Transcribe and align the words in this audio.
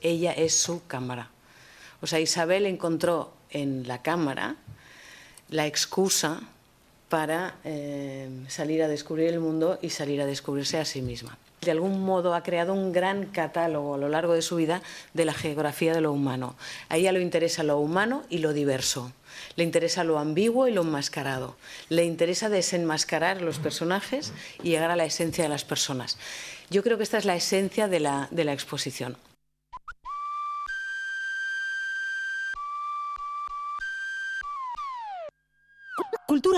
Ella 0.00 0.32
es 0.32 0.54
su 0.54 0.86
cámara. 0.86 1.30
O 2.00 2.06
sea, 2.06 2.20
Isabel 2.20 2.66
encontró 2.66 3.32
en 3.50 3.86
la 3.88 4.02
cámara 4.02 4.56
la 5.48 5.66
excusa 5.66 6.42
para 7.08 7.56
eh, 7.64 8.28
salir 8.48 8.82
a 8.82 8.88
descubrir 8.88 9.28
el 9.28 9.40
mundo 9.40 9.78
y 9.80 9.90
salir 9.90 10.20
a 10.20 10.26
descubrirse 10.26 10.78
a 10.78 10.84
sí 10.84 11.00
misma. 11.02 11.38
De 11.62 11.72
algún 11.72 12.04
modo 12.04 12.34
ha 12.34 12.44
creado 12.44 12.72
un 12.72 12.92
gran 12.92 13.26
catálogo 13.26 13.94
a 13.94 13.98
lo 13.98 14.08
largo 14.08 14.34
de 14.34 14.42
su 14.42 14.56
vida 14.56 14.80
de 15.12 15.24
la 15.24 15.34
geografía 15.34 15.92
de 15.92 16.00
lo 16.00 16.12
humano. 16.12 16.54
A 16.88 16.96
ella 16.96 17.10
le 17.10 17.20
interesa 17.20 17.64
lo 17.64 17.78
humano 17.78 18.22
y 18.30 18.38
lo 18.38 18.52
diverso. 18.52 19.12
Le 19.56 19.64
interesa 19.64 20.04
lo 20.04 20.18
ambiguo 20.18 20.68
y 20.68 20.72
lo 20.72 20.82
enmascarado. 20.82 21.56
Le 21.88 22.04
interesa 22.04 22.48
desenmascarar 22.48 23.42
los 23.42 23.58
personajes 23.58 24.32
y 24.62 24.70
llegar 24.70 24.90
a 24.92 24.96
la 24.96 25.04
esencia 25.04 25.44
de 25.44 25.50
las 25.50 25.64
personas. 25.64 26.16
Yo 26.70 26.84
creo 26.84 26.96
que 26.96 27.02
esta 27.02 27.18
es 27.18 27.24
la 27.24 27.34
esencia 27.34 27.88
de 27.88 28.00
la, 28.00 28.28
de 28.30 28.44
la 28.44 28.52
exposición. 28.52 29.16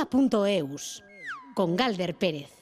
Cultura.eus 0.07 1.05
con 1.55 1.77
Galder 1.77 2.17
Pérez. 2.17 2.60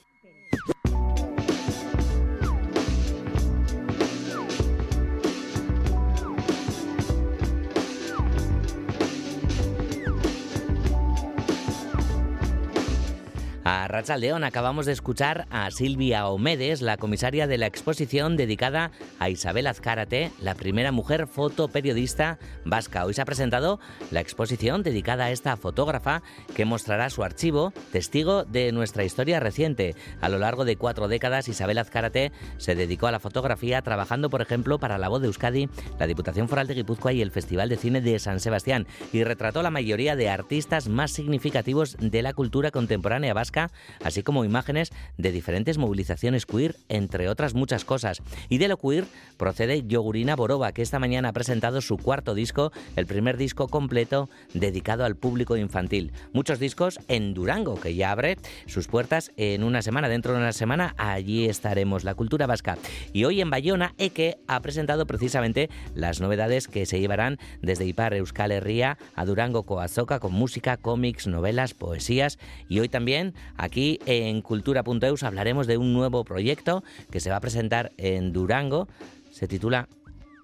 A 13.71 13.87
Racha 13.87 14.17
León 14.17 14.43
acabamos 14.43 14.87
de 14.87 14.93
escuchar 14.93 15.45
a 15.51 15.69
Silvia 15.69 16.25
Omedes, 16.25 16.81
la 16.81 16.97
comisaria 16.97 17.45
de 17.45 17.59
la 17.59 17.67
exposición 17.67 18.35
dedicada 18.35 18.89
a 19.19 19.29
Isabel 19.29 19.67
Azcárate, 19.67 20.31
la 20.41 20.55
primera 20.55 20.91
mujer 20.91 21.27
fotoperiodista 21.27 22.39
vasca. 22.65 23.05
Hoy 23.05 23.13
se 23.13 23.21
ha 23.21 23.25
presentado 23.25 23.79
la 24.09 24.21
exposición 24.21 24.81
dedicada 24.81 25.25
a 25.25 25.31
esta 25.31 25.55
fotógrafa 25.55 26.23
que 26.55 26.65
mostrará 26.65 27.11
su 27.11 27.23
archivo, 27.23 27.71
testigo 27.91 28.43
de 28.43 28.71
nuestra 28.71 29.03
historia 29.03 29.39
reciente. 29.39 29.93
A 30.19 30.29
lo 30.29 30.39
largo 30.39 30.65
de 30.65 30.75
cuatro 30.75 31.07
décadas, 31.07 31.47
Isabel 31.47 31.77
Azcárate 31.77 32.31
se 32.57 32.73
dedicó 32.73 33.05
a 33.05 33.11
la 33.11 33.19
fotografía, 33.19 33.83
trabajando, 33.83 34.31
por 34.31 34.41
ejemplo, 34.41 34.79
para 34.79 34.97
La 34.97 35.09
Voz 35.09 35.21
de 35.21 35.27
Euskadi, 35.27 35.69
la 35.99 36.07
Diputación 36.07 36.49
Foral 36.49 36.65
de 36.65 36.73
Guipúzcoa 36.73 37.13
y 37.13 37.21
el 37.21 37.29
Festival 37.29 37.69
de 37.69 37.77
Cine 37.77 38.01
de 38.01 38.17
San 38.17 38.39
Sebastián, 38.39 38.87
y 39.13 39.23
retrató 39.23 39.61
la 39.61 39.69
mayoría 39.69 40.15
de 40.15 40.31
artistas 40.31 40.89
más 40.89 41.11
significativos 41.11 41.97
de 41.99 42.23
la 42.23 42.33
cultura 42.33 42.71
contemporánea 42.71 43.35
vasca 43.35 43.58
así 44.03 44.23
como 44.23 44.45
imágenes 44.45 44.91
de 45.17 45.31
diferentes 45.31 45.77
movilizaciones 45.77 46.45
queer, 46.45 46.75
entre 46.87 47.29
otras 47.29 47.53
muchas 47.53 47.85
cosas. 47.85 48.21
Y 48.47 48.57
de 48.57 48.67
lo 48.67 48.77
queer 48.77 49.05
procede 49.37 49.83
Yogurina 49.87 50.35
Boroba, 50.35 50.71
que 50.71 50.81
esta 50.81 50.99
mañana 50.99 51.29
ha 51.29 51.33
presentado 51.33 51.81
su 51.81 51.97
cuarto 51.97 52.33
disco, 52.33 52.71
el 52.95 53.05
primer 53.05 53.37
disco 53.37 53.67
completo 53.67 54.29
dedicado 54.53 55.05
al 55.05 55.15
público 55.15 55.57
infantil. 55.57 56.11
Muchos 56.33 56.59
discos 56.59 56.99
en 57.07 57.33
Durango, 57.33 57.79
que 57.79 57.95
ya 57.95 58.11
abre 58.11 58.37
sus 58.67 58.87
puertas 58.87 59.31
en 59.37 59.63
una 59.63 59.81
semana. 59.81 60.09
Dentro 60.09 60.33
de 60.33 60.39
una 60.39 60.53
semana 60.53 60.93
allí 60.97 61.47
estaremos, 61.49 62.03
la 62.03 62.15
cultura 62.15 62.47
vasca. 62.47 62.77
Y 63.13 63.25
hoy 63.25 63.41
en 63.41 63.49
Bayona, 63.49 63.93
Eke 63.97 64.37
ha 64.47 64.59
presentado 64.61 65.05
precisamente 65.05 65.69
las 65.95 66.21
novedades 66.21 66.67
que 66.67 66.85
se 66.85 66.99
llevarán 66.99 67.37
desde 67.61 67.85
Ipar 67.85 68.13
Euskal 68.13 68.51
Herria 68.51 68.97
a 69.15 69.25
Durango 69.25 69.63
Coazoca 69.63 70.19
con 70.19 70.33
música, 70.33 70.77
cómics, 70.77 71.27
novelas, 71.27 71.73
poesías 71.73 72.37
y 72.67 72.79
hoy 72.79 72.89
también 72.89 73.33
Aquí 73.57 73.99
en 74.05 74.41
cultura.eus 74.41 75.23
hablaremos 75.23 75.67
de 75.67 75.77
un 75.77 75.93
nuevo 75.93 76.23
proyecto 76.23 76.83
que 77.11 77.19
se 77.19 77.29
va 77.29 77.37
a 77.37 77.41
presentar 77.41 77.91
en 77.97 78.33
Durango. 78.33 78.87
Se 79.31 79.47
titula 79.47 79.87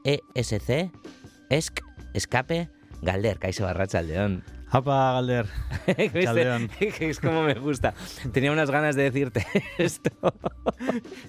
ESC, 0.03 0.91
ESC, 1.49 1.81
Escape, 2.13 2.69
Galder, 3.01 3.39
Caixo 3.39 3.63
Barracha 3.63 4.01
León. 4.01 4.43
Apa, 4.75 5.13
Galder. 5.13 5.45
es 6.99 7.19
como 7.21 7.43
me 7.43 7.53
gusta. 7.53 7.93
Tenía 8.33 8.51
unas 8.51 8.69
ganas 8.69 8.97
de 8.97 9.03
decirte 9.03 9.45
esto. 9.77 10.11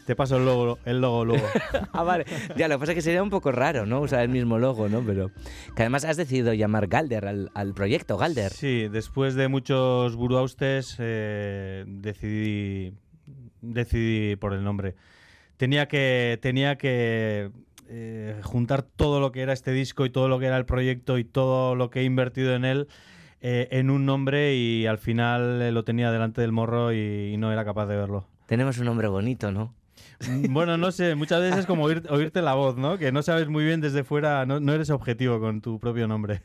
Te 0.05 0.17
paso 0.17 0.39
el 0.39 0.45
logo, 0.45 0.81
el 0.85 1.01
logo 1.01 1.25
luego. 1.25 1.47
ah, 1.93 2.03
vale. 2.03 2.25
Ya, 2.57 2.67
lo 2.67 2.75
que 2.75 2.81
pasa 2.81 2.93
es 2.93 2.97
que 2.97 3.03
sería 3.03 3.23
un 3.23 3.31
poco 3.31 3.53
raro, 3.53 3.87
¿no? 3.87 4.01
Usar 4.01 4.23
el 4.23 4.31
mismo 4.31 4.59
logo, 4.59 4.89
¿no? 4.89 5.01
Pero 5.07 5.31
que 5.77 5.83
además 5.83 6.05
has 6.05 6.17
decidido 6.17 6.55
llamar 6.55 6.89
Galder 6.89 7.25
al, 7.55 7.75
proyecto, 7.75 8.17
Galder. 8.17 8.51
Sí, 8.51 8.89
después 8.89 9.37
de 9.37 9.47
muchos 9.47 10.17
buruaustes 10.17 10.97
eh, 10.99 11.85
decidí, 11.87 12.95
decidí 13.61 14.35
por 14.35 14.55
el 14.55 14.65
nombre. 14.65 14.97
Tenía 15.57 15.87
que, 15.87 16.41
tenía 16.43 16.79
que 16.79 17.53
eh, 17.89 18.41
juntar 18.43 18.83
todo 18.83 19.21
lo 19.21 19.31
que 19.31 19.43
era 19.43 19.53
este 19.53 19.71
disco 19.71 20.05
y 20.05 20.11
todo 20.11 20.27
lo 20.27 20.41
que 20.41 20.47
era 20.47 20.57
el 20.57 20.67
proyecto 20.67 21.17
y 21.17 21.23
todo 21.23 21.77
lo 21.77 21.91
que 21.91 22.01
he 22.01 22.05
invertido 22.05 22.53
en 22.57 22.65
él 22.65 22.89
eh, 23.41 23.69
en 23.71 23.91
un 23.91 24.07
nombre 24.07 24.55
y 24.55 24.87
al 24.87 24.99
final 24.99 25.63
eh, 25.63 25.73
lo 25.73 25.85
tenía 25.85 26.11
delante 26.11 26.41
del 26.41 26.53
morro 26.53 26.93
y, 26.93 27.37
no 27.39 27.53
era 27.53 27.65
capaz 27.65 27.87
de 27.87 27.97
verlo. 27.97 28.27
Tenemos 28.47 28.79
un 28.79 28.87
nombre 28.87 29.09
bonito, 29.09 29.53
¿no? 29.53 29.75
Mm, 30.27 30.53
bueno, 30.53 30.77
no 30.79 30.93
sé, 30.93 31.15
muchas 31.15 31.41
veces 31.41 31.61
es 31.61 31.67
como 31.67 31.85
oírte 31.85 32.43
la 32.43 32.55
voz, 32.55 32.77
¿no? 32.77 32.99
Que 32.99 33.13
no 33.13 33.23
sabes 33.23 33.49
muy 33.49 33.65
bien 33.65 33.81
desde 33.81 34.05
fuera, 34.05 34.47
no, 34.47 34.61
no 34.61 34.73
eres 34.73 34.91
objetivo 34.91 35.41
con 35.41 35.61
tu 35.61 35.79
propio 35.79 36.09
nombre. 36.09 36.41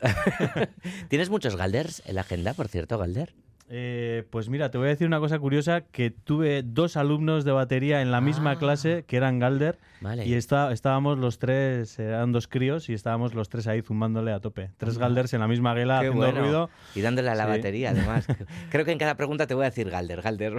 ¿Tienes 1.08 1.30
muchos 1.30 1.56
Galders 1.56 2.02
en 2.06 2.16
la 2.16 2.20
agenda, 2.22 2.54
por 2.54 2.68
cierto, 2.68 2.98
Galder? 2.98 3.34
Eh, 3.74 4.26
pues 4.28 4.50
mira, 4.50 4.70
te 4.70 4.76
voy 4.76 4.88
a 4.88 4.90
decir 4.90 5.06
una 5.06 5.18
cosa 5.18 5.38
curiosa, 5.38 5.80
que 5.80 6.10
tuve 6.10 6.62
dos 6.62 6.98
alumnos 6.98 7.44
de 7.44 7.52
batería 7.52 8.02
en 8.02 8.10
la 8.10 8.20
misma 8.20 8.50
ah. 8.50 8.58
clase 8.58 9.04
que 9.06 9.16
eran 9.16 9.38
Galder 9.38 9.78
y 10.24 10.34
está, 10.34 10.72
estábamos 10.72 11.18
los 11.18 11.38
tres, 11.38 11.98
eran 11.98 12.32
dos 12.32 12.48
críos 12.48 12.88
y 12.88 12.94
estábamos 12.94 13.34
los 13.34 13.48
tres 13.48 13.66
ahí 13.66 13.82
zumbándole 13.82 14.32
a 14.32 14.40
tope. 14.40 14.70
Tres 14.76 14.98
Galders 14.98 15.32
en 15.34 15.40
la 15.40 15.48
misma 15.48 15.74
guela 15.74 15.98
haciendo 15.98 16.30
ruido. 16.30 16.70
Y 16.94 17.00
dándole 17.00 17.30
a 17.30 17.34
la 17.34 17.46
batería 17.46 17.90
además. 17.90 18.26
Creo 18.70 18.84
que 18.84 18.92
en 18.92 18.98
cada 18.98 19.16
pregunta 19.16 19.46
te 19.46 19.54
voy 19.54 19.64
a 19.64 19.70
decir 19.70 19.90
Galder, 19.90 20.22
Galder. 20.22 20.56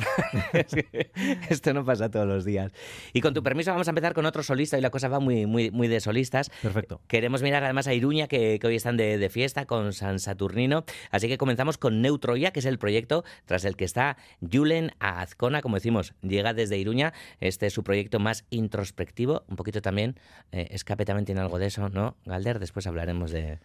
esto 1.50 1.74
no 1.74 1.86
pasa 1.86 2.10
todos 2.10 2.28
los 2.28 2.46
días. 2.46 2.72
Y 3.14 3.22
con 3.22 3.34
tu 3.34 3.44
permiso 3.44 3.72
vamos 3.72 3.88
a 3.88 3.92
empezar 3.92 4.14
con 4.14 4.26
otro 4.26 4.44
solista 4.44 4.78
y 4.78 4.82
la 4.82 4.90
cosa 4.90 5.08
va 5.08 5.20
muy, 5.20 5.46
muy, 5.46 5.72
muy 5.72 5.88
de 5.88 6.00
solistas. 6.00 6.50
Perfecto. 6.62 7.02
Queremos 7.08 7.42
mirar 7.42 7.64
además 7.64 7.88
a 7.88 7.94
Iruña 7.94 8.28
que, 8.28 8.60
hoy 8.64 8.76
están 8.76 8.98
de, 8.98 9.18
de 9.18 9.30
fiesta 9.30 9.66
con 9.66 9.94
San 9.94 10.20
Saturnino. 10.20 10.86
Así 11.12 11.28
que 11.28 11.38
comenzamos 11.38 11.78
con 11.78 12.02
Neutroya, 12.02 12.52
que 12.52 12.60
es 12.60 12.66
el 12.66 12.78
proyecto 12.78 13.24
tras 13.46 13.66
el 13.66 13.76
que 13.76 13.86
está 13.86 14.18
Julen 14.52 14.92
Azcona, 15.00 15.62
como 15.62 15.76
decimos, 15.76 16.14
llega 16.22 16.54
desde 16.54 16.78
Iruña. 16.78 17.14
Este 17.40 17.68
es 17.68 17.74
su 17.74 17.84
proyecto 17.84 18.20
más 18.20 18.46
introspectivo, 18.50 19.33
un 19.48 19.56
poquito 19.56 19.82
también, 19.82 20.16
eh, 20.52 20.68
escape 20.72 21.06
también 21.06 21.26
tiene 21.26 21.42
algo 21.42 21.60
de 21.60 21.68
eso, 21.68 21.90
¿no? 21.90 22.16
Galder, 22.26 22.60
después 22.60 22.88
hablaremos 22.88 23.32
de... 23.32 23.60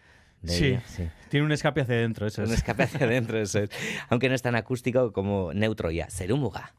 sí, 0.45 0.79
tiene 1.29 1.47
un 1.47 1.53
escape 1.53 1.81
hacia 1.81 1.97
adentro, 1.97 2.27
eso 2.27 2.43
Un 2.43 2.53
escape 2.53 2.85
hacia 2.85 3.07
adentro, 3.07 3.39
eso 3.39 3.61
es. 3.61 3.71
Aunque 4.09 4.29
no 4.29 4.35
es 4.35 4.43
tan 4.43 4.55
acústico 4.55 5.13
como 5.13 5.53
neutro 5.53 5.91
ya. 5.91 6.09
Serumuga. 6.11 6.75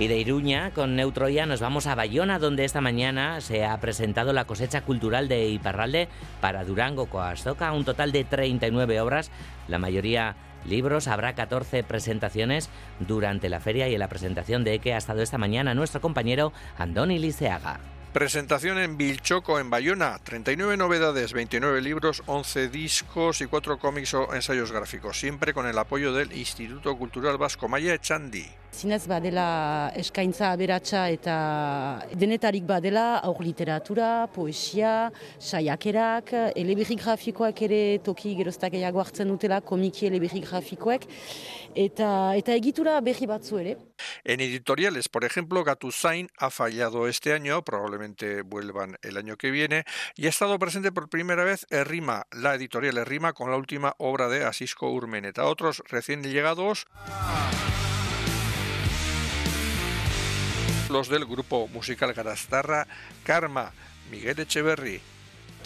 Y 0.00 0.08
de 0.08 0.16
Iruña, 0.16 0.70
con 0.70 0.96
Neutroya, 0.96 1.44
nos 1.44 1.60
vamos 1.60 1.86
a 1.86 1.94
Bayona, 1.94 2.38
donde 2.38 2.64
esta 2.64 2.80
mañana 2.80 3.42
se 3.42 3.66
ha 3.66 3.78
presentado 3.80 4.32
la 4.32 4.46
cosecha 4.46 4.80
cultural 4.80 5.28
de 5.28 5.50
Iparralde 5.50 6.08
para 6.40 6.64
Durango 6.64 7.04
Coastoca, 7.04 7.70
un 7.72 7.84
total 7.84 8.10
de 8.10 8.24
39 8.24 8.98
obras, 9.02 9.30
la 9.68 9.78
mayoría 9.78 10.36
libros. 10.64 11.06
Habrá 11.06 11.34
14 11.34 11.82
presentaciones 11.84 12.70
durante 12.98 13.50
la 13.50 13.60
feria 13.60 13.90
y 13.90 13.92
en 13.92 14.00
la 14.00 14.08
presentación 14.08 14.64
de 14.64 14.78
que 14.78 14.94
ha 14.94 14.96
estado 14.96 15.20
esta 15.20 15.36
mañana 15.36 15.74
nuestro 15.74 16.00
compañero 16.00 16.54
Andoni 16.78 17.18
Liceaga. 17.18 17.80
Presentación 18.12 18.78
en 18.78 18.96
Vilchoco, 18.96 19.60
en 19.60 19.70
Bayona. 19.70 20.18
39 20.24 20.76
novedades, 20.76 21.32
29 21.32 21.80
libros, 21.80 22.24
11 22.26 22.68
discos 22.68 23.40
y 23.40 23.46
4 23.46 23.78
cómics 23.78 24.14
o 24.14 24.34
ensayos 24.34 24.72
gráficos. 24.72 25.20
Siempre 25.20 25.54
con 25.54 25.68
el 25.68 25.78
apoyo 25.78 26.12
del 26.12 26.36
Instituto 26.36 26.98
Cultural 26.98 27.38
Vasco 27.38 27.68
Maya 27.68 27.94
Echandi. 27.94 28.46
Zinez 28.72 29.06
badela 29.10 29.90
eskaintza 29.98 30.52
aberatsa 30.54 31.08
eta 31.10 32.06
denetarik 32.14 32.64
badela 32.66 33.18
aur 33.18 33.42
literatura, 33.42 34.28
poesia, 34.30 35.10
saiakerak, 35.38 36.30
elebirri 36.54 36.96
grafikoak 36.96 37.62
ere 37.66 37.98
toki 37.98 38.36
geroztak 38.38 38.74
hartzen 38.74 39.28
dutela, 39.28 39.60
komiki 39.60 40.06
elebirri 40.06 40.40
grafikoek, 40.46 41.06
En 44.24 44.40
editoriales, 44.40 45.08
por 45.08 45.24
ejemplo, 45.24 45.64
Gatuzain 45.64 46.28
ha 46.36 46.50
fallado 46.50 47.08
este 47.08 47.32
año, 47.32 47.62
probablemente 47.64 48.42
vuelvan 48.42 48.96
el 49.02 49.16
año 49.16 49.36
que 49.36 49.50
viene, 49.50 49.84
y 50.16 50.26
ha 50.26 50.30
estado 50.30 50.58
presente 50.58 50.92
por 50.92 51.08
primera 51.08 51.44
vez 51.44 51.66
Errima, 51.70 52.26
la 52.32 52.54
editorial 52.54 52.98
Errima, 52.98 53.32
con 53.32 53.50
la 53.50 53.56
última 53.56 53.94
obra 53.98 54.28
de 54.28 54.44
Asisco 54.44 54.90
Urmeneta. 54.90 55.44
Otros 55.44 55.82
recién 55.88 56.22
llegados... 56.22 56.86
los 60.90 61.08
del 61.08 61.24
grupo 61.24 61.68
musical 61.68 62.12
Garastarra, 62.12 62.86
Karma, 63.22 63.72
Miguel 64.10 64.40
Echeverri. 64.40 65.00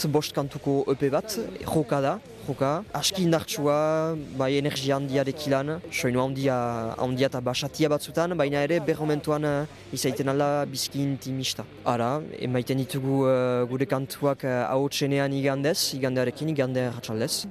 Bost 0.02 0.35
kantuko 0.35 0.85
EP 0.91 1.11
bat, 1.11 1.38
joka 1.64 2.00
da, 2.02 2.19
joka, 2.46 2.85
aski 2.93 3.23
indartsua, 3.25 4.17
bai 4.37 4.58
energia 4.58 4.99
handiarek 4.99 5.46
ilan, 5.49 5.79
soinu 5.91 6.20
handia, 6.20 6.56
handia 6.99 7.31
eta 7.31 7.41
basatia 7.41 7.88
batzutan, 7.88 8.37
baina 8.37 8.61
ere 8.67 8.81
berromentuan 8.85 9.49
uh, 9.49 9.67
izaiten 9.96 10.29
ala 10.29 10.67
bizki 10.69 11.00
intimista. 11.00 11.64
Ara, 11.87 12.20
emaiten 12.38 12.82
ditugu 12.85 13.25
uh, 13.25 13.64
gure 13.70 13.88
kantuak 13.88 14.44
uh, 14.44 14.64
hau 14.69 14.88
txenean 14.88 15.32
igandez, 15.32 15.94
igandearekin, 15.96 16.52
igande 16.52 16.91
ratxaldez. 16.91 17.46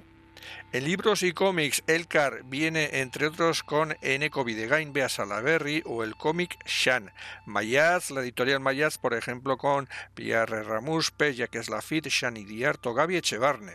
En 0.73 0.85
libros 0.85 1.21
y 1.21 1.33
cómics, 1.33 1.83
Elcar 1.85 2.41
viene 2.45 2.89
entre 2.93 3.27
otros 3.27 3.61
con 3.61 3.95
Eneco 4.01 4.43
Videgain, 4.43 4.91
Bea 4.91 5.07
Salaberry 5.07 5.83
o 5.85 6.03
el 6.03 6.15
cómic 6.15 6.57
Shan. 6.65 7.11
Mayaz, 7.45 8.09
la 8.09 8.21
editorial 8.21 8.59
Mayaz, 8.59 8.97
por 8.97 9.13
ejemplo, 9.13 9.55
con 9.55 9.87
Pierre 10.15 10.63
Ramuspe, 10.63 11.35
Jacques 11.35 11.69
Lafitte, 11.69 12.09
Shan 12.09 12.37
Idiarto, 12.37 12.95
Gaby 12.95 13.17
Echevarne. 13.17 13.73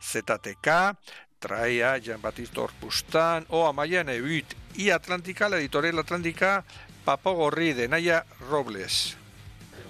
ZTK 0.00 0.96
trae 1.40 1.82
a 1.82 1.98
Jean-Baptiste 1.98 2.60
Orpustan 2.60 3.44
o 3.48 3.66
a 3.66 3.72
Maya 3.72 4.04
Nebuit. 4.04 4.46
Y 4.76 4.90
Atlántica, 4.90 5.48
la 5.48 5.58
editorial 5.58 5.98
Atlántica, 5.98 6.64
Papo 7.04 7.32
Gorri 7.32 7.72
de 7.72 7.88
Naya 7.88 8.24
Robles. 8.48 9.16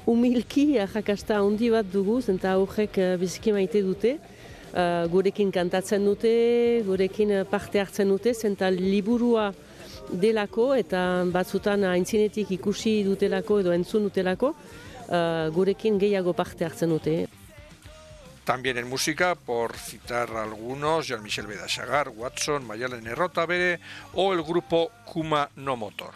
Humilki, 0.06 0.78
bat 0.78 1.86
dugu, 1.92 2.22
zenta 2.22 2.52
aurrek 2.52 2.96
biziki 3.20 3.52
maite 3.52 3.82
dute. 3.82 4.35
Uh, 4.74 5.06
gurekin 5.08 5.52
kantatzen 5.54 6.04
dute, 6.04 6.82
gurekin 6.84 7.30
parte 7.48 7.80
hartzen 7.80 8.10
dute, 8.10 8.34
zenta 8.34 8.68
liburua 8.70 9.52
delako 10.10 10.74
eta 10.76 11.24
batzutan 11.32 11.86
aintzinetik 11.88 12.50
ikusi 12.58 12.98
dutelako 13.06 13.60
edo 13.62 13.72
entzun 13.72 14.10
dutelako, 14.10 14.52
uh, 14.52 15.48
gurekin 15.54 15.98
gehiago 16.02 16.34
parte 16.36 16.66
hartzen 16.66 16.92
dute. 16.92 17.26
También 18.44 18.78
en 18.78 18.88
música, 18.88 19.34
por 19.34 19.76
citar 19.76 20.30
algunos, 20.36 21.08
Jean-Michel 21.08 21.48
Bedachagar, 21.48 22.10
Watson, 22.10 22.64
Mayalen 22.64 23.06
Errota 23.06 23.44
Bere 23.44 23.80
o 24.14 24.32
el 24.32 24.42
grupo 24.42 24.90
Kuma 25.04 25.48
No 25.56 25.76
Motor. 25.76 26.14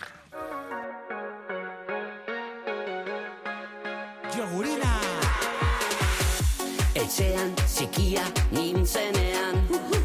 Etxean 7.10 7.48
txikia 7.58 8.22
nintzenean 8.54 9.56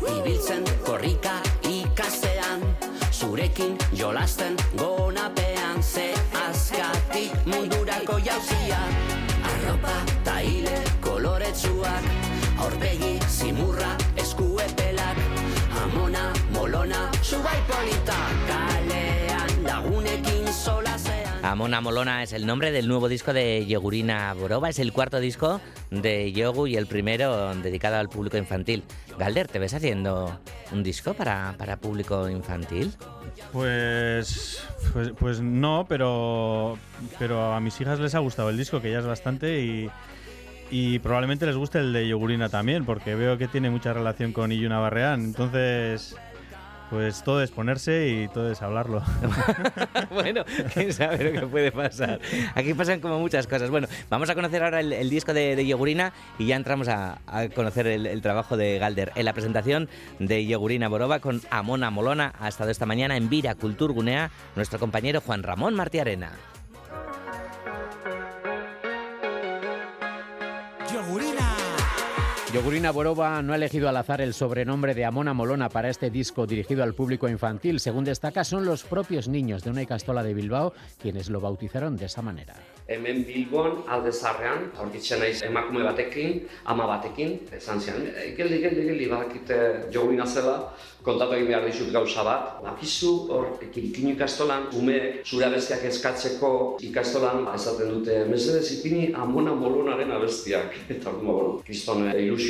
Ibiltzen 0.09 0.63
korrika 0.87 1.35
ikastean. 1.69 2.63
Zurekin 3.13 3.77
jolasten 3.93 4.57
gonapean 4.79 5.83
Ze 5.83 6.07
azkatik 6.47 7.45
mundurako 7.45 8.17
jauzia. 8.25 8.81
Arropa 9.51 9.93
taile 10.25 10.81
koloretsuak 11.05 12.09
Aurpegi 12.65 13.19
zimurra 13.29 13.93
eskuepelak 14.17 15.21
Amona, 15.83 16.31
molona, 16.57 17.05
subai 17.21 17.61
polita 17.69 18.17
solasean 21.55 21.73
Amona 21.75 21.81
Molona 21.81 22.23
es 22.23 22.33
el 22.33 22.45
nombre 22.45 22.71
del 22.71 22.87
nuevo 22.87 23.07
disco 23.07 23.31
de 23.31 23.65
Yogurina 23.65 24.33
Borova. 24.33 24.69
Es 24.69 24.79
el 24.79 24.91
cuarto 24.91 25.19
disco 25.19 25.61
de 25.89 26.31
Yogu 26.33 26.67
y 26.67 26.75
el 26.75 26.85
primero 26.85 27.55
dedicado 27.55 27.95
al 27.95 28.09
público 28.09 28.37
infantil. 28.37 28.83
Galder, 29.17 29.47
¿te 29.47 29.59
ves 29.59 29.73
haciendo 29.73 30.39
un 30.71 30.83
disco 30.83 31.13
para, 31.13 31.55
para 31.57 31.77
público 31.77 32.29
infantil? 32.29 32.91
Pues, 33.53 34.67
pues, 34.91 35.11
pues 35.17 35.39
no, 35.39 35.85
pero, 35.87 36.77
pero 37.17 37.53
a 37.53 37.59
mis 37.61 37.79
hijas 37.79 37.99
les 37.99 38.15
ha 38.15 38.19
gustado 38.19 38.49
el 38.49 38.57
disco, 38.57 38.81
que 38.81 38.91
ya 38.91 38.99
es 38.99 39.05
bastante, 39.05 39.61
y, 39.61 39.89
y 40.69 40.99
probablemente 40.99 41.45
les 41.45 41.55
guste 41.55 41.79
el 41.79 41.93
de 41.93 42.07
Yogurina 42.07 42.49
también, 42.49 42.85
porque 42.85 43.15
veo 43.15 43.37
que 43.37 43.47
tiene 43.47 43.69
mucha 43.69 43.93
relación 43.93 44.33
con 44.33 44.51
Iyuna 44.51 44.79
Barreán. 44.79 45.21
Entonces, 45.23 46.15
pues 46.89 47.23
todo 47.23 47.41
es 47.41 47.51
ponerse 47.51 48.07
y 48.07 48.27
todo 48.27 48.51
es 48.51 48.61
hablarlo. 48.61 49.01
bueno, 50.11 50.43
quién 50.73 50.93
sabe 50.93 51.31
lo 51.31 51.39
que 51.39 51.47
puede 51.47 51.71
pasar. 51.71 52.19
Aquí 52.53 52.73
pasan 52.73 52.99
como 52.99 53.19
muchas 53.19 53.47
cosas. 53.47 53.69
Bueno, 53.69 53.87
vamos 54.09 54.29
a 54.29 54.35
conocer 54.35 54.63
ahora 54.63 54.79
el, 54.79 55.09
disco 55.09 55.33
de, 55.33 55.55
de, 55.55 55.65
Yogurina 55.65 56.13
y 56.37 56.47
ya 56.47 56.55
entramos 56.55 56.87
a, 56.87 57.19
conocer 57.53 57.87
el, 57.87 58.21
trabajo 58.21 58.57
de 58.57 58.79
Galder. 58.79 59.11
En 59.15 59.25
la 59.25 59.33
presentación 59.33 59.89
de 60.19 60.45
Yogurina 60.45 60.87
Borova 60.87 61.19
con 61.19 61.41
Amona 61.49 61.89
Molona 61.89 62.33
ha 62.39 62.47
estado 62.47 62.69
esta 62.69 62.85
mañana 62.85 63.17
en 63.17 63.29
Vira 63.29 63.55
Culturgunea 63.55 64.31
nuestro 64.55 64.79
compañero 64.79 65.21
Juan 65.21 65.43
Ramón 65.43 65.75
Martiarena. 65.75 66.31
Yogurina 72.55 72.91
Boroba 72.91 73.41
no 73.41 73.51
ha 73.51 73.57
elegido 73.57 73.89
al 73.89 73.97
azar 73.97 74.21
el 74.21 74.33
sobrenombre 74.33 74.93
de 74.93 75.03
Amona 75.03 75.33
Molona 75.33 75.67
para 75.67 75.89
este 75.89 76.09
disco 76.09 76.47
dirigido 76.47 76.83
al 76.83 76.93
público 76.93 77.27
infantil. 77.27 77.81
Según 77.81 78.05
destaca, 78.05 78.45
son 78.45 78.63
los 78.63 78.85
propios 78.85 79.27
niños 79.27 79.61
de 79.61 79.71
una 79.71 79.81
icastola 79.81 80.23
de 80.23 80.33
Bilbao 80.33 80.71
quienes 80.97 81.29
lo 81.29 81.41
bautizaron 81.41 81.97
de 81.97 82.05
esa 82.05 82.21
manera. 82.21 82.55
hemen 82.87 83.25
Bilbon 83.25 83.83
alde 83.89 84.11
zarrean, 84.13 84.69
aurkitzen 84.77 85.19
naiz 85.19 85.41
emakume 85.43 85.83
batekin, 85.83 86.43
ama 86.69 86.85
batekin, 86.85 87.39
esan 87.57 87.81
zian, 87.81 88.03
e, 88.05 88.33
geldi, 88.37 88.59
geldi, 88.61 88.83
geldi, 88.89 89.07
badakite 89.09 89.57
jogurina 89.93 90.25
zela, 90.25 90.55
kontatu 91.05 91.33
egin 91.37 91.49
behar 91.49 91.65
dizut 91.65 91.91
gauza 91.93 92.23
bat. 92.25 92.59
Bakizu 92.65 93.11
hor, 93.33 93.47
kirikinu 93.73 94.13
ikastolan, 94.13 94.69
ume 94.77 94.99
zure 95.25 95.47
abestiak 95.49 95.85
eskatzeko 95.89 96.51
ikastolan, 96.85 97.47
esaten 97.55 97.91
dute, 97.93 98.19
mesedez 98.29 98.69
ipini 98.77 99.09
amona 99.13 99.53
molonaren 99.57 100.13
abestiak. 100.13 100.77
Eta 100.95 101.13
bueno, 101.17 101.59
kriston 101.65 102.05
ilusioa 102.13 102.44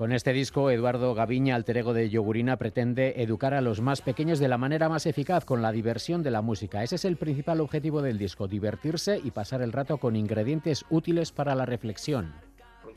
Con 0.00 0.12
este 0.12 0.32
disco, 0.32 0.70
Eduardo 0.70 1.14
Gaviña, 1.14 1.54
alter 1.56 1.76
ego 1.76 1.92
de 1.92 2.08
Yogurina, 2.08 2.56
pretende 2.56 3.22
educar 3.22 3.52
a 3.52 3.60
los 3.60 3.82
más 3.82 4.00
pequeños 4.00 4.38
de 4.38 4.48
la 4.48 4.56
manera 4.56 4.88
más 4.88 5.04
eficaz, 5.04 5.44
con 5.44 5.60
la 5.60 5.72
diversión 5.72 6.22
de 6.22 6.30
la 6.30 6.40
música. 6.40 6.82
Ese 6.82 6.94
es 6.94 7.04
el 7.04 7.18
principal 7.18 7.60
objetivo 7.60 8.00
del 8.00 8.16
disco, 8.16 8.48
divertirse 8.48 9.20
y 9.22 9.30
pasar 9.30 9.60
el 9.60 9.72
rato 9.72 9.98
con 9.98 10.16
ingredientes 10.16 10.86
útiles 10.88 11.32
para 11.32 11.54
la 11.54 11.66
reflexión. 11.66 12.32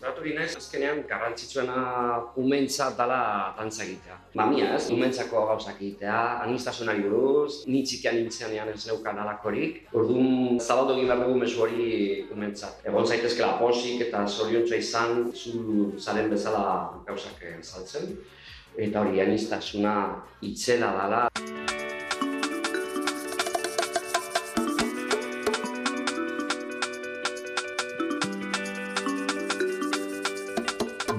Egin 0.03 0.35
naiz, 0.39 0.55
azkenean 0.57 1.01
garrantzitsuena 1.07 1.77
umentzat 2.39 2.97
dala 2.97 3.19
dantza 3.57 3.83
egitea. 3.85 4.17
Mamia 4.39 4.73
ez, 4.75 4.89
umentzako 4.91 5.45
gauzak 5.51 5.79
egitea, 5.79 6.19
anistasunari 6.43 7.05
buruz, 7.05 7.63
ni 7.67 7.83
txikian 7.87 8.17
nintzenean 8.19 8.71
ez 8.73 8.81
neukan 8.89 9.19
alakorik, 9.23 9.83
orduan 9.93 10.59
zabaldu 10.59 10.97
egin 10.97 11.11
behar 11.11 11.23
dugu 11.25 11.39
mesu 11.43 11.63
hori 11.65 11.87
umentzat. 12.35 12.83
Egon 12.89 13.07
zaitezkela 13.07 13.57
posik 13.61 14.03
eta 14.07 14.25
zoriontza 14.27 14.79
izan, 14.79 15.31
zu 15.33 15.93
zaren 15.99 16.31
bezala 16.33 16.65
gauzak 17.07 17.43
saltzen, 17.61 18.15
eta 18.77 19.03
hori 19.05 19.21
anistasuna 19.21 19.97
itzela 20.41 20.91
dala. 20.97 21.27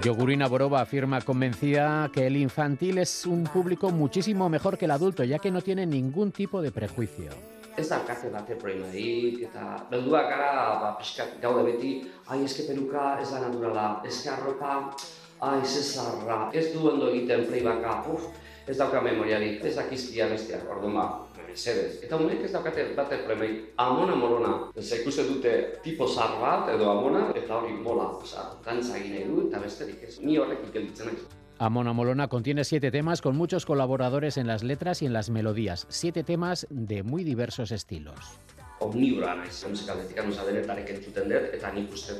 Yogurina 0.04 0.48
Boroba 0.48 0.82
afirma 0.82 1.22
convencida 1.22 2.10
que 2.12 2.26
el 2.26 2.36
infantil 2.36 2.98
es 2.98 3.24
un 3.24 3.44
público 3.44 3.90
muchísimo 3.90 4.50
mejor 4.50 4.76
que 4.76 4.84
el 4.84 4.90
adulto, 4.90 5.24
ya 5.24 5.38
que 5.38 5.50
no 5.50 5.62
tiene 5.62 5.86
ningún 5.86 6.30
tipo 6.30 6.60
de 6.60 6.70
prejuicio. 6.70 7.30
Ez 7.74 7.88
da 7.88 8.04
kate 8.04 8.28
bate 8.28 8.54
problemarik, 8.54 9.40
eta 9.48 9.86
belduak 9.88 10.28
gara, 10.28 10.76
ba, 10.78 10.90
pixkat 11.00 11.40
gaude 11.40 11.64
beti, 11.72 11.94
ai, 12.28 12.44
eske 12.44 12.68
peruka 12.68 13.16
ez 13.22 13.30
da 13.32 13.40
naturala, 13.48 14.02
eske 14.04 14.28
arropa, 14.28 14.92
ai, 15.40 15.64
zezarra, 15.64 16.50
ez 16.52 16.68
du 16.74 16.84
ondo 16.84 17.08
egiten 17.08 17.48
playbacka, 17.48 18.02
uf, 18.12 18.28
ez 18.68 18.76
dauka 18.76 19.00
memoriarik, 19.00 19.64
ez 19.64 19.74
dakizkia 19.80 20.28
bestiak, 20.28 20.68
orduan 20.68 21.00
ba, 21.00 21.08
mesedez. 21.54 22.02
Eta 22.04 22.18
honek 22.18 22.42
ez 22.44 22.52
daukate 22.54 22.88
bate 22.98 23.20
problemarik, 23.22 23.70
amona 23.86 24.18
molona, 24.18 24.56
ez 24.76 24.90
ikuste 24.98 25.26
dute 25.30 25.54
tipo 25.86 26.08
zar 26.10 26.36
bat, 26.42 26.68
edo 26.74 26.90
amona, 26.90 27.28
eta 27.38 27.60
hori 27.60 27.78
mola, 27.78 28.10
oza, 28.18 28.50
dantza 28.66 28.98
nahi 28.98 29.24
du, 29.30 29.48
eta 29.48 29.62
besterik 29.62 30.02
ez, 30.08 30.18
ni 30.20 30.38
horrek 30.38 30.68
ikelditzen 30.70 31.12
naiz. 31.12 31.24
Amona 31.58 31.92
Molona 31.92 32.26
contiene 32.26 32.64
siete 32.64 32.90
temas 32.90 33.22
con 33.22 33.36
muchos 33.36 33.64
colaboradores 33.64 34.36
en 34.38 34.48
las 34.48 34.64
letras 34.64 35.02
y 35.02 35.06
en 35.06 35.12
las 35.12 35.30
melodías. 35.30 35.86
Siete 35.88 36.24
temas 36.24 36.66
de 36.68 37.04
muy 37.04 37.22
diversos 37.22 37.70
estilos. 37.70 38.18
Omnibora 38.88 39.34
naiz, 39.38 39.56
musikaldetik 39.68 40.20
nusa 40.26 40.46
denetarek 40.48 40.90
entzuten 40.96 41.30
dut, 41.32 41.48
eta 41.58 41.72
nik 41.74 41.92
uste. 41.94 42.16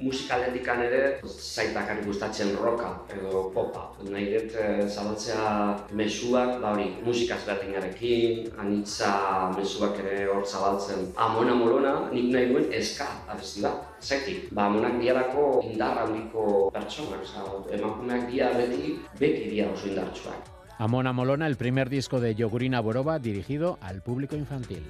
Musikaldetik 0.00 0.68
ere, 0.74 1.02
zaitak 1.24 1.92
gustatzen 2.06 2.54
roka 2.60 2.90
edo 3.14 3.48
popa. 3.54 3.86
Nahi 4.08 4.30
dut 4.34 4.56
eh, 4.60 4.86
zabaltzea 4.88 5.44
mesuak, 5.92 6.60
ba 6.62 6.74
hori, 6.74 6.88
musikaz 7.06 7.40
berdinarekin, 7.46 8.50
anitza 8.58 9.12
mesuak 9.56 10.00
ere 10.04 10.24
hor 10.32 10.46
zabaltzen. 10.46 11.10
Amona 11.16 11.54
molona, 11.58 11.94
nik 12.12 12.30
nahi 12.32 12.50
duen 12.52 12.72
eska 12.72 13.08
abesti 13.28 13.64
bat. 13.66 13.90
Zaitik, 14.04 14.50
ba, 14.52 14.66
amonak 14.68 14.98
handiko 15.00 16.70
pertsonak, 16.74 17.24
emakumeak 17.72 18.28
beti, 18.28 18.98
beti 19.18 19.62
oso 19.64 19.88
indartsuak. 19.88 20.54
Amona 20.78 21.12
Molona, 21.12 21.46
el 21.46 21.56
primer 21.56 21.88
disco 21.88 22.20
de 22.20 22.34
Yogurina 22.34 22.80
Boroba 22.80 23.20
dirigido 23.20 23.78
al 23.80 24.02
público 24.02 24.34
infantil. 24.34 24.82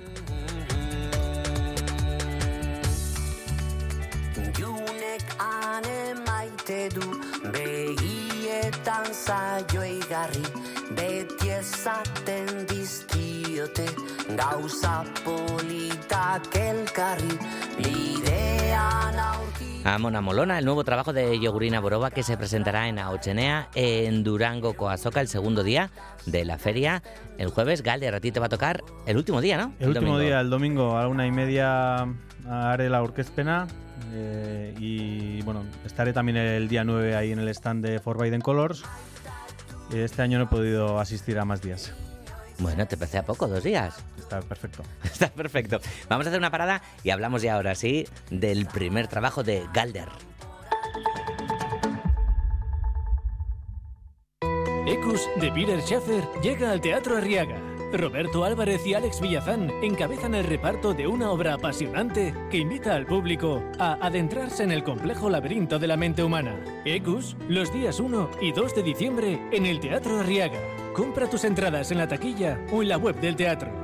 Ane 6.65 6.89
maite 6.89 6.89
du 6.95 7.51
begietan 7.53 9.07
zaio 9.13 9.83
igarri 9.85 10.45
beti 10.97 11.51
dizkiote 12.69 13.87
gauza 14.37 15.05
politak 15.25 16.55
elkarri 16.55 17.39
bidean 17.79 19.19
aurki 19.19 19.83
Amona 19.85 20.23
Molona, 20.23 20.59
el 20.59 20.65
nuevo 20.65 20.83
trabajo 20.83 21.13
de 21.13 21.39
Yogurina 21.39 21.79
Boroba 21.79 22.11
que 22.11 22.23
se 22.23 22.39
presentará 22.39 22.89
en 22.89 22.99
Aochenea, 22.99 23.69
en 23.75 24.25
Durango, 24.25 24.73
Coazoca, 24.73 25.21
el 25.21 25.29
segundo 25.29 25.63
día 25.63 25.91
de 26.25 26.47
la 26.47 26.57
feria. 26.57 27.03
El 27.37 27.51
jueves, 27.51 27.83
Galder, 27.83 28.15
a 28.15 28.21
ti 28.21 28.33
te 28.33 28.41
va 28.41 28.47
a 28.47 28.49
tocar 28.49 28.83
el 29.05 29.19
último 29.19 29.43
día, 29.43 29.59
¿no? 29.59 29.75
El, 29.79 29.89
último 29.89 30.13
domingo. 30.13 30.21
día, 30.21 30.41
el 30.41 30.49
domingo, 30.49 30.97
a 30.97 31.07
una 31.07 31.27
y 31.27 31.33
media 31.33 32.07
haré 32.49 32.89
la 32.89 33.03
orquestpena 33.03 33.67
eh, 34.13 34.75
y 34.79 35.43
bueno, 35.43 35.65
estaré 35.85 36.13
también 36.13 36.37
el 36.37 36.69
día 36.69 36.85
9 36.85 37.17
ahí 37.17 37.33
en 37.33 37.39
el 37.39 37.49
stand 37.49 37.85
de 37.85 37.99
For 37.99 38.21
Biden 38.21 38.41
Colors. 38.41 38.83
Este 39.93 40.23
año 40.23 40.39
no 40.39 40.45
he 40.45 40.49
podido 40.49 40.99
asistir 40.99 41.39
a 41.39 41.45
más 41.45 41.63
días. 41.63 41.93
Bueno, 42.59 42.87
te 42.87 42.97
parece 42.97 43.19
a 43.19 43.25
poco, 43.25 43.49
dos 43.49 43.63
días. 43.63 43.97
Está 44.19 44.41
perfecto. 44.41 44.83
Está 45.05 45.29
perfecto. 45.29 45.81
Vamos 46.09 46.27
a 46.27 46.31
hacer 46.31 46.39
una 46.39 46.51
parada 46.51 46.83
y 47.03 47.11
hablamos 47.11 47.43
ya 47.43 47.55
ahora 47.55 47.75
sí 47.75 48.07
del 48.31 48.67
primer 48.67 49.09
trabajo 49.09 49.43
de 49.43 49.67
Galder. 49.73 50.09
Ecus 54.87 55.29
de 55.41 55.51
Peter 55.51 55.81
Schaffer 55.81 56.25
llega 56.43 56.71
al 56.71 56.81
Teatro 56.81 57.17
Arriaga. 57.17 57.59
Roberto 57.97 58.45
Álvarez 58.45 58.87
y 58.87 58.95
Alex 58.95 59.21
Villazán 59.21 59.71
encabezan 59.83 60.35
el 60.35 60.45
reparto 60.45 60.95
de 60.95 61.07
una 61.07 61.31
obra 61.31 61.55
apasionante 61.55 62.35
que 62.51 62.59
invita 62.59 62.95
al 62.95 63.07
público 63.07 63.63
a 63.79 63.95
adentrarse 64.05 64.63
en 64.63 64.73
el 64.73 64.83
complejo 64.83 65.31
laberinto 65.31 65.79
de 65.79 65.87
la 65.87 65.97
mente 65.97 66.23
humana. 66.23 66.57
Ecus, 66.85 67.37
los 67.49 67.73
días 67.73 68.01
1 68.01 68.31
y 68.41 68.53
2 68.53 68.75
de 68.75 68.83
diciembre 68.83 69.41
en 69.53 69.67
el 69.67 69.81
Teatro 69.81 70.19
Arriaga. 70.19 70.61
Compra 70.95 71.29
tus 71.29 71.45
entradas 71.45 71.91
en 71.91 71.99
la 71.99 72.09
taquilla 72.09 72.59
o 72.73 72.83
en 72.83 72.89
la 72.89 72.99
web 72.99 73.19
del 73.21 73.37
teatro. 73.37 73.84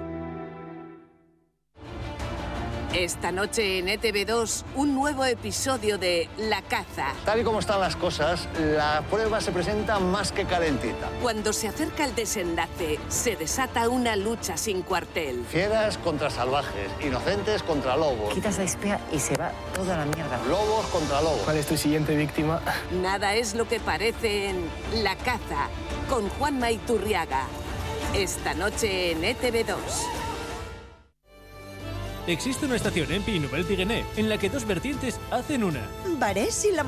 Esta 2.94 3.30
noche 3.30 3.78
en 3.78 3.86
ETV2, 3.86 4.64
un 4.74 4.96
nuevo 4.96 5.24
episodio 5.24 5.96
de 5.96 6.28
La 6.38 6.60
Caza. 6.60 7.12
Tal 7.24 7.40
y 7.40 7.44
como 7.44 7.60
están 7.60 7.78
las 7.78 7.94
cosas, 7.94 8.48
la 8.58 9.04
prueba 9.08 9.40
se 9.40 9.52
presenta 9.52 10.00
más 10.00 10.32
que 10.32 10.44
calentita. 10.44 11.08
Cuando 11.22 11.52
se 11.52 11.68
acerca 11.68 12.04
el 12.04 12.16
desenlace, 12.16 12.98
se 13.08 13.36
desata 13.36 13.88
una 13.88 14.16
lucha 14.16 14.56
sin 14.56 14.82
cuartel. 14.82 15.44
Fieras 15.48 15.98
contra 15.98 16.30
salvajes, 16.30 16.90
inocentes 17.00 17.62
contra 17.62 17.96
lobos. 17.96 18.34
Quitas 18.34 18.58
la 18.58 18.64
espea 18.64 19.00
y 19.12 19.20
se 19.20 19.36
va 19.36 19.52
toda 19.72 19.96
la 19.96 20.04
mierda. 20.06 20.40
Lobos 20.48 20.84
contra 20.86 21.22
lobos. 21.22 21.42
¿Cuál 21.44 21.58
es 21.58 21.66
tu 21.66 21.76
siguiente 21.76 22.16
víctima? 22.16 22.60
Nada 23.00 23.36
es 23.36 23.54
lo 23.54 23.68
que 23.68 23.78
parece 23.78 24.48
en 24.48 24.68
La 25.04 25.14
Caza, 25.14 25.68
con 26.08 26.28
Juan 26.28 26.58
Maiturriaga. 26.58 27.46
Esta 28.14 28.52
noche 28.54 29.12
en 29.12 29.22
E 29.22 29.36
ETV2. 29.36 29.76
Existe 32.26 32.66
una 32.66 32.76
estación 32.76 33.10
en 33.12 33.22
Pi 33.22 33.38
Nouvelle 33.38 33.64
Pyrénées 33.64 34.04
en 34.16 34.28
la 34.28 34.38
que 34.38 34.50
dos 34.50 34.66
vertientes 34.66 35.18
hacen 35.30 35.64
una, 35.64 35.88
Barés 36.18 36.64
y 36.64 36.72
La 36.72 36.84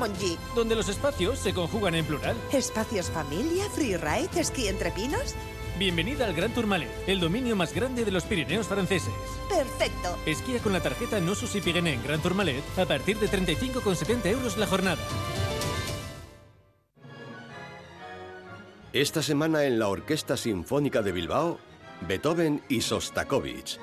donde 0.55 0.75
los 0.75 0.89
espacios 0.89 1.39
se 1.39 1.53
conjugan 1.53 1.95
en 1.95 2.05
plural. 2.05 2.35
Espacios 2.51 3.09
familia, 3.09 3.65
freeride, 3.69 4.29
esquí 4.39 4.67
entre 4.67 4.91
pinos. 4.91 5.33
Bienvenida 5.79 6.25
al 6.25 6.35
Gran 6.35 6.53
Tourmalet, 6.53 6.89
el 7.07 7.19
dominio 7.19 7.55
más 7.55 7.73
grande 7.73 8.05
de 8.05 8.11
los 8.11 8.25
Pirineos 8.25 8.67
franceses. 8.67 9.13
Perfecto. 9.49 10.17
Esquía 10.27 10.59
con 10.59 10.71
la 10.71 10.81
tarjeta 10.81 11.19
No 11.19 11.33
Susi 11.33 11.61
Pyrénées 11.61 11.95
en 11.95 12.03
Gran 12.03 12.21
Tourmalet 12.21 12.63
a 12.77 12.85
partir 12.85 13.17
de 13.17 13.27
35,70 13.27 14.25
euros 14.27 14.57
la 14.57 14.67
jornada. 14.67 15.01
Esta 18.93 19.23
semana 19.23 19.63
en 19.63 19.79
la 19.79 19.87
Orquesta 19.87 20.37
Sinfónica 20.37 21.01
de 21.01 21.11
Bilbao, 21.11 21.57
Beethoven 22.07 22.61
y 22.69 22.81
Sostakovich. 22.81 23.79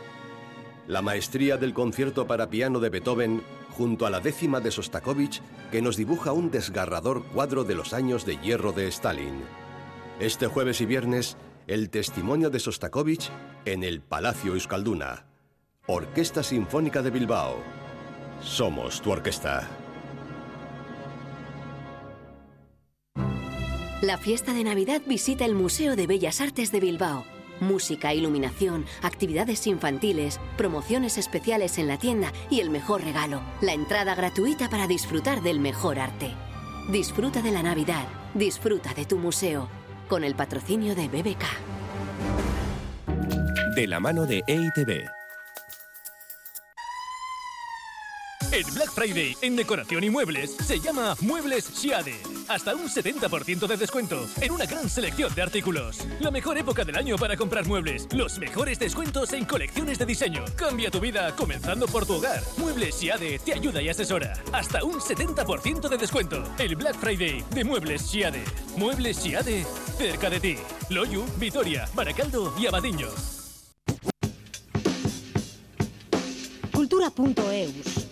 La 0.86 1.02
maestría 1.02 1.56
del 1.56 1.74
concierto 1.74 2.26
para 2.26 2.50
piano 2.50 2.80
de 2.80 2.90
Beethoven 2.90 3.42
junto 3.70 4.06
a 4.06 4.10
la 4.10 4.20
décima 4.20 4.60
de 4.60 4.70
Sostakovich 4.70 5.40
que 5.70 5.82
nos 5.82 5.96
dibuja 5.96 6.32
un 6.32 6.50
desgarrador 6.50 7.24
cuadro 7.24 7.64
de 7.64 7.74
los 7.74 7.92
años 7.92 8.26
de 8.26 8.36
hierro 8.38 8.72
de 8.72 8.88
Stalin. 8.88 9.40
Este 10.18 10.46
jueves 10.46 10.80
y 10.80 10.86
viernes, 10.86 11.36
el 11.66 11.90
testimonio 11.90 12.50
de 12.50 12.58
Sostakovich 12.58 13.30
en 13.64 13.84
el 13.84 14.00
Palacio 14.00 14.54
Euskalduna. 14.54 15.26
Orquesta 15.86 16.42
Sinfónica 16.42 17.02
de 17.02 17.10
Bilbao. 17.10 17.56
Somos 18.42 19.00
tu 19.00 19.10
orquesta. 19.10 19.68
La 24.02 24.16
fiesta 24.16 24.54
de 24.54 24.64
Navidad 24.64 25.02
visita 25.06 25.44
el 25.44 25.54
Museo 25.54 25.94
de 25.94 26.06
Bellas 26.06 26.40
Artes 26.40 26.72
de 26.72 26.80
Bilbao. 26.80 27.24
Música, 27.60 28.14
iluminación, 28.14 28.86
actividades 29.02 29.66
infantiles, 29.66 30.40
promociones 30.56 31.18
especiales 31.18 31.78
en 31.78 31.88
la 31.88 31.98
tienda 31.98 32.32
y 32.48 32.60
el 32.60 32.70
mejor 32.70 33.04
regalo, 33.04 33.42
la 33.60 33.74
entrada 33.74 34.14
gratuita 34.14 34.70
para 34.70 34.86
disfrutar 34.86 35.42
del 35.42 35.60
mejor 35.60 35.98
arte. 35.98 36.32
Disfruta 36.90 37.42
de 37.42 37.52
la 37.52 37.62
Navidad, 37.62 38.06
disfruta 38.34 38.94
de 38.94 39.04
tu 39.04 39.18
museo, 39.18 39.68
con 40.08 40.24
el 40.24 40.34
patrocinio 40.34 40.94
de 40.94 41.08
BBK. 41.08 41.44
De 43.76 43.86
la 43.86 44.00
mano 44.00 44.26
de 44.26 44.42
EITB. 44.46 45.19
El 48.52 48.64
Black 48.72 48.90
Friday 48.90 49.36
en 49.42 49.54
decoración 49.54 50.02
y 50.02 50.10
muebles 50.10 50.56
se 50.56 50.80
llama 50.80 51.14
Muebles 51.20 51.64
Siade. 51.64 52.16
Hasta 52.48 52.74
un 52.74 52.88
70% 52.88 53.68
de 53.68 53.76
descuento 53.76 54.26
en 54.40 54.50
una 54.50 54.66
gran 54.66 54.90
selección 54.90 55.32
de 55.36 55.42
artículos. 55.42 56.04
La 56.18 56.32
mejor 56.32 56.58
época 56.58 56.84
del 56.84 56.96
año 56.96 57.16
para 57.16 57.36
comprar 57.36 57.64
muebles. 57.68 58.08
Los 58.12 58.40
mejores 58.40 58.80
descuentos 58.80 59.32
en 59.34 59.44
colecciones 59.44 60.00
de 60.00 60.06
diseño. 60.06 60.44
Cambia 60.56 60.90
tu 60.90 60.98
vida 60.98 61.32
comenzando 61.36 61.86
por 61.86 62.06
tu 62.06 62.14
hogar. 62.14 62.42
Muebles 62.56 62.96
Siade 62.96 63.38
te 63.38 63.54
ayuda 63.54 63.80
y 63.82 63.88
asesora. 63.88 64.32
Hasta 64.52 64.82
un 64.82 64.94
70% 64.94 65.88
de 65.88 65.96
descuento. 65.96 66.42
El 66.58 66.74
Black 66.74 66.96
Friday 66.96 67.44
de 67.54 67.62
Muebles 67.62 68.02
Siade. 68.02 68.42
Muebles 68.76 69.16
Siade 69.16 69.64
cerca 69.96 70.28
de 70.28 70.40
ti. 70.40 70.56
Loyu, 70.88 71.24
Vitoria, 71.38 71.88
Baracaldo 71.94 72.52
y 72.58 72.66
Abadiño. 72.66 73.10
Cultura.eus. 76.72 78.09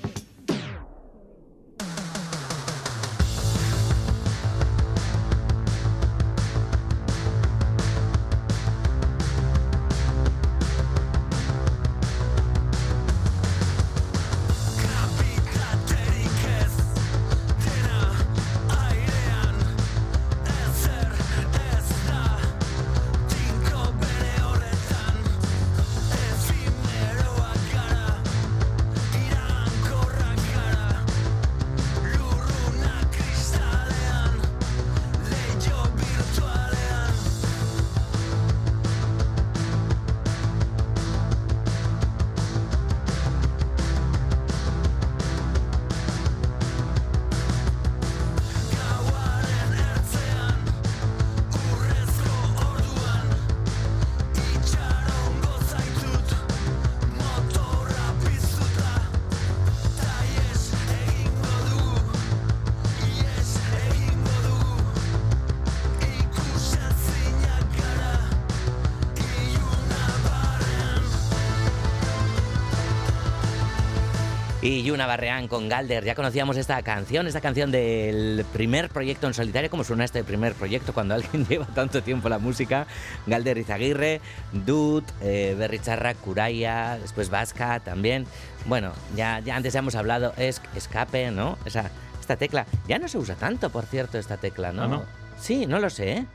Y 74.68 74.82
Yuna 74.82 75.06
Barreán 75.06 75.48
con 75.48 75.66
Galder, 75.66 76.04
ya 76.04 76.14
conocíamos 76.14 76.58
esta 76.58 76.82
canción, 76.82 77.26
esta 77.26 77.40
canción 77.40 77.70
del 77.70 78.44
primer 78.52 78.90
proyecto 78.90 79.26
en 79.26 79.32
solitario, 79.32 79.70
como 79.70 79.82
suena 79.82 80.04
este 80.04 80.22
primer 80.24 80.52
proyecto 80.52 80.92
cuando 80.92 81.14
alguien 81.14 81.46
lleva 81.48 81.64
tanto 81.64 82.02
tiempo 82.02 82.28
la 82.28 82.38
música, 82.38 82.86
Galder 83.26 83.56
Izaguirre, 83.56 84.20
Dud, 84.52 85.04
eh, 85.22 85.56
Berry 85.58 85.78
Charra, 85.78 86.12
Curaya, 86.12 86.98
después 86.98 87.30
Vasca 87.30 87.80
también, 87.80 88.26
bueno, 88.66 88.92
ya, 89.16 89.40
ya 89.40 89.56
antes 89.56 89.72
ya 89.72 89.78
hemos 89.78 89.94
hablado, 89.94 90.34
es 90.36 90.60
escape, 90.74 91.30
¿no? 91.30 91.56
Esa, 91.64 91.90
esta 92.20 92.36
tecla, 92.36 92.66
ya 92.86 92.98
no 92.98 93.08
se 93.08 93.16
usa 93.16 93.36
tanto, 93.36 93.70
por 93.70 93.86
cierto, 93.86 94.18
esta 94.18 94.36
tecla, 94.36 94.72
¿no? 94.72 94.82
¿Ah, 94.82 94.88
no? 94.88 95.04
Sí, 95.40 95.64
no 95.64 95.78
lo 95.78 95.88
sé, 95.88 96.12
¿eh? 96.12 96.26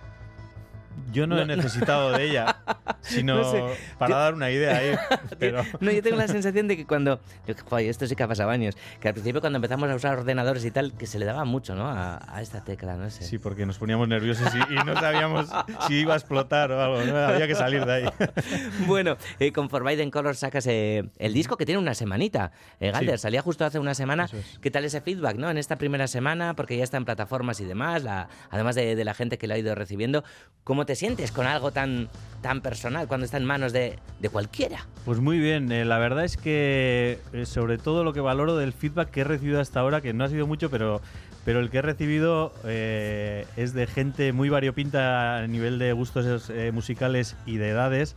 Yo 1.11 1.27
no, 1.27 1.39
he 1.39 1.45
necesitado 1.45 2.13
de 2.13 2.31
ella, 2.31 2.55
sino 3.03 3.35
No 3.37 3.51
sé. 3.51 3.63
para 3.99 4.09
Yo- 4.13 4.19
dar 4.19 4.33
una 4.33 4.49
idea 4.49 4.77
ahí. 4.77 4.95
Pero... 5.39 5.63
No, 5.79 5.91
yo 5.91 6.01
tengo 6.01 6.17
la 6.17 6.27
sensación 6.27 6.67
de 6.67 6.75
que 6.77 6.85
cuando. 6.85 7.19
yo- 7.47 7.53
joder, 7.69 7.89
esto 7.89 8.07
sí 8.07 8.15
que 8.15 8.23
ha 8.23 8.27
pasado 8.27 8.49
años. 8.49 8.75
Que 8.99 9.09
al 9.09 9.13
principio, 9.13 9.39
cuando 9.41 9.57
empezamos 9.57 9.89
a 9.89 9.95
usar 9.95 10.17
ordenadores 10.19 10.65
y 10.65 10.71
tal, 10.71 10.93
que 10.93 11.05
se 11.07 11.19
le 11.19 11.25
daba 11.25 11.45
mucho, 11.45 11.75
¿no? 11.75 11.87
A, 11.89 12.19
a 12.27 12.41
esta 12.41 12.63
tecla, 12.63 12.95
no 12.95 13.09
sé. 13.09 13.23
Sí, 13.23 13.37
porque 13.37 13.65
nos 13.65 13.77
poníamos 13.77 14.07
nerviosos 14.07 14.51
y, 14.55 14.73
y 14.73 14.77
no 14.85 14.93
sabíamos 14.95 15.47
si 15.87 15.95
iba 16.01 16.13
a 16.13 16.17
explotar 16.17 16.71
o 16.71 16.81
algo. 16.81 17.01
¿no? 17.03 17.17
Había 17.17 17.47
que 17.47 17.55
salir 17.55 17.85
de 17.85 17.93
ahí. 17.93 18.05
Bueno, 18.87 19.17
eh, 19.39 19.51
con 19.51 19.69
Forbidden 19.69 20.09
Color 20.11 20.35
sacas 20.35 20.65
eh, 20.67 21.03
el 21.17 21.33
disco 21.33 21.57
que 21.57 21.65
tiene 21.65 21.79
una 21.79 21.93
semanita. 21.93 22.51
Eh, 22.79 22.91
Galder, 22.91 23.17
Sí. 23.17 23.23
salía 23.23 23.41
justo 23.41 23.65
hace 23.65 23.79
una 23.79 23.93
semana. 23.95 24.25
Es. 24.25 24.59
¿Qué 24.61 24.71
tal 24.71 24.85
ese 24.85 25.01
feedback, 25.01 25.37
no? 25.37 25.49
En 25.49 25.57
esta 25.57 25.77
primera 25.77 26.07
semana, 26.07 26.55
porque 26.55 26.77
ya 26.77 26.83
está 26.83 26.97
en 26.97 27.05
plataformas 27.05 27.59
y 27.59 27.65
demás, 27.65 28.03
la- 28.03 28.27
además 28.49 28.75
de, 28.75 28.95
de 28.95 29.05
la 29.05 29.13
gente 29.13 29.37
que 29.37 29.47
lo 29.47 29.53
ha 29.53 29.57
ido 29.57 29.75
recibiendo. 29.75 30.23
¿Cómo 30.63 30.85
te 30.85 30.95
sientes 30.95 31.31
con 31.31 31.45
algo 31.45 31.71
tan, 31.71 32.09
tan 32.41 32.61
personal 32.61 32.92
cuando 33.07 33.25
está 33.25 33.37
en 33.37 33.45
manos 33.45 33.73
de, 33.73 33.99
de 34.19 34.29
cualquiera? 34.29 34.85
Pues 35.05 35.19
muy 35.19 35.39
bien, 35.39 35.71
eh, 35.71 35.85
la 35.85 35.97
verdad 35.97 36.23
es 36.23 36.37
que 36.37 37.19
eh, 37.33 37.45
sobre 37.45 37.77
todo 37.77 38.03
lo 38.03 38.13
que 38.13 38.21
valoro 38.21 38.55
del 38.55 38.73
feedback 38.73 39.09
que 39.11 39.21
he 39.21 39.23
recibido 39.23 39.59
hasta 39.59 39.79
ahora, 39.79 40.01
que 40.01 40.13
no 40.13 40.23
ha 40.23 40.29
sido 40.29 40.47
mucho, 40.47 40.69
pero, 40.69 41.01
pero 41.45 41.59
el 41.59 41.69
que 41.69 41.79
he 41.79 41.81
recibido 41.81 42.53
eh, 42.65 43.45
es 43.57 43.73
de 43.73 43.87
gente 43.87 44.31
muy 44.33 44.49
variopinta 44.49 45.37
a 45.39 45.47
nivel 45.47 45.79
de 45.79 45.91
gustos 45.93 46.49
eh, 46.49 46.71
musicales 46.71 47.35
y 47.45 47.57
de 47.57 47.69
edades. 47.69 48.15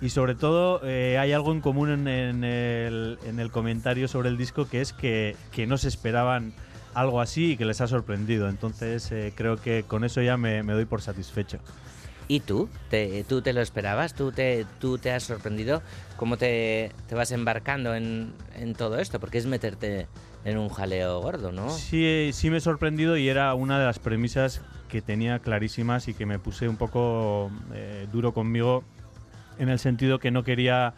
Y 0.00 0.10
sobre 0.10 0.34
todo 0.34 0.80
eh, 0.84 1.18
hay 1.18 1.32
algo 1.32 1.52
en 1.52 1.60
común 1.60 1.88
en, 1.88 2.08
en 2.08 2.44
el, 2.44 3.18
en 3.24 3.38
el 3.38 3.50
comentario 3.50 4.08
sobre 4.08 4.28
el 4.28 4.36
disco 4.36 4.68
que 4.68 4.80
es 4.80 4.92
que, 4.92 5.36
que 5.52 5.66
no 5.66 5.78
se 5.78 5.88
esperaban 5.88 6.52
algo 6.94 7.20
así 7.20 7.52
y 7.52 7.56
que 7.56 7.64
les 7.64 7.80
ha 7.80 7.86
sorprendido. 7.86 8.48
Entonces 8.48 9.10
eh, 9.12 9.32
creo 9.34 9.56
que 9.56 9.84
con 9.86 10.04
eso 10.04 10.20
ya 10.20 10.36
me, 10.36 10.62
me 10.62 10.72
doy 10.72 10.84
por 10.84 11.00
satisfecho. 11.00 11.58
¿Y 12.26 12.40
tú? 12.40 12.68
¿Te, 12.88 13.24
¿Tú 13.24 13.42
te 13.42 13.52
lo 13.52 13.60
esperabas? 13.60 14.14
¿Tú 14.14 14.32
te, 14.32 14.66
tú 14.80 14.98
te 14.98 15.12
has 15.12 15.24
sorprendido? 15.24 15.82
¿Cómo 16.16 16.36
te, 16.36 16.90
te 17.06 17.14
vas 17.14 17.32
embarcando 17.32 17.94
en, 17.94 18.32
en 18.56 18.74
todo 18.74 18.98
esto? 18.98 19.20
Porque 19.20 19.38
es 19.38 19.46
meterte 19.46 20.06
en 20.44 20.58
un 20.58 20.68
jaleo 20.68 21.20
gordo, 21.20 21.52
¿no? 21.52 21.70
Sí, 21.70 22.30
sí 22.32 22.50
me 22.50 22.58
he 22.58 22.60
sorprendido 22.60 23.16
y 23.16 23.28
era 23.28 23.52
una 23.54 23.78
de 23.78 23.84
las 23.84 23.98
premisas 23.98 24.62
que 24.88 25.02
tenía 25.02 25.38
clarísimas 25.38 26.08
y 26.08 26.14
que 26.14 26.24
me 26.26 26.38
puse 26.38 26.68
un 26.68 26.76
poco 26.76 27.50
eh, 27.74 28.06
duro 28.12 28.32
conmigo 28.32 28.84
en 29.58 29.68
el 29.68 29.78
sentido 29.78 30.18
que 30.18 30.30
no 30.30 30.44
quería 30.44 30.94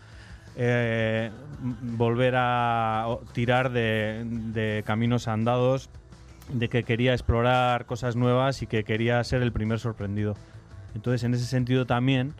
eh, 0.56 1.30
volver 1.60 2.34
a 2.36 3.06
tirar 3.32 3.70
de, 3.72 4.22
de 4.24 4.82
caminos 4.86 5.28
andados, 5.28 5.90
de 6.48 6.68
que 6.68 6.84
quería 6.84 7.12
explorar 7.12 7.86
cosas 7.86 8.16
nuevas 8.16 8.62
y 8.62 8.66
que 8.66 8.84
quería 8.84 9.22
ser 9.24 9.42
el 9.42 9.52
primer 9.52 9.78
sorprendido. 9.78 10.34
Entonces, 10.96 11.22
en 11.24 11.35
ese 11.35 11.44
sentido 11.44 11.87
también 11.87 12.35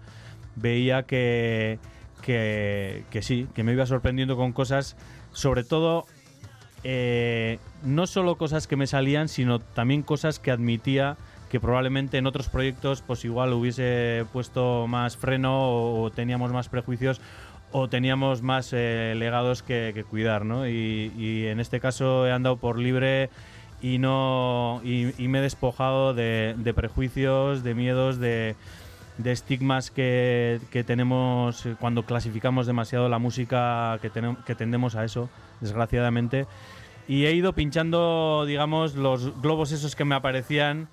veía 0.57 1.05
que, 1.05 1.79
que, 2.23 3.05
sí, 3.21 3.47
que 3.55 3.63
me 3.63 3.73
iba 3.73 3.87
sorprendiendo 3.87 4.37
con 4.37 4.53
cosas, 4.53 4.97
sobre 5.33 5.63
todo 5.63 6.07
eh, 6.83 7.59
no 7.85 8.07
solo 8.07 8.37
cosas 8.37 8.67
que 8.67 8.77
me 8.77 8.87
salían, 8.87 9.29
sino 9.29 9.61
también 9.61 10.03
cosas 10.03 10.39
que 10.39 10.51
admitía 10.51 11.17
que 11.51 11.61
probablemente 11.61 12.19
en 12.19 12.27
otros 12.27 12.49
proyectos 12.49 13.03
pues 13.07 13.25
igual 13.25 13.53
hubiese 13.53 14.25
puesto 14.33 14.87
más 14.89 15.17
freno 15.17 16.01
o, 16.03 16.11
teníamos 16.11 16.51
más 16.51 16.69
prejuicios 16.69 17.21
o 17.71 17.89
teníamos 17.89 18.43
más 18.43 18.73
eh, 18.73 19.15
legados 19.17 19.63
que, 19.63 19.93
que 19.95 20.03
cuidar, 20.03 20.45
¿no? 20.45 20.67
Y, 20.67 21.13
y 21.17 21.47
en 21.47 21.61
este 21.61 21.79
caso 21.79 22.27
he 22.27 22.33
andado 22.33 22.57
por 22.57 22.79
libre 22.79 23.29
y 23.83 23.99
no 23.99 24.81
y, 24.85 25.13
me 25.29 25.39
he 25.39 25.43
despojado 25.43 26.15
de, 26.15 26.73
prejuicios, 26.75 27.63
de 27.63 27.75
miedos, 27.75 28.19
de, 28.19 28.57
de 29.19 29.33
estigmas 29.33 29.91
que, 29.91 30.61
que 30.71 30.85
tenemos 30.85 31.67
cuando 31.79 32.05
clasificamos 32.05 32.67
demasiado 32.67 33.09
la 33.09 33.19
música, 33.19 33.99
que, 34.01 34.11
tenem- 34.11 34.43
que 34.45 34.55
tendemos 34.55 34.97
a 34.97 35.05
eso, 35.05 35.29
desgraciadamente. 35.61 36.47
Y 37.09 37.27
he 37.27 37.33
ido 37.33 37.53
pinchando, 37.53 38.45
digamos, 38.47 38.97
los 38.97 39.41
globos 39.41 39.71
esos 39.73 39.95
que 39.95 40.05
me 40.05 40.17
aparecían 40.17 40.89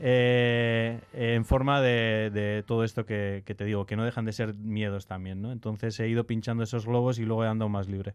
eh, 0.00 1.00
en 1.14 1.44
forma 1.44 1.80
de, 1.80 2.64
todo 2.66 2.84
esto 2.84 3.06
que, 3.06 3.42
que 3.46 3.54
te 3.54 3.64
digo, 3.64 3.86
que 3.86 3.96
no 3.96 4.04
dejan 4.04 4.24
de 4.24 4.32
ser 4.32 4.54
miedos 4.54 5.06
también, 5.06 5.40
¿no? 5.40 5.52
Entonces 5.52 5.98
he 6.00 6.08
ido 6.08 6.24
pinchando 6.24 6.64
esos 6.64 6.84
globos 6.84 7.18
y 7.18 7.24
luego 7.24 7.44
he 7.44 7.48
andado 7.48 7.68
más 7.68 7.88
libre. 7.88 8.12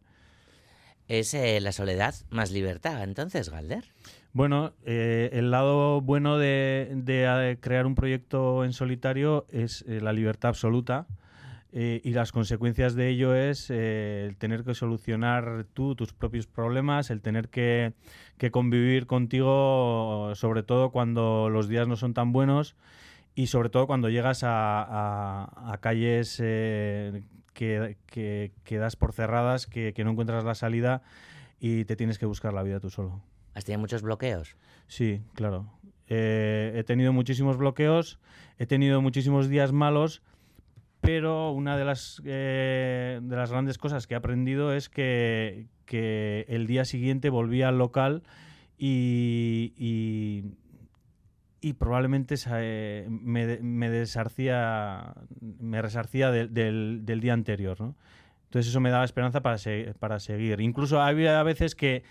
Es 1.09 1.33
eh, 1.33 1.59
la 1.59 1.71
soledad 1.71 2.13
más 2.29 2.51
libertad, 2.51 3.03
entonces, 3.03 3.49
Galder. 3.49 3.83
Bueno, 4.31 4.73
eh, 4.85 5.31
el 5.33 5.49
lado 5.49 6.01
bueno 6.01 6.37
de, 6.37 6.87
eh, 7.07 7.57
crear 7.59 7.87
un 7.87 7.95
proyecto 7.95 8.63
en 8.63 8.73
solitario 8.73 9.47
es 9.51 9.83
la 9.87 10.13
libertad 10.13 10.49
absoluta 10.49 11.07
y 11.71 12.13
las 12.13 12.31
consecuencias 12.31 12.95
de 12.95 13.09
ello 13.09 13.35
es 13.35 13.69
el 13.69 14.35
tener 14.37 14.63
que 14.63 14.73
solucionar 14.73 15.65
tú 15.73 15.93
tus 15.95 16.13
propios 16.13 16.47
problemas, 16.47 17.11
el 17.11 17.21
tener 17.21 17.49
que, 17.49 17.93
que 18.39 18.49
convivir 18.49 19.05
contigo, 19.05 20.31
sobre 20.35 20.63
todo 20.63 20.89
cuando 20.91 21.49
los 21.49 21.67
días 21.67 21.87
no 21.87 21.95
son 21.95 22.15
tan 22.15 22.31
buenos 22.31 22.75
y 23.35 23.47
sobre 23.47 23.69
todo 23.69 23.85
cuando 23.85 24.09
llegas 24.09 24.43
a, 24.43 24.83
a- 25.71 25.77
calles 25.79 26.41
que, 27.59 27.97
que- 28.05 28.53
que 28.63 28.77
das 28.77 28.95
por 28.95 29.11
cerradas, 29.11 29.67
que, 29.67 29.91
que 29.93 30.05
no 30.05 30.11
encuentras 30.11 30.45
la 30.45 30.55
salida 30.55 31.01
y 31.59 31.83
te 31.83 31.97
tienes 31.97 32.17
que 32.17 32.25
buscar 32.25 32.53
la 32.53 32.63
vida 32.63 32.79
tú 32.79 32.89
solo. 32.89 33.21
¿Has 33.53 33.65
tenido 33.65 33.81
muchos 33.81 34.01
bloqueos? 34.01 34.55
Sí, 34.87 35.21
claro. 35.33 35.65
Eh, 36.07 36.71
he 36.75 36.83
tenido 36.85 37.11
muchísimos 37.11 37.57
bloqueos, 37.57 38.17
he 38.59 38.65
tenido 38.65 39.01
muchísimos 39.01 39.49
días 39.49 39.73
malos, 39.73 40.21
pero 41.01 41.51
una 41.51 41.75
de 41.75 41.83
las, 41.83 42.21
eh, 42.23 43.19
de 43.21 43.35
las 43.35 43.51
grandes 43.51 43.77
cosas 43.77 44.07
que 44.07 44.13
he 44.13 44.17
aprendido 44.17 44.71
es 44.73 44.87
que, 44.87 45.67
que 45.85 46.45
el 46.47 46.65
día 46.65 46.85
siguiente 46.85 47.29
volví 47.29 47.61
al 47.61 47.77
local 47.77 48.23
y, 48.77 49.73
y, 49.75 50.45
y 51.61 51.73
probablemente 51.73 52.35
eh, 52.51 53.05
me, 53.09 53.57
me 53.57 53.89
desarcía, 53.89 55.13
me 55.59 55.81
resarcía 55.81 56.31
del- 56.31 56.53
del, 56.53 57.01
del 57.03 57.19
día 57.21 57.33
anterior, 57.33 57.79
¿no? 57.79 57.95
Entonces 58.45 58.69
eso 58.69 58.79
me 58.79 58.89
daba 58.89 59.03
esperanza 59.05 59.41
para, 59.41 59.57
se- 59.57 59.93
para 59.99 60.19
seguir. 60.19 60.59
Incluso 60.61 61.01
había 61.01 61.41
veces 61.43 61.75
que, 61.75 62.03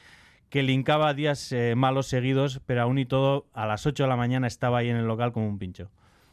que 0.50 0.62
linkaba 0.62 1.12
días 1.14 1.50
eh, 1.52 1.74
malos 1.76 2.06
seguidos, 2.06 2.60
pero 2.66 2.82
aún 2.82 2.98
y 2.98 3.06
todo, 3.06 3.46
a 3.54 3.66
las 3.66 3.86
8 3.86 4.04
de 4.04 4.08
la 4.08 4.16
mañana 4.16 4.46
estaba 4.46 4.78
ahí 4.78 4.88
en 4.88 4.96
el 4.96 5.06
local 5.06 5.32
como 5.32 5.48
un 5.48 5.58
pincho. 5.58 5.90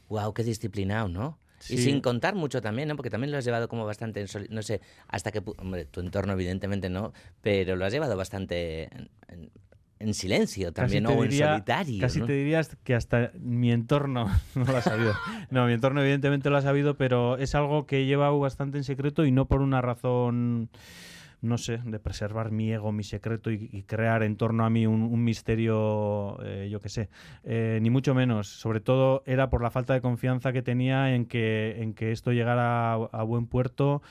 Wow, 0.10 0.34
qué 0.34 0.44
disciplinado, 0.44 1.08
¿no? 1.08 1.40
Y 1.70 1.78
sin 1.80 2.02
contar 2.02 2.36
mucho 2.36 2.62
también, 2.62 2.88
¿no? 2.90 2.96
Porque 2.96 3.10
también 3.10 3.32
lo 3.32 3.40
has 3.40 3.46
llevado 3.46 3.68
como 3.68 3.86
bastante 3.86 4.22
en 4.22 4.28
no 4.52 4.62
sé, 4.62 4.82
hasta 5.08 5.32
que, 5.32 5.42
hombre, 5.58 5.86
tu 5.86 6.00
entorno 6.02 6.34
evidentemente 6.34 6.90
no, 6.90 7.12
pero 7.42 7.76
lo 7.76 7.86
has 7.86 7.92
llevado 7.94 8.16
bastante 8.16 8.84
en, 8.96 9.10
en- 9.30 9.50
en 10.00 10.14
silencio 10.14 10.74
también, 10.74 11.04
Casi 11.04 11.14
¿no? 11.14 11.22
te 11.22 11.28
O 11.28 11.32
en 11.32 11.32
solitario, 11.32 12.02
Casi 12.02 12.20
¿no? 12.20 12.26
te 12.26 12.34
dirías 12.34 12.76
que 12.84 12.96
hasta 12.96 13.32
mi 13.40 13.72
entorno 13.72 14.30
no 14.56 14.66
lo 14.66 14.78
ha 14.78 14.82
sabido. 14.82 15.14
No, 15.50 15.66
mi 15.66 15.74
entorno 15.74 16.02
evidentemente 16.02 16.50
lo 16.50 16.58
ha 16.58 16.62
sabido, 16.62 16.96
pero 16.96 17.38
es 17.38 17.56
algo 17.56 17.86
que 17.86 18.02
he 18.02 18.06
llevado 18.06 18.38
bastante 18.40 18.78
en 18.78 18.84
secreto 18.84 19.26
y 19.26 19.32
no 19.32 19.46
por 19.46 19.62
una 19.62 19.82
razón, 19.82 20.70
no 21.42 21.58
sé, 21.58 21.80
de 21.86 22.00
preservar 22.00 22.52
mi 22.52 22.72
ego, 22.74 22.92
mi 22.92 23.04
secreto 23.04 23.52
y, 23.52 23.70
y 23.72 23.84
crear 23.84 24.24
en 24.24 24.36
torno 24.36 24.66
a 24.66 24.70
mí 24.70 24.86
un, 24.86 25.02
un 25.02 25.24
misterio, 25.24 26.40
eh, 26.44 26.68
yo 26.70 26.82
qué 26.82 26.90
sé, 26.90 27.10
eh, 27.44 27.80
ni 27.82 27.90
mucho 27.90 28.14
menos. 28.14 28.48
Sobre 28.48 28.82
todo 28.82 29.24
era 29.26 29.50
por 29.50 29.64
la 29.64 29.72
falta 29.72 29.94
de 29.94 30.02
confianza 30.02 30.52
que 30.52 30.62
tenía 30.62 31.16
en 31.16 31.26
que, 31.26 31.82
en 31.82 31.94
que 31.94 32.12
esto 32.12 32.32
llegara 32.34 32.94
a, 32.94 32.96
a 32.96 33.24
buen 33.24 33.48
puerto 33.48 34.02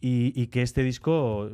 y, 0.00 0.32
y 0.40 0.46
que 0.48 0.62
este 0.62 0.82
disco 0.82 1.48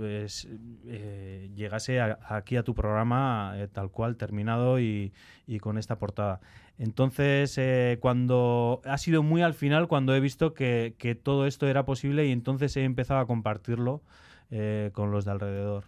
eh, 0.87 1.51
llegase 1.55 2.01
a- 2.01 2.19
aquí 2.29 2.57
a 2.57 2.63
tu 2.63 2.75
programa 2.75 3.55
eh, 3.57 3.69
tal 3.69 3.91
cual, 3.91 4.17
terminado 4.17 4.79
y, 4.81 5.13
y 5.47 5.59
con 5.59 5.79
esta 5.79 5.99
portada. 5.99 6.41
Entonces, 6.79 7.57
eh, 7.59 7.99
cuando 8.01 8.83
ha 8.85 8.99
sido 8.99 9.23
muy 9.23 9.43
al 9.43 9.55
final 9.55 9.89
cuando 9.89 10.15
he 10.15 10.21
visto 10.21 10.53
que, 10.55 10.95
que 10.99 11.15
todo 11.15 11.47
esto 11.47 11.67
era 11.67 11.85
posible 11.85 12.27
y 12.27 12.33
entonces 12.33 12.77
he 12.77 12.85
empezado 12.85 13.21
a 13.21 13.27
compartirlo 13.27 14.03
eh, 14.51 14.91
con 14.93 15.11
los 15.11 15.25
de 15.25 15.31
alrededor. 15.33 15.85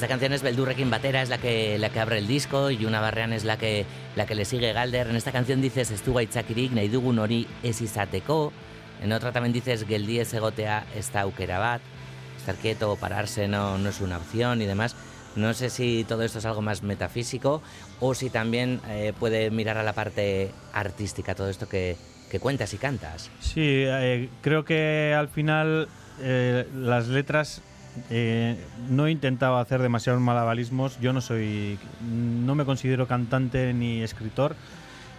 Esta 0.00 0.08
canción 0.08 0.32
es 0.32 0.40
Beldurrekin 0.40 0.88
Batera, 0.88 1.20
es 1.20 1.28
la 1.28 1.36
que, 1.36 1.76
la 1.76 1.90
que 1.90 2.00
abre 2.00 2.16
el 2.16 2.26
disco, 2.26 2.70
y 2.70 2.86
una 2.86 3.02
Barrean 3.02 3.34
es 3.34 3.44
la 3.44 3.58
que, 3.58 3.84
la 4.16 4.24
que 4.24 4.34
le 4.34 4.46
sigue 4.46 4.72
Galder. 4.72 5.08
En 5.08 5.14
esta 5.14 5.30
canción 5.30 5.60
dices 5.60 5.90
Estu 5.90 6.14
gaitzakirik 6.14 6.72
nahi 6.72 6.88
dugun 6.88 7.18
hori 7.18 7.46
izateko. 7.62 8.50
En 9.02 9.12
otra 9.12 9.30
también 9.30 9.52
dices 9.52 9.84
geldi 9.84 10.18
ez 10.20 10.32
egotea 10.32 10.86
ez 10.96 11.12
da. 11.12 11.80
Estar 12.38 12.54
quieto 12.62 12.90
o 12.90 12.96
pararse 12.96 13.46
no, 13.46 13.76
no 13.76 13.90
es 13.90 14.00
una 14.00 14.16
opción 14.16 14.62
y 14.62 14.64
demás. 14.64 14.96
No 15.36 15.52
sé 15.52 15.68
si 15.68 16.06
todo 16.08 16.22
esto 16.22 16.38
es 16.38 16.46
algo 16.46 16.62
más 16.62 16.82
metafísico 16.82 17.60
o 18.00 18.14
si 18.14 18.30
también 18.30 18.80
eh, 18.88 19.12
puede 19.20 19.50
mirar 19.50 19.76
a 19.76 19.82
la 19.82 19.92
parte 19.92 20.50
artística, 20.72 21.34
todo 21.34 21.50
esto 21.50 21.68
que, 21.68 21.98
que 22.30 22.40
cuentas 22.40 22.72
y 22.72 22.78
cantas. 22.78 23.30
Sí, 23.40 23.84
eh, 23.86 24.30
creo 24.40 24.64
que 24.64 25.14
al 25.14 25.28
final 25.28 25.88
eh, 26.22 26.66
las 26.74 27.08
letras 27.08 27.60
eh, 28.08 28.56
no 28.88 29.08
intentaba 29.08 29.60
hacer 29.60 29.82
demasiados 29.82 30.20
malabarismos. 30.20 30.98
Yo 31.00 31.12
no 31.12 31.20
soy, 31.20 31.78
no 32.02 32.54
me 32.54 32.64
considero 32.64 33.06
cantante 33.06 33.72
ni 33.72 34.02
escritor. 34.02 34.54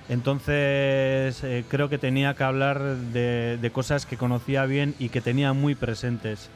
Entonces 0.10 1.44
eh, 1.44 1.64
creo 1.70 1.90
que 1.90 1.98
tenía 1.98 2.34
que 2.34 2.44
hablar 2.44 2.82
de, 2.82 3.72
cosas 3.74 4.06
que 4.06 4.18
conocía 4.18 4.66
bien 4.66 4.96
y 5.00 5.10
que 5.10 5.22
tenía 5.22 5.54
muy 5.54 5.76
presentes. 5.76 6.50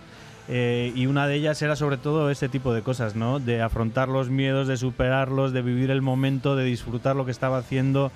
Eh, 0.48 0.92
y 0.94 1.08
una 1.08 1.26
de 1.26 1.36
ellas 1.36 1.62
era 1.62 1.76
sobre 1.76 1.98
todo 1.98 2.30
este 2.30 2.50
tipo 2.50 2.74
de 2.74 2.82
cosas, 2.82 3.16
¿no? 3.16 3.40
De 3.40 3.62
afrontar 3.62 4.10
los 4.10 4.30
miedos, 4.30 4.68
de 4.68 4.78
superarlos, 4.78 5.54
de 5.54 5.62
vivir 5.62 5.90
el 5.90 6.02
momento, 6.02 6.56
de 6.56 6.66
disfrutar 6.66 7.16
lo 7.16 7.26
que 7.26 7.32
estaba 7.32 7.58
haciendo, 7.58 8.12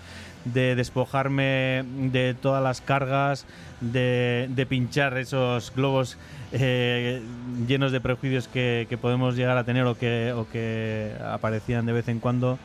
de 0.45 0.75
despojarme 0.75 1.83
de 2.11 2.33
todas 2.33 2.63
las 2.63 2.81
cargas, 2.81 3.45
de, 3.81 4.65
pinchar 4.69 5.17
esos 5.17 5.73
globos 5.75 6.17
eh, 6.51 7.21
llenos 7.67 7.91
de 7.91 8.01
prejuicios 8.01 8.47
que, 8.47 8.87
que 8.89 8.97
podemos 8.97 9.35
llegar 9.35 9.57
a 9.57 9.63
tener 9.63 9.85
o 9.85 9.97
que, 9.97 10.33
o 10.33 10.47
que 10.49 11.13
aparecían 11.23 11.85
de 11.85 11.93
vez 11.93 12.07
en 12.07 12.19
cuando. 12.19 12.59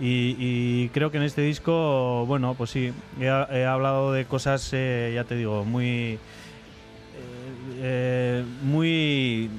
Y, 0.00 0.88
creo 0.88 1.12
que 1.12 1.18
en 1.18 1.22
este 1.22 1.42
disco, 1.42 2.24
bueno, 2.26 2.54
pues 2.54 2.70
sí, 2.70 2.92
he, 3.20 3.24
he 3.24 3.64
hablado 3.64 4.12
de 4.12 4.24
cosas, 4.24 4.68
eh, 4.72 5.12
ya 5.14 5.22
te 5.22 5.36
digo, 5.36 5.64
muy 5.64 6.18
eh, 7.80 8.44
muy 8.62 9.50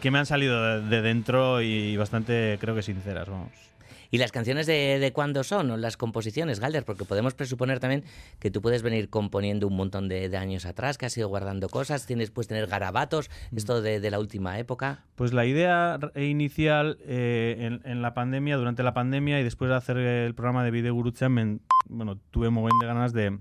que 0.00 0.10
me 0.10 0.18
han 0.18 0.26
salido 0.26 0.62
de, 0.62 0.88
de 0.88 1.02
dentro 1.02 1.62
y 1.62 1.96
bastante, 1.96 2.58
creo 2.60 2.74
que 2.74 2.82
sinceras, 2.82 3.28
vamos. 3.28 3.73
¿Y 4.10 4.18
las 4.18 4.32
canciones 4.32 4.66
de, 4.66 4.98
de 4.98 5.12
cuándo 5.12 5.44
son? 5.44 5.70
¿O 5.70 5.76
las 5.76 5.96
composiciones, 5.96 6.60
Galder? 6.60 6.84
Porque 6.84 7.04
podemos 7.04 7.34
presuponer 7.34 7.80
también 7.80 8.04
que 8.38 8.50
tú 8.50 8.60
puedes 8.62 8.82
venir 8.82 9.08
componiendo 9.10 9.66
un 9.66 9.76
montón 9.76 10.08
de, 10.08 10.28
de 10.28 10.36
años 10.36 10.66
atrás, 10.66 10.98
que 10.98 11.06
has 11.06 11.16
ido 11.16 11.28
guardando 11.28 11.68
cosas, 11.68 12.06
tienes, 12.06 12.30
puedes 12.30 12.48
tener 12.48 12.66
garabatos, 12.66 13.30
esto 13.54 13.82
de, 13.82 14.00
de 14.00 14.10
la 14.10 14.18
última 14.20 14.58
época. 14.58 15.04
Pues 15.14 15.32
la 15.32 15.46
idea 15.46 15.98
r- 16.00 16.26
inicial 16.28 16.98
eh, 17.02 17.56
en, 17.60 17.80
en 17.84 18.02
la 18.02 18.14
pandemia, 18.14 18.56
durante 18.56 18.82
la 18.82 18.94
pandemia 18.94 19.40
y 19.40 19.44
después 19.44 19.68
de 19.68 19.76
hacer 19.76 19.96
el 19.96 20.34
programa 20.34 20.64
de 20.64 20.70
Video 20.70 20.94
me- 21.28 21.58
bueno, 21.88 22.18
tuve 22.30 22.48
un 22.48 22.54
montón 22.54 22.78
de 22.78 22.86
ganas 22.86 23.12
de, 23.12 23.38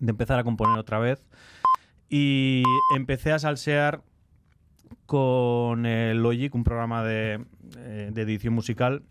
de 0.00 0.10
empezar 0.10 0.38
a 0.38 0.44
componer 0.44 0.78
otra 0.78 0.98
vez. 0.98 1.22
Y 2.10 2.62
empecé 2.96 3.32
a 3.32 3.38
salsear 3.38 4.02
con 5.04 5.86
el 5.86 6.22
Logic, 6.22 6.54
un 6.54 6.64
programa 6.64 7.04
de, 7.04 7.44
eh, 7.76 8.10
de 8.12 8.22
edición 8.22 8.54
musical 8.54 9.02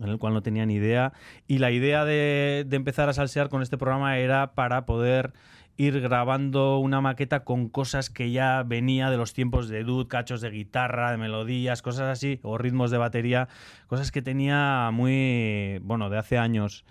en 0.00 0.08
el 0.08 0.18
cual 0.18 0.34
no 0.34 0.42
tenía 0.42 0.66
ni 0.66 0.74
idea. 0.74 1.12
Y 1.46 1.58
la 1.58 1.70
idea 1.70 2.04
de, 2.04 2.66
empezar 2.70 3.08
a 3.08 3.12
salsear 3.12 3.48
con 3.48 3.62
este 3.62 3.78
programa 3.78 4.18
era 4.18 4.54
para 4.54 4.86
poder 4.86 5.32
ir 5.76 6.00
grabando 6.00 6.78
una 6.78 7.00
maqueta 7.00 7.44
con 7.44 7.68
cosas 7.68 8.10
que 8.10 8.30
ya 8.30 8.62
venía 8.64 9.10
de 9.10 9.16
los 9.16 9.32
tiempos 9.32 9.68
de 9.68 9.82
Dud, 9.82 10.08
cachos 10.08 10.40
de 10.40 10.50
guitarra, 10.50 11.10
de 11.10 11.16
melodías, 11.16 11.80
cosas 11.80 12.08
así, 12.08 12.38
o 12.42 12.58
ritmos 12.58 12.90
de 12.90 12.98
batería, 12.98 13.48
cosas 13.86 14.10
que 14.10 14.20
tenía 14.20 14.90
muy, 14.92 15.78
bueno, 15.82 16.10
de 16.10 16.18
hace 16.18 16.36
años. 16.36 16.84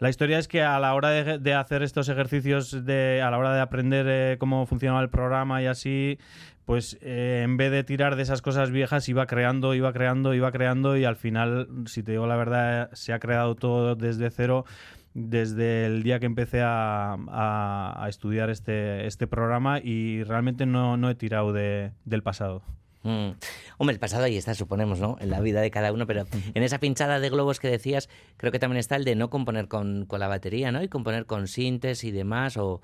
La 0.00 0.10
historia 0.10 0.38
es 0.38 0.48
que 0.48 0.62
a 0.62 0.80
la 0.80 0.94
hora 0.94 1.10
de, 1.10 1.38
de 1.38 1.54
hacer 1.54 1.84
estos 1.84 2.08
ejercicios, 2.08 2.84
de, 2.84 3.22
a 3.22 3.30
la 3.30 3.38
hora 3.38 3.54
de 3.54 3.60
aprender 3.60 4.06
eh, 4.08 4.36
cómo 4.38 4.66
funcionaba 4.66 5.00
el 5.00 5.08
programa 5.08 5.62
y 5.62 5.66
así, 5.66 6.18
pues 6.64 6.98
eh, 7.02 7.42
en 7.44 7.56
vez 7.56 7.70
de 7.70 7.84
tirar 7.84 8.16
de 8.16 8.22
esas 8.22 8.40
cosas 8.42 8.70
viejas, 8.70 9.08
iba 9.08 9.26
creando, 9.26 9.74
iba 9.74 9.92
creando, 9.92 10.32
iba 10.34 10.50
creando 10.52 10.96
y 10.96 11.04
al 11.04 11.16
final, 11.16 11.68
si 11.86 12.02
te 12.02 12.12
digo 12.12 12.26
la 12.26 12.36
verdad, 12.36 12.90
se 12.92 13.12
ha 13.12 13.18
creado 13.18 13.54
todo 13.54 13.94
desde 13.96 14.30
cero 14.30 14.64
desde 15.12 15.86
el 15.86 16.02
día 16.02 16.18
que 16.18 16.26
empecé 16.26 16.60
a, 16.62 17.16
a- 17.28 18.06
estudiar 18.08 18.50
este, 18.50 19.06
este 19.06 19.26
programa 19.28 19.78
y 19.78 20.24
realmente 20.24 20.66
no, 20.66 20.96
no 20.96 21.08
he 21.08 21.14
tirado 21.14 21.52
de- 21.52 21.92
del 22.04 22.22
pasado. 22.24 22.62
Mm. 23.04 23.30
Hombre, 23.78 23.94
el 23.94 24.00
pasado 24.00 24.24
ahí 24.24 24.36
está, 24.36 24.54
suponemos, 24.54 24.98
¿no? 24.98 25.16
En 25.20 25.30
la 25.30 25.40
vida 25.40 25.60
de 25.60 25.70
cada 25.70 25.92
uno, 25.92 26.06
pero 26.06 26.24
en 26.54 26.62
esa 26.62 26.78
pinchada 26.78 27.20
de 27.20 27.30
globos 27.30 27.60
que 27.60 27.68
decías, 27.68 28.08
creo 28.38 28.50
que 28.50 28.58
también 28.58 28.78
está 28.80 28.96
el 28.96 29.04
de 29.04 29.14
no 29.14 29.30
componer 29.30 29.68
con, 29.68 30.06
con 30.06 30.18
la 30.18 30.26
batería, 30.26 30.72
¿no? 30.72 30.82
Y 30.82 30.88
componer 30.88 31.26
con 31.26 31.46
sintes 31.46 32.02
y 32.02 32.10
demás, 32.10 32.56
o... 32.56 32.80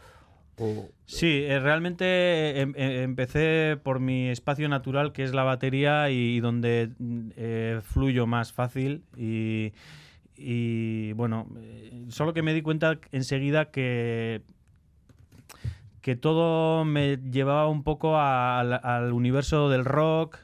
Sí, 1.07 1.43
eh, 1.45 1.59
realmente 1.59 2.61
em- 2.61 2.73
em- 2.77 3.03
empecé 3.03 3.77
por 3.83 3.99
mi 3.99 4.29
espacio 4.29 4.69
natural, 4.69 5.13
que 5.13 5.25
es 5.25 5.35
la 5.35 5.43
batería, 5.43 6.09
y 6.11 6.39
donde 6.41 6.91
mm, 6.99 7.31
eh, 7.37 7.81
fluyo 7.83 8.27
más 8.27 8.53
fácil. 8.53 9.03
Y, 9.17 11.13
bueno, 11.15 11.49
eh, 11.59 12.05
solo 12.09 12.33
que 12.33 12.43
me 12.43 12.55
di 12.55 12.63
cuenta 12.63 12.99
enseguida 13.13 13.71
que 13.71 14.43
que 16.01 16.17
todo 16.17 16.87
me 16.87 17.19
llevaba 17.19 17.69
un 17.69 17.83
poco 17.83 18.19
al, 18.19 19.13
universo 19.13 19.69
del 19.69 19.85
rock. 19.85 20.39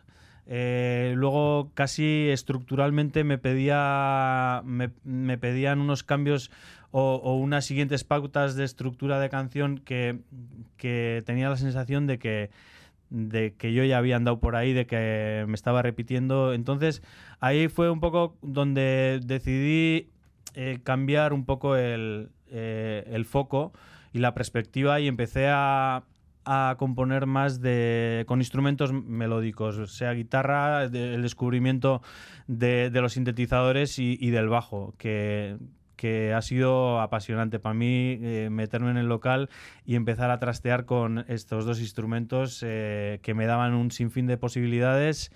Eh, 0.48 1.14
luego 1.16 1.70
casi 1.74 2.28
estructuralmente 2.28 3.24
me 3.24 3.38
pedía 3.38 4.62
me 4.64 5.38
pedían 5.38 5.80
unos 5.80 6.04
cambios 6.04 6.50
o, 6.90 7.36
unas 7.36 7.64
siguientes 7.64 8.04
pautas 8.04 8.54
de 8.56 8.64
estructura 8.64 9.20
de 9.20 9.28
canción 9.28 9.78
que, 9.78 10.20
que 10.76 11.22
tenía 11.26 11.48
la 11.48 11.56
sensación 11.56 12.06
de 12.06 12.18
que 12.18 12.50
de 13.08 13.54
que 13.54 13.72
yo 13.72 13.84
ya 13.84 13.98
había 13.98 14.16
andado 14.16 14.40
por 14.40 14.56
ahí, 14.56 14.72
de 14.72 14.86
que 14.86 15.44
me 15.46 15.54
estaba 15.54 15.80
repitiendo. 15.80 16.52
Entonces 16.52 17.02
ahí 17.38 17.68
fue 17.68 17.90
un 17.90 18.00
poco 18.00 18.36
donde 18.42 19.20
decidí 19.24 20.08
eh, 20.54 20.80
cambiar 20.82 21.32
un 21.32 21.44
poco 21.44 21.76
el, 21.76 22.30
eh, 22.50 23.04
el 23.12 23.24
foco 23.24 23.72
y 24.12 24.18
la 24.18 24.34
perspectiva 24.34 24.98
y 25.00 25.08
empecé 25.08 25.48
a, 25.48 26.02
a 26.44 26.76
componer 26.78 27.26
más 27.26 27.60
de 27.60 28.24
con 28.26 28.40
instrumentos 28.40 28.92
melódicos, 28.92 29.92
sea 29.94 30.12
guitarra, 30.12 30.84
el 30.84 31.22
descubrimiento 31.22 32.02
de, 32.46 32.90
de 32.90 33.00
los 33.00 33.14
sintetizadores 33.14 33.98
y, 33.98 34.16
y 34.20 34.30
del 34.30 34.48
bajo, 34.48 34.94
que, 34.96 35.56
que 35.96 36.32
ha 36.32 36.42
sido 36.42 37.00
apasionante 37.00 37.58
para 37.58 37.74
mí 37.74 38.18
eh, 38.22 38.48
meterme 38.50 38.90
en 38.90 38.96
el 38.98 39.06
local 39.06 39.48
y 39.84 39.94
empezar 39.94 40.30
a 40.30 40.38
trastear 40.38 40.84
con 40.84 41.24
estos 41.28 41.64
dos 41.64 41.80
instrumentos 41.80 42.62
eh, 42.64 43.18
que 43.22 43.34
me 43.34 43.46
daban 43.46 43.74
un 43.74 43.90
sinfín 43.90 44.26
de 44.26 44.36
posibilidades. 44.36 45.32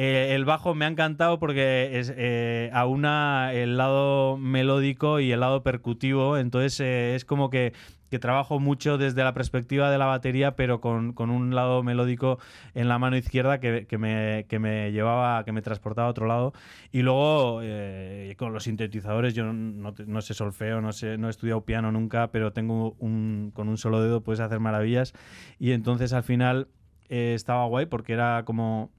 Eh, 0.00 0.34
el 0.36 0.44
bajo 0.44 0.76
me 0.76 0.84
ha 0.84 0.88
encantado 0.88 1.40
porque 1.40 1.98
es, 1.98 2.12
eh, 2.16 2.70
aúna 2.72 3.52
el 3.52 3.76
lado 3.76 4.36
melódico 4.36 5.18
y 5.18 5.32
el 5.32 5.40
lado 5.40 5.64
percutivo, 5.64 6.38
entonces 6.38 6.78
eh, 6.78 7.14
es 7.16 7.24
como 7.24 7.50
que, 7.50 7.72
que 8.10 8.18
trabajo 8.18 8.58
mucho 8.58 8.98
desde 8.98 9.22
la 9.24 9.34
perspectiva 9.34 9.90
de 9.90 9.98
la 9.98 10.06
batería, 10.06 10.56
pero 10.56 10.80
con, 10.80 11.12
con 11.12 11.30
un 11.30 11.54
lado 11.54 11.82
melódico 11.82 12.38
en 12.74 12.88
la 12.88 12.98
mano 12.98 13.16
izquierda 13.16 13.60
que, 13.60 13.86
que 13.86 13.98
me, 13.98 14.46
que 14.48 14.58
me 14.58 14.92
llevaba, 14.92 15.44
que 15.44 15.52
me 15.52 15.62
transportaba 15.62 16.08
a 16.08 16.10
otro 16.10 16.26
lado. 16.26 16.52
Y 16.92 17.02
luego 17.02 17.60
eh, 17.62 18.34
con 18.38 18.52
los 18.52 18.64
sintetizadores, 18.64 19.34
yo 19.34 19.44
no, 19.52 19.94
no 20.06 20.20
sé 20.22 20.34
solfeo, 20.34 20.80
no, 20.80 20.92
sé, 20.92 21.18
no 21.18 21.26
he 21.26 21.30
estudiado 21.30 21.64
piano 21.64 21.92
nunca, 21.92 22.30
pero 22.30 22.52
tengo 22.52 22.96
un, 22.98 23.52
con 23.54 23.68
un 23.68 23.76
solo 23.76 24.02
dedo 24.02 24.22
puedes 24.22 24.40
hacer 24.40 24.60
maravillas. 24.60 25.12
Y 25.58 25.72
entonces 25.72 26.12
al 26.12 26.22
final 26.22 26.68
eh, 27.08 27.32
estaba 27.34 27.66
guay 27.66 27.86
porque 27.86 28.14
era 28.14 28.44
como 28.44 28.90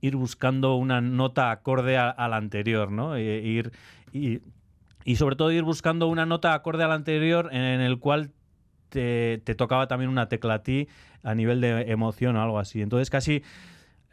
ir 0.00 0.16
buscando 0.16 0.74
una 0.74 1.00
nota 1.00 1.50
acorde 1.50 1.96
a, 1.96 2.10
a 2.10 2.28
la 2.28 2.36
anterior, 2.36 2.90
¿no? 2.90 3.16
E- 3.16 3.40
ir, 3.42 3.72
y, 4.12 4.40
y 5.04 5.16
sobre 5.16 5.36
todo 5.36 5.50
ir 5.52 5.62
buscando 5.62 6.06
una 6.08 6.26
nota 6.26 6.54
acorde 6.54 6.84
a 6.84 6.88
la 6.88 6.94
anterior 6.94 7.48
en, 7.52 7.62
el 7.62 7.98
cual 7.98 8.30
te, 8.88 9.38
tocaba 9.56 9.88
también 9.88 10.10
una 10.10 10.28
tecla 10.28 10.54
a 10.54 10.62
ti 10.62 10.88
a 11.22 11.34
nivel 11.34 11.60
de 11.60 11.90
emoción 11.90 12.36
o 12.36 12.42
algo 12.42 12.58
así. 12.58 12.82
Entonces 12.82 13.10
casi 13.10 13.42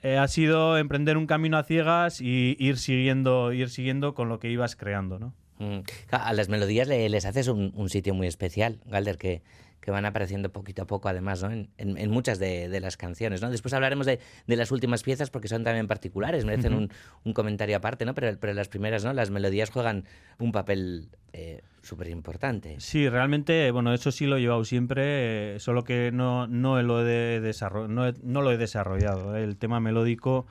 eh, 0.01 0.17
ha 0.17 0.27
sido 0.27 0.77
emprender 0.77 1.17
un 1.17 1.27
camino 1.27 1.57
a 1.57 1.63
ciegas 1.63 2.21
y 2.21 2.55
ir 2.59 2.77
siguiendo, 2.77 3.51
ir 3.51 3.69
siguiendo 3.69 4.13
con 4.13 4.29
lo 4.29 4.39
que 4.39 4.49
ibas 4.49 4.75
creando, 4.75 5.19
¿no? 5.19 5.33
Mm. 5.59 5.79
A 6.11 6.33
las 6.33 6.47
melodías 6.47 6.87
le- 6.87 7.09
les 7.09 7.25
haces 7.25 7.47
un, 7.49 7.73
un 7.75 7.89
sitio 7.89 8.13
muy 8.13 8.27
especial, 8.27 8.79
Galder, 8.85 9.17
que, 9.17 9.41
que 9.81 9.91
van 9.91 10.05
apareciendo 10.05 10.51
poquito 10.51 10.81
a 10.81 10.87
poco, 10.87 11.07
además, 11.09 11.41
¿no? 11.43 11.51
en, 11.51 11.69
en- 11.77 11.97
en 11.97 12.09
muchas 12.11 12.37
de, 12.39 12.67
de 12.69 12.79
las 12.79 12.97
canciones. 12.97 13.41
¿no? 13.41 13.49
Después 13.49 13.73
hablaremos 13.73 14.05
de, 14.05 14.19
de 14.47 14.55
las 14.55 14.71
últimas 14.71 15.03
piezas 15.03 15.29
porque 15.29 15.47
son 15.47 15.63
también 15.63 15.87
particulares, 15.87 16.43
merecen 16.45 16.73
un, 16.73 16.91
un 17.23 17.33
comentario 17.33 17.77
aparte, 17.77 18.05
¿no? 18.05 18.13
pero, 18.13 18.37
pero 18.39 18.53
las 18.53 18.67
primeras, 18.67 19.03
¿no? 19.05 19.13
las 19.13 19.29
melodías 19.29 19.69
juegan 19.69 20.03
un 20.37 20.51
papel 20.51 21.07
eh, 21.33 21.61
súper 21.81 22.09
importante. 22.09 22.75
Sí, 22.79 23.07
realmente, 23.07 23.71
bueno, 23.71 23.93
eso 23.93 24.11
sí 24.11 24.25
lo 24.25 24.37
he 24.37 24.41
llevado 24.41 24.65
siempre, 24.65 25.55
eh, 25.55 25.59
solo 25.59 25.83
que 25.83 26.11
no, 26.11 26.45
no, 26.47 26.81
lo, 26.81 27.07
he 27.07 27.41
no, 27.87 28.11
no 28.23 28.41
lo 28.41 28.51
he 28.51 28.57
desarrollado. 28.57 29.37
¿eh? 29.37 29.43
El 29.43 29.55
tema 29.57 29.79
melódico 29.79 30.45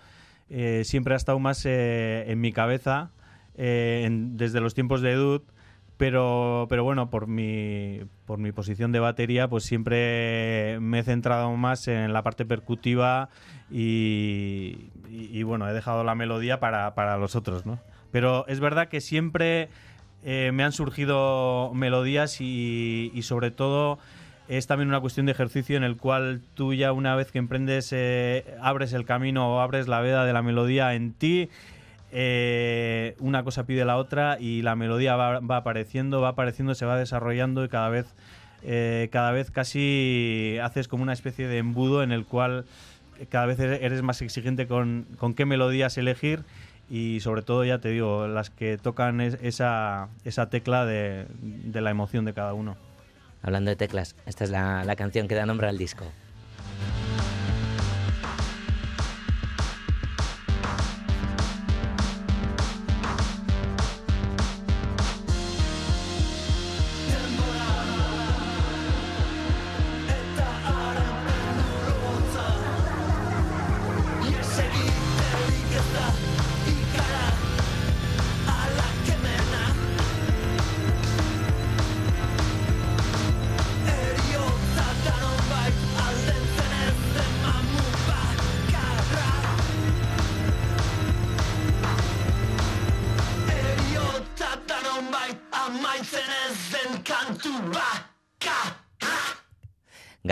eh, 0.49 0.83
siempre 0.85 1.13
ha 1.15 1.17
estado 1.19 1.39
más 1.39 1.67
eh, 1.67 2.25
en 2.31 2.41
mi 2.41 2.53
cabeza 2.53 3.11
en- 3.57 4.37
desde 4.37 4.61
los 4.61 4.73
tiempos 4.75 5.01
de 5.03 5.13
Edud, 5.13 5.43
pero, 5.99 6.67
pero 6.71 6.85
bueno, 6.85 7.11
por 7.11 7.27
mi, 7.27 8.01
por 8.25 8.39
mi 8.39 8.53
posición 8.53 8.93
de 8.93 9.01
batería, 9.01 9.49
pues 9.49 9.65
siempre 9.65 10.79
me 10.81 11.01
he 11.01 11.03
centrado 11.03 11.55
más 11.57 11.89
en 11.89 12.13
la 12.13 12.23
parte 12.23 12.47
percutiva 12.47 13.29
y, 13.71 15.43
bueno, 15.43 15.69
he 15.69 15.73
dejado 15.73 16.05
la 16.05 16.15
melodía 16.15 16.61
para, 16.61 16.95
para 16.95 17.19
los 17.19 17.37
otros, 17.37 17.67
¿no? 17.67 17.81
Pero 18.13 18.47
es 18.47 18.61
verdad 18.61 18.89
que 18.89 19.01
siempre 19.01 19.69
eh, 20.25 20.53
me 20.55 20.63
han 20.63 20.73
surgido 20.73 21.73
melodías 21.75 22.41
y, 22.41 23.11
y 23.13 23.23
sobre 23.23 23.51
todo 23.51 23.99
es 24.49 24.67
también 24.67 24.89
una 24.89 25.01
cuestión 25.01 25.27
de 25.27 25.33
ejercicio 25.33 25.77
en 25.77 25.85
el 25.85 25.97
cual 25.97 26.41
tú 26.55 26.73
ya 26.73 26.93
una 26.93 27.15
vez 27.15 27.31
que 27.31 27.39
emprendes, 27.39 27.93
eh, 27.93 28.57
abres 28.63 28.95
el 28.95 29.05
camino 29.05 29.55
o 29.55 29.61
abres 29.61 29.89
la 29.89 30.01
veda 30.01 30.25
de 30.25 30.33
la 30.33 30.43
melodía 30.43 30.95
en 30.95 31.13
ti, 31.13 31.51
eh, 32.13 33.15
una 33.21 33.43
cosa 33.45 33.65
pide 33.67 33.85
la 33.85 33.97
otra 33.97 34.39
y 34.41 34.63
la 34.63 34.77
melodía 34.77 35.17
va, 35.17 35.41
va 35.41 35.59
apareciendo, 35.59 36.21
va 36.21 36.29
apareciendo, 36.31 36.75
se 36.75 36.87
va 36.87 36.97
desarrollando 36.99 37.65
y 37.65 37.69
cada 37.69 37.89
vez, 37.89 38.07
eh, 38.63 39.09
cada 39.13 39.31
vez 39.33 39.51
casi 39.51 40.57
haces 40.63 40.89
como 40.89 41.03
una 41.03 41.13
especie 41.13 41.49
de 41.49 41.59
embudo 41.59 42.03
en 42.03 42.13
el 42.13 42.25
cual 42.25 42.65
cada 43.31 43.47
vez 43.47 43.59
eres 43.59 44.03
más 44.03 44.23
exigente 44.23 44.67
con, 44.67 45.07
con 45.19 45.35
qué 45.35 45.45
melodías 45.45 45.99
elegir 45.99 46.45
y 46.91 47.21
sobre 47.21 47.43
todo, 47.43 47.65
ya 47.65 47.79
te 47.81 47.91
digo, 47.91 48.29
las 48.29 48.49
que 48.51 48.79
tocan 48.79 49.21
es- 49.21 49.39
esa, 49.43 50.09
esa 50.25 50.49
tecla 50.49 50.87
de, 50.87 51.27
de 51.43 51.81
la 51.81 51.91
emoción 51.91 52.25
de 52.25 52.33
cada 52.33 52.55
uno. 52.55 52.77
Hablando 53.43 53.71
de 53.71 53.77
teclas, 53.77 54.17
esta 54.27 54.45
es 54.45 54.51
la, 54.51 54.85
la 54.85 54.97
canción 54.97 55.29
que 55.29 55.35
da 55.35 55.45
nombre 55.47 55.69
al 55.69 55.77
disco. 55.79 56.05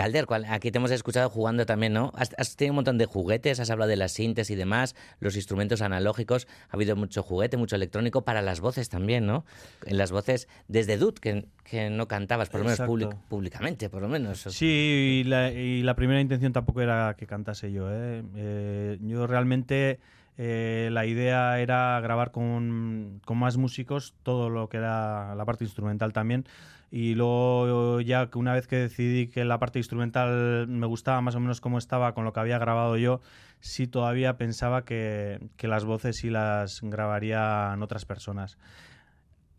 Galder, 0.07 0.25
¿cuál- 0.25 0.45
aquí 0.45 0.71
te 0.71 0.77
hemos 0.77 0.91
escuchado 0.91 1.29
jugando 1.29 1.65
también, 1.65 1.91
¿no? 1.91 2.11
Has, 2.15 2.33
has 2.37 2.55
tenido 2.55 2.71
un 2.71 2.75
montón 2.77 2.97
de 2.97 3.05
juguetes, 3.05 3.59
has 3.59 3.69
hablado 3.69 3.89
de 3.89 3.97
las 3.97 4.13
sintes 4.13 4.49
y 4.49 4.55
demás, 4.55 4.95
los 5.19 5.35
instrumentos 5.35 5.81
analógicos, 5.81 6.47
ha 6.69 6.75
habido 6.75 6.95
mucho 6.95 7.23
juguete, 7.23 7.57
mucho 7.57 7.75
electrónico, 7.75 8.21
para 8.23 8.41
las 8.41 8.61
voces 8.61 8.87
también, 8.87 9.25
¿no? 9.25 9.43
En 9.85 9.97
las 9.97 10.11
voces 10.11 10.47
desde 10.69 10.97
Dud, 10.97 11.15
que, 11.15 11.45
que 11.65 11.89
no 11.89 12.07
cantabas, 12.07 12.49
por 12.49 12.61
lo 12.61 12.65
menos 12.65 12.79
public- 12.79 13.17
públicamente, 13.27 13.89
por 13.89 14.01
lo 14.01 14.07
menos. 14.07 14.39
Sí, 14.49 15.23
y 15.25 15.27
la, 15.27 15.51
y 15.51 15.83
la 15.83 15.95
primera 15.95 16.21
intención 16.21 16.53
tampoco 16.53 16.81
era 16.81 17.15
que 17.17 17.27
cantase 17.27 17.71
yo. 17.73 17.89
¿eh? 17.91 18.23
Eh, 18.35 18.97
yo 19.01 19.27
realmente 19.27 19.99
eh, 20.37 20.87
la 20.93 21.05
idea 21.05 21.59
era 21.59 21.99
grabar 21.99 22.31
con, 22.31 23.19
con, 23.25 23.37
más 23.37 23.57
músicos 23.57 24.13
todo 24.23 24.49
lo 24.49 24.69
que 24.69 24.77
era 24.77 25.35
la 25.35 25.43
parte 25.45 25.65
instrumental 25.65 26.13
también. 26.13 26.45
Y 26.89 27.15
luego 27.15 27.99
ya 27.99 28.29
que 28.29 28.37
una 28.37 28.53
vez 28.53 28.67
que 28.67 28.77
decidí 28.77 29.27
que 29.27 29.43
la 29.43 29.59
parte 29.59 29.79
instrumental 29.79 30.67
me 30.67 30.87
gustaba 30.87 31.19
más 31.21 31.35
o 31.35 31.39
menos 31.39 31.59
como 31.59 31.77
estaba 31.77 32.13
con 32.13 32.23
lo 32.23 32.31
que 32.31 32.39
había 32.39 32.59
grabado 32.59 32.95
yo, 32.97 33.19
sí 33.59 33.87
todavía 33.87 34.37
pensaba 34.37 34.85
que, 34.85 35.39
las 35.59 35.83
voces 35.83 36.17
sí 36.17 36.29
las 36.29 36.79
grabarían 36.81 37.83
otras 37.83 38.05
personas. 38.05 38.57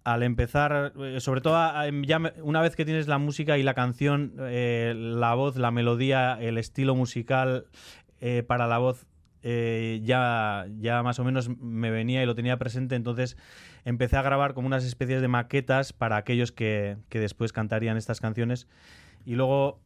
Al 0.05 0.23
empezar, 0.23 0.95
eh, 0.99 1.21
sobre 1.21 1.43
todo 1.43 1.55
ya 2.07 2.19
una 2.43 2.62
vez 2.62 2.75
que 2.77 2.87
tienes 2.87 3.09
la 3.09 3.19
música 3.19 3.59
y 3.59 3.62
la 3.62 3.75
canción, 3.75 4.33
eh, 4.38 4.95
la 4.97 5.35
voz, 5.35 5.57
la 5.57 5.71
melodía, 5.71 6.38
el 6.41 6.57
estilo 6.57 6.95
musical 6.95 7.67
eh, 8.21 8.43
para 8.43 8.67
la 8.67 8.79
voz 8.79 9.07
ya, 9.43 10.67
ya 10.79 11.03
más 11.03 11.19
o 11.19 11.25
menos 11.25 11.49
me 11.49 11.91
venía 11.91 12.23
y 12.23 12.27
lo 12.27 12.35
tenía 12.35 12.59
presente, 12.59 12.97
entonces 12.97 13.38
empecé 13.85 14.17
a 14.17 14.23
grabar 14.23 14.55
como 14.55 14.67
unas 14.67 14.85
especies 14.85 15.21
de 15.21 15.29
maquetas 15.29 15.93
para 15.93 16.17
aquellos 16.17 16.53
que, 16.53 16.97
que 17.09 17.21
después 17.21 17.53
cantarían 17.53 17.97
estas 17.97 18.21
canciones 18.21 18.69
y 19.25 19.35
luego 19.35 19.81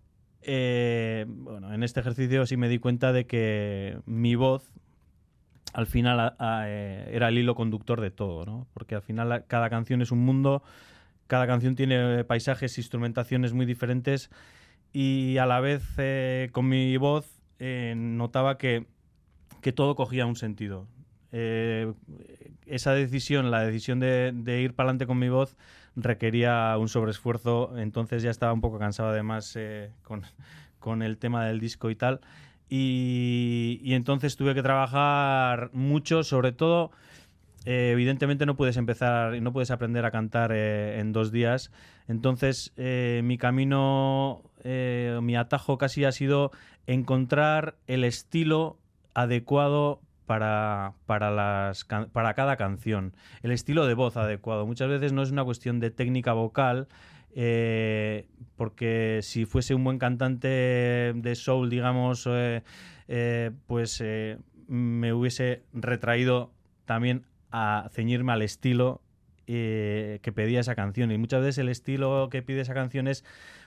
bueno, 0.45 1.73
en 1.73 1.85
este 1.85 2.01
ejercicio 2.01 2.47
sí 2.47 2.57
me 2.57 2.69
di 2.69 2.81
cuenta 2.81 3.13
de 3.13 3.27
que 3.27 3.99
mi 4.07 4.35
voz 4.35 4.73
al 5.73 5.87
final 5.87 6.35
eh, 6.67 7.11
era 7.13 7.29
el 7.29 7.39
hilo 7.39 7.55
conductor 7.55 8.01
de 8.01 8.11
todo, 8.11 8.45
¿no? 8.45 8.67
Porque 8.75 8.95
al 8.95 9.03
final 9.03 9.45
cada 9.47 9.71
canción 9.71 10.03
es 10.03 10.11
un 10.11 10.21
mundo, 10.21 10.63
cada 11.27 11.47
canción 11.47 11.75
tiene 11.75 12.25
paisajes, 12.25 12.77
instrumentaciones 12.79 13.53
muy 13.53 13.67
diferentes 13.67 14.31
y 14.93 15.39
a 15.39 15.47
la 15.47 15.61
vez 15.61 15.83
eh, 15.97 16.51
con 16.53 16.69
mi 16.69 16.97
voz 16.99 17.41
eh, 17.59 17.95
notaba 17.97 18.59
que, 18.59 18.87
que, 19.63 19.73
todo 19.73 19.95
cogía 19.95 20.27
un 20.27 20.37
sentido. 20.37 20.87
Esa 21.33 22.93
decisión, 22.93 23.51
la 23.51 23.65
decisión 23.65 24.01
de, 24.01 24.61
ir 24.63 24.75
para 24.75 24.89
adelante 24.89 25.07
con 25.07 25.19
mi 25.19 25.29
voz, 25.29 25.57
requería 25.97 26.77
un 26.79 26.89
sobreesfuerzo, 26.89 27.79
entonces 27.79 28.23
ya 28.23 28.31
estaba 28.31 28.53
un 28.53 28.61
poco 28.61 28.79
cansado 28.79 29.09
además 29.11 29.59
con, 30.03 30.23
con 30.79 31.03
el 31.03 31.17
tema 31.17 31.47
del 31.47 31.59
disco 31.59 31.89
y 31.89 31.97
tal. 31.97 32.21
Y, 32.75 33.93
entonces 33.93 34.37
tuve 34.37 34.55
que 34.55 34.63
trabajar 34.63 35.69
mucho, 35.75 36.25
sobre 36.25 36.53
todo, 36.53 36.91
eh, 37.67 37.91
evidentemente 37.93 38.47
no 38.47 38.57
puedes 38.57 38.79
empezar 38.79 39.35
y 39.35 39.43
no 39.43 39.53
puedes 39.53 39.71
aprender 39.71 40.07
a 40.07 40.11
cantar 40.11 40.53
eh, 40.53 40.99
en 40.99 41.13
dos 41.13 41.33
días. 41.33 41.71
Entonces 42.09 42.73
eh, 42.79 43.21
mi 43.25 43.37
camino, 43.37 44.43
mi 44.65 45.37
atajo 45.37 45.77
casi 45.77 46.07
ha 46.07 46.13
sido 46.13 46.51
encontrar 46.87 47.77
el 47.87 48.05
estilo 48.05 48.79
adecuado 49.13 50.01
para, 50.27 50.95
para, 51.07 51.31
las, 51.31 51.85
para 52.13 52.35
cada 52.35 52.57
canción, 52.57 53.15
el 53.43 53.53
estilo 53.53 53.87
de 53.87 53.95
voz 53.95 54.17
adecuado. 54.17 54.67
Muchas 54.67 54.89
veces 54.89 55.13
no 55.13 55.23
es 55.23 55.31
una 55.31 55.45
cuestión 55.45 55.81
de 55.81 55.91
técnica 55.91 56.33
vocal, 56.33 56.89
eh, 57.35 58.27
porque 58.57 59.21
si 59.23 59.47
fuese 59.47 59.75
un 59.75 59.85
buen 59.85 59.99
cantante 59.99 61.13
de 61.15 61.35
soul, 61.35 61.71
digamos, 61.71 62.29
eh, 62.31 62.63
eh, 63.09 63.51
pues 63.67 64.03
me 64.69 65.13
hubiese 65.13 65.63
retraído 65.73 66.53
también 66.85 67.27
a 67.51 67.89
ceñirme 67.93 68.33
al 68.33 68.43
estilo 68.43 69.03
que 69.45 70.33
pedía 70.35 70.61
esa 70.61 70.75
canción. 70.75 71.11
Y 71.11 71.19
muchas 71.19 71.43
veces 71.43 71.59
el 71.59 71.69
estilo 71.69 72.29
que 72.31 72.43
pide 72.43 72.61
esa 72.61 72.73
canción 72.73 73.07
es 73.07 73.23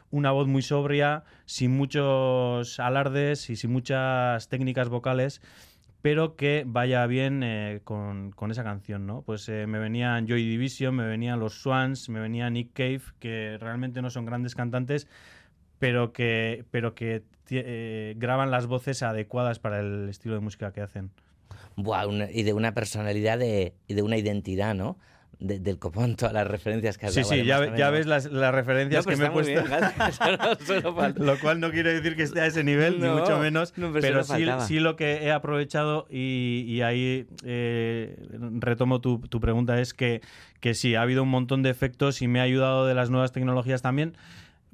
una 0.09 0.31
voz 0.31 0.47
muy 0.47 0.61
sobria, 0.61 1.25
sin 1.45 1.71
muchos 1.71 2.79
alardes 2.79 3.49
y 3.49 3.55
sin 3.55 3.71
muchas 3.71 4.47
técnicas 4.49 4.89
vocales 4.89 5.41
pero 6.05 6.35
que 6.35 6.65
vaya 6.67 7.03
bien 7.07 7.41
eh, 7.41 7.81
con, 7.83 8.31
esa 8.51 8.63
canción, 8.63 9.07
¿no? 9.07 9.23
Pues 9.23 9.49
eh, 9.49 9.65
me 9.65 9.79
venían 9.79 10.27
Joy 10.27 10.45
Division, 10.45 10.95
me 10.95 11.07
venían 11.07 11.39
los 11.39 11.63
Swans, 11.63 12.09
me 12.09 12.19
venía 12.19 12.47
Nick 12.51 12.73
Cave, 12.73 13.01
que 13.17 13.57
realmente 13.59 14.03
no 14.03 14.11
son 14.11 14.23
grandes 14.23 14.53
cantantes, 14.53 15.07
pero 15.79 16.13
que, 16.13 16.63
pero 16.69 16.93
que 16.93 17.23
eh, 17.49 18.13
graban 18.17 18.51
las 18.51 18.67
voces 18.67 19.01
adecuadas 19.01 19.57
para 19.57 19.79
el 19.79 20.07
estilo 20.07 20.35
de 20.35 20.41
música 20.41 20.71
que 20.71 20.81
hacen. 20.81 21.09
Buah, 21.75 22.05
y 22.31 22.43
de 22.43 22.53
una 22.53 22.75
personalidad 22.75 23.39
y 23.41 23.93
de 23.95 24.01
una 24.03 24.17
identidad, 24.17 24.75
¿no? 24.75 24.99
Del 25.39 25.79
copón, 25.79 26.15
todas 26.15 26.33
las 26.33 26.47
referencias 26.47 26.97
que 26.97 27.07
has 27.07 27.13
sí, 27.13 27.23
Sí, 27.23 27.39
sí, 27.41 27.45
ya, 27.45 27.75
ya, 27.75 27.89
ves 27.89 28.05
las, 28.05 28.25
las 28.31 28.53
referencias 28.53 29.05
que 29.05 29.15
me 29.15 29.25
he 29.25 29.31
puesto. 29.31 29.61
lo 31.23 31.39
cual 31.39 31.59
no 31.59 31.71
quiere 31.71 31.93
decir 31.93 32.15
que 32.15 32.23
esté 32.23 32.41
a 32.41 32.45
ese 32.45 32.63
nivel, 32.63 33.01
ni 33.01 33.09
mucho 33.09 33.37
menos. 33.39 33.73
pero 33.93 34.23
sí, 34.23 34.45
sí, 34.67 34.79
lo 34.79 34.95
que 34.95 35.23
he 35.23 35.31
aprovechado 35.31 36.07
y, 36.09 36.65
y 36.67 36.81
ahí 36.81 37.27
eh, 37.43 38.17
retomo 38.59 39.01
tu, 39.01 39.19
tu, 39.19 39.39
pregunta, 39.39 39.79
es 39.79 39.93
que, 39.93 40.21
que 40.59 40.73
sí, 40.73 40.95
ha 40.95 41.01
habido 41.01 41.23
un 41.23 41.29
montón 41.29 41.63
de 41.63 41.69
efectos 41.69 42.21
y 42.21 42.27
me 42.27 42.39
ha 42.39 42.43
ayudado 42.43 42.85
de 42.85 42.95
las 42.95 43.09
nuevas 43.09 43.31
tecnologías 43.31 43.81
también 43.81 44.17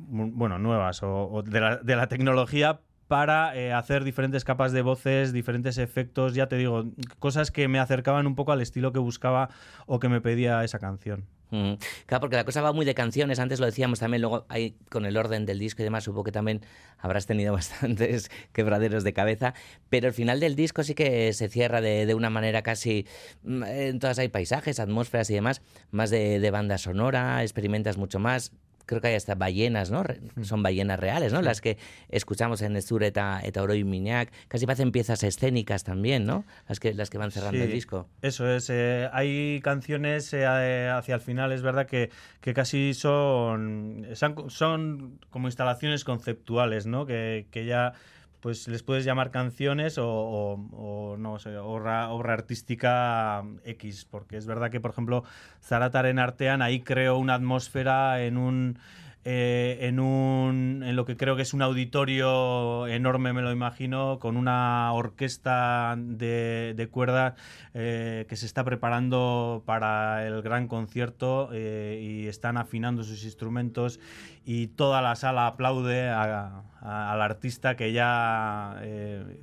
bueno, 0.08 0.58
nuevas 0.58 1.04
o, 1.04 1.30
o 1.32 1.44
de, 1.44 1.60
la, 1.60 1.78
de, 1.78 1.96
la, 1.96 2.08
tecnología 2.08 2.80
para 3.12 3.54
eh, 3.58 3.74
hacer 3.74 4.06
diferentes 4.06 4.46
capas 4.46 4.72
de 4.72 4.82
voces, 4.82 5.34
diferentes 5.34 5.78
efectos, 5.78 6.34
ya 6.34 6.48
te 6.48 6.56
digo, 6.56 6.86
cosas 7.20 7.52
que 7.52 7.68
me 7.68 7.78
acercaban 7.78 8.26
un 8.26 8.36
poco 8.36 8.54
al 8.54 8.62
estilo 8.62 8.94
que 8.94 9.00
buscaba 9.00 9.50
o 9.86 10.00
que 10.00 10.08
me 10.08 10.22
pedía 10.22 10.64
esa 10.64 10.80
canción. 10.80 11.26
Claro, 11.50 12.22
porque 12.22 12.38
la 12.38 12.46
cosa 12.46 12.62
va 12.62 12.72
muy 12.72 12.86
de 12.86 12.96
canciones, 12.96 13.40
antes 13.40 13.60
lo 13.60 13.66
decíamos 13.66 14.00
también, 14.00 14.22
luego 14.22 14.46
hay 14.48 14.78
con 14.90 15.06
el 15.06 15.18
orden 15.18 15.46
del 15.46 15.60
disco 15.60 15.82
y 15.82 15.84
demás, 15.84 16.06
supongo 16.06 16.24
que 16.24 16.32
también 16.32 16.62
habrás 17.00 17.26
tenido 17.26 17.52
bastantes 17.60 18.32
quebraderos 18.54 19.04
de 19.04 19.12
cabeza, 19.12 19.56
pero 19.90 20.08
el 20.08 20.14
final 20.14 20.40
del 20.40 20.56
disco 20.56 20.82
sí 20.82 20.96
que 20.96 21.34
se 21.34 21.50
cierra 21.50 21.82
de, 21.82 22.16
una 22.16 22.30
manera 22.30 22.62
casi, 22.62 23.06
mm, 23.44 23.64
en 23.64 24.00
todas 24.00 24.20
hay 24.20 24.30
paisajes, 24.30 24.80
atmósferas 24.80 25.30
y 25.32 25.34
demás, 25.34 25.62
más 25.92 26.12
de 26.12 26.50
banda 26.50 26.78
sonora, 26.78 27.42
experimentas 27.42 27.98
mucho 27.98 28.20
más, 28.20 28.54
creo 28.92 29.00
que 29.00 29.08
hay 29.08 29.16
hasta 29.16 29.36
ballenas, 29.36 29.90
¿no? 29.90 30.04
Mm. 30.04 30.44
Son 30.44 30.62
ballenas 30.62 31.00
reales, 31.00 31.32
¿no? 31.32 31.42
Las 31.42 31.62
que 31.62 31.78
escuchamos 32.10 32.62
en 32.62 32.76
Estur 32.76 33.04
eta, 33.04 33.40
eta 33.42 33.64
Oro 33.64 33.74
y 33.74 33.86
Miñac. 33.86 34.30
Casi 34.50 34.66
parecen 34.66 34.92
piezas 34.92 35.24
escénicas 35.24 35.86
también, 35.86 36.26
¿no? 36.26 36.44
Las 36.68 36.82
que, 36.82 36.94
las 36.94 37.10
que 37.10 37.18
van 37.18 37.32
cerrando 37.32 37.64
el 37.64 37.72
disco. 37.72 38.10
Eso 38.22 38.54
es. 38.54 38.70
Eh, 38.70 39.10
hay 39.14 39.62
canciones 39.64 40.34
eh, 40.34 40.90
hacia 40.90 41.16
el 41.16 41.22
final, 41.22 41.54
es 41.54 41.62
verdad 41.62 41.88
que, 41.88 42.10
que 42.42 42.54
casi 42.54 42.94
son, 42.94 44.08
son, 44.14 44.50
son 44.50 45.20
como 45.30 45.48
instalaciones 45.48 46.04
conceptuales, 46.04 46.86
¿no? 46.86 47.06
Que, 47.06 47.48
que 47.50 47.66
ya 47.66 47.94
pues 48.42 48.68
les 48.68 48.84
puedes 48.84 49.06
llamar 49.06 49.32
canciones 49.32 49.96
o, 49.98 51.16
no 51.18 51.40
sé, 51.40 51.58
obra, 51.58 52.10
artística 52.34 53.44
X, 53.64 54.06
porque 54.06 54.36
es 54.38 54.46
verdad 54.48 54.72
que, 54.72 54.80
por 54.80 54.92
ejemplo, 54.92 55.24
Zarataren 55.64 56.20
Artean 56.20 56.62
ahí 56.62 56.82
creó 56.82 57.18
una 57.18 57.36
atmósfera 57.36 58.24
en 58.24 58.38
un 58.38 58.80
eh, 59.24 59.78
en, 59.82 60.00
un, 60.00 60.84
en 60.84 60.96
lo 60.96 61.06
que 61.06 61.16
creo 61.16 61.36
que 61.36 61.44
es 61.44 61.54
un 61.54 61.62
auditorio 61.62 62.88
enorme, 62.88 63.34
me 63.34 63.44
lo 63.44 63.52
imagino, 63.52 64.18
con 64.18 64.36
una 64.36 64.92
orquesta 64.94 65.96
de, 65.96 66.74
de 66.76 66.88
cuerdas 66.88 67.36
eh, 67.76 68.26
que 68.28 68.36
se 68.36 68.48
está 68.48 68.64
preparando 68.64 69.62
para 69.68 70.26
el 70.26 70.42
gran 70.42 70.68
concierto 70.68 71.50
eh, 71.54 72.00
y 72.02 72.28
están 72.28 72.58
afinando 72.58 73.04
sus 73.04 73.24
instrumentos 73.24 74.00
y 74.44 74.68
toda 74.68 75.04
la 75.04 75.16
sala 75.16 75.46
aplaude 75.46 76.10
al 76.10 77.22
artista 77.22 77.76
que 77.76 77.94
ya 77.94 78.82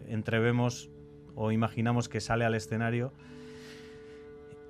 entrevemos 0.08 0.90
o 1.36 1.52
imaginamos 1.52 2.08
que 2.08 2.20
sale 2.20 2.44
al 2.44 2.56
escenario. 2.56 3.12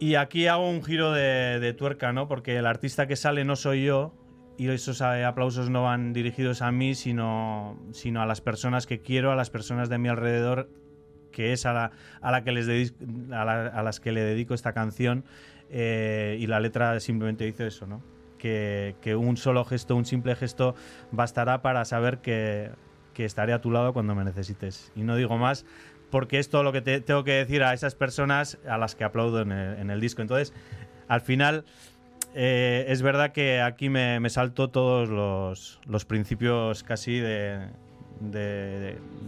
Y 0.01 0.17
aquí 0.17 0.47
hago 0.47 0.69
un 0.69 0.85
giro 0.85 1.13
de, 1.13 1.59
de, 1.61 1.73
tuerca, 1.73 2.13
¿no? 2.13 2.29
Porque 2.29 2.57
el 2.57 2.67
artista 2.67 3.09
que 3.09 3.17
sale 3.17 3.45
no 3.45 3.57
soy 3.57 3.85
yo, 3.85 4.13
y 4.59 4.69
esos 4.69 5.01
eh, 5.01 5.25
aplausos 5.25 5.71
no 5.71 5.85
van 5.85 6.13
dirigidos 6.13 6.63
a 6.63 6.73
mí, 6.73 6.97
sino, 6.97 7.79
sino 7.93 8.21
a 8.21 8.27
las 8.27 8.41
personas 8.41 8.87
que 8.87 8.99
quiero, 9.01 9.31
a 9.31 9.37
las 9.37 9.51
personas 9.51 9.89
de 9.89 9.99
mi 9.99 10.09
alrededor, 10.09 10.69
que 11.31 11.53
es 11.53 11.65
a, 11.65 11.73
la, 11.73 11.93
a, 12.21 12.33
la 12.33 12.43
que 12.43 12.51
les 12.51 12.93
a, 13.31 13.83
las 13.83 14.01
que 14.01 14.11
le 14.11 14.21
dedico 14.23 14.55
esta 14.55 14.73
canción. 14.73 15.25
Eh, 15.71 16.39
y 16.41 16.49
la 16.49 16.59
letra 16.59 16.99
simplemente 16.99 17.45
dice 17.45 17.69
eso, 17.69 17.87
¿no? 17.87 18.03
Que, 18.37 18.97
que, 19.01 19.15
un 19.15 19.37
solo 19.37 19.65
gesto, 19.65 19.95
un 19.95 20.05
simple 20.05 20.35
gesto, 20.35 20.75
bastará 21.13 21.63
para 21.63 21.85
saber 21.85 22.19
que, 22.19 22.73
que, 23.15 23.25
estaré 23.25 23.53
a 23.53 23.61
tu 23.61 23.71
lado 23.71 23.93
cuando 23.93 24.17
me 24.17 24.25
necesites. 24.25 24.91
Y 24.97 25.03
no 25.03 25.15
digo 25.15 25.39
más, 25.39 25.67
porque 26.11 26.41
es 26.41 26.49
todo 26.49 26.65
lo 26.65 26.73
que 26.73 26.81
te, 26.81 27.01
tengo 27.01 27.23
que 27.23 27.33
decir 27.33 27.63
a 27.63 27.75
esas 27.75 27.95
personas 27.95 28.59
a 28.69 28.77
las 28.77 28.97
que 28.97 29.05
aplaudo 29.05 29.41
en 29.41 29.53
el, 29.53 29.79
en 29.79 29.91
el 29.91 30.01
disco. 30.01 30.23
Entonces, 30.23 30.53
al 31.07 31.21
final 31.21 31.65
eh, 32.35 32.87
es 32.89 33.03
verdad 33.03 33.33
que 33.33 33.61
aquí 33.61 33.89
me, 33.89 34.21
me 34.21 34.31
salto 34.31 34.69
todos 34.69 35.09
los, 35.09 35.81
los 35.87 36.05
principios 36.05 36.83
casi 36.83 37.19
de, 37.19 37.69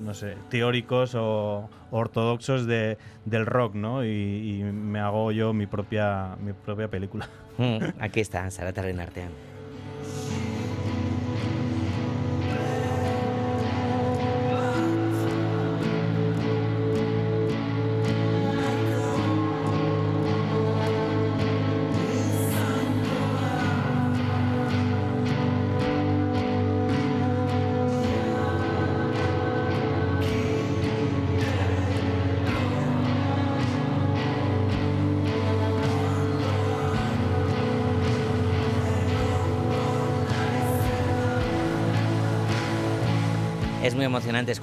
no 0.03 0.14
sé, 0.14 0.36
teóricos 0.48 1.14
o 1.14 1.68
ortodoxos 1.90 2.66
de, 2.66 2.98
del 3.24 3.46
rock, 3.46 3.74
¿no? 3.74 4.05
Y, 4.05 4.09
y, 4.09 4.62
me 4.62 5.01
hago 5.01 5.32
yo 5.32 5.53
mi 5.53 5.66
propia, 5.66 6.36
mi 6.40 6.53
propia 6.53 6.88
película. 6.88 7.28
Mm, 7.59 8.01
aquí 8.01 8.20
está, 8.20 8.51
Sarata 8.51 8.82
Renartean. 8.82 9.49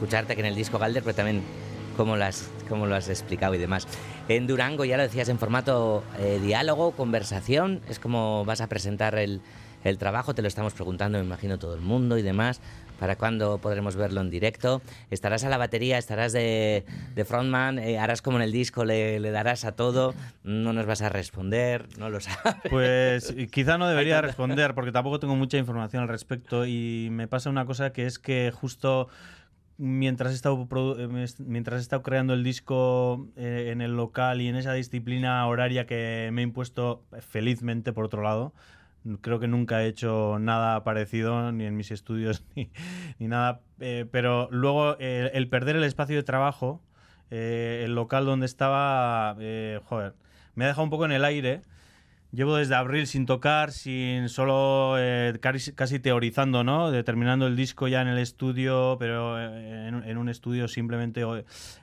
Escucharte 0.08 0.36
que 0.36 0.40
en 0.40 0.48
el 0.48 0.56
disco 0.56 0.80
Galder, 0.80 1.04
pero 1.04 1.16
también 1.16 1.42
cómo 1.98 2.16
lo 2.16 2.24
has, 2.24 2.50
cómo 2.70 2.86
lo 2.86 2.96
has 2.96 3.10
explicado 3.10 3.56
y 3.56 3.58
demás. 3.58 3.86
En 4.30 4.48
Durango, 4.48 4.86
ya 4.86 4.96
lo 4.96 5.04
decías, 5.04 5.28
en 5.28 5.38
formato 5.38 6.02
eh, 6.18 6.40
diálogo, 6.42 6.92
conversación, 6.92 7.82
es 7.90 8.00
como 8.00 8.46
vas 8.46 8.62
a 8.62 8.68
presentar 8.68 9.16
el, 9.16 9.42
el 9.84 9.98
trabajo, 9.98 10.34
te 10.34 10.42
lo 10.42 10.48
estamos 10.48 10.72
preguntando, 10.74 11.18
me 11.18 11.26
imagino, 11.26 11.60
todo 11.60 11.76
el 11.76 11.82
mundo 11.82 12.18
y 12.18 12.22
demás. 12.22 12.62
¿Para 13.02 13.18
cuándo 13.18 13.58
podremos 13.58 13.98
verlo 13.98 14.22
en 14.22 14.30
directo? 14.30 14.82
¿Estarás 15.12 15.44
a 15.44 15.50
la 15.50 15.58
batería? 15.58 15.98
¿Estarás 15.98 16.32
de, 16.32 16.86
de 17.14 17.26
frontman? 17.26 17.78
Eh, 17.78 18.00
¿Harás 18.00 18.22
como 18.22 18.38
en 18.38 18.44
el 18.44 18.54
disco? 18.54 18.86
Le, 18.86 19.20
¿Le, 19.20 19.30
darás 19.32 19.66
a 19.66 19.74
todo? 19.74 20.16
¿No 20.44 20.72
nos 20.72 20.86
vas 20.86 21.02
a 21.02 21.10
responder? 21.10 21.86
¿No 22.00 22.10
lo 22.10 22.20
sabes? 22.22 22.56
Pues 22.70 23.36
quizá 23.52 23.78
no 23.78 23.90
debería 23.90 24.22
responder 24.22 24.74
porque 24.74 24.94
tampoco 24.94 25.20
tengo 25.20 25.36
mucha 25.36 25.58
información 25.58 26.04
al 26.04 26.10
respecto 26.10 26.66
y 26.66 27.10
me 27.12 27.28
pasa 27.28 27.50
una 27.50 27.66
cosa 27.66 27.92
que 27.92 28.06
es 28.06 28.18
que 28.18 28.52
justo 28.56 29.10
mientras 29.78 30.32
he 30.32 30.36
estado, 30.36 30.68
mientras 31.40 31.80
he 31.80 31.82
estado 31.82 32.04
creando 32.04 32.34
el 32.34 32.44
disco 32.44 33.28
eh, 33.36 33.70
en 33.72 33.82
el 33.82 33.96
local 33.96 34.42
y 34.42 34.48
en 34.48 34.56
esa 34.56 34.74
disciplina 34.74 35.46
horaria 35.48 35.86
que 35.86 36.30
me 36.34 36.42
he 36.42 36.44
impuesto 36.44 37.04
felizmente 37.20 37.94
por 37.94 38.06
otro 38.06 38.22
lado, 38.22 38.54
creo 39.22 39.40
que 39.40 39.48
nunca 39.48 39.84
he 39.84 39.88
hecho 39.88 40.38
nada 40.40 40.84
parecido 40.84 41.52
ni 41.52 41.66
en 41.66 41.78
mis 41.78 41.92
estudios 41.92 42.44
ni, 42.56 42.70
ni 43.20 43.28
nada, 43.28 43.62
eh, 43.80 44.06
pero 44.12 44.50
luego 44.52 44.98
eh, 45.00 45.32
el 45.34 45.50
perder 45.50 45.76
el 45.76 45.84
espacio 45.84 46.16
de 46.16 46.24
trabajo, 46.24 46.82
eh, 47.30 47.82
el 47.86 47.96
local 47.96 48.26
donde 48.26 48.46
estaba, 48.46 49.36
eh, 49.40 49.80
joder, 49.86 50.16
me 50.56 50.66
ha 50.66 50.68
dejado 50.68 50.84
un 50.84 50.90
poco 50.90 51.06
en 51.06 51.12
el 51.12 51.26
aire. 51.26 51.62
Llevo 52.32 52.58
desde 52.58 52.76
abril 52.76 53.08
sin 53.08 53.26
tocar, 53.26 53.72
sin 53.72 54.28
solo 54.28 54.96
eh, 54.98 55.40
casi, 55.40 56.00
teorizando, 56.00 56.64
¿no? 56.64 56.92
Terminando 57.04 57.48
el 57.48 57.56
disco 57.56 57.88
ya 57.88 58.02
en 58.02 58.10
el 58.10 58.18
estudio, 58.18 58.98
pero 59.00 59.42
en, 59.42 60.04
en, 60.04 60.18
un 60.18 60.28
estudio 60.28 60.68
simplemente 60.68 61.24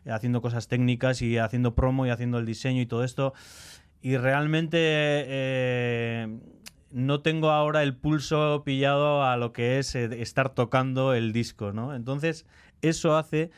haciendo 0.06 0.42
cosas 0.42 0.68
técnicas 0.68 1.22
y 1.22 1.38
haciendo 1.38 1.74
promo 1.74 2.06
y 2.06 2.10
haciendo 2.10 2.38
el 2.38 2.44
diseño 2.44 2.82
y 2.82 2.86
todo 2.86 3.04
esto. 3.04 3.32
Y 4.04 4.18
realmente 4.18 4.76
eh, 4.80 6.28
no 6.90 7.22
tengo 7.22 7.50
ahora 7.50 7.82
el 7.82 7.96
pulso 7.96 8.62
pillado 8.62 9.24
a 9.24 9.38
lo 9.38 9.54
que 9.54 9.78
es 9.78 9.94
eh, 9.94 10.20
estar 10.20 10.50
tocando 10.50 11.14
el 11.14 11.32
disco, 11.32 11.72
¿no? 11.72 11.94
Entonces, 11.94 12.44
eso 12.82 13.16
hace 13.16 13.50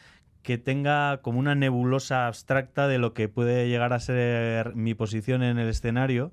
que 0.45 0.57
tenga 0.57 1.21
como 1.21 1.41
una 1.41 1.57
nebulosa 1.57 2.29
abstracta 2.29 2.87
de 2.87 2.99
lo 2.99 3.13
que 3.13 3.29
puede 3.29 3.69
llegar 3.69 3.93
a 3.93 3.99
ser 3.99 4.77
mi 4.77 4.95
posición 4.95 5.43
en 5.43 5.59
el 5.59 5.69
escenario. 5.69 6.33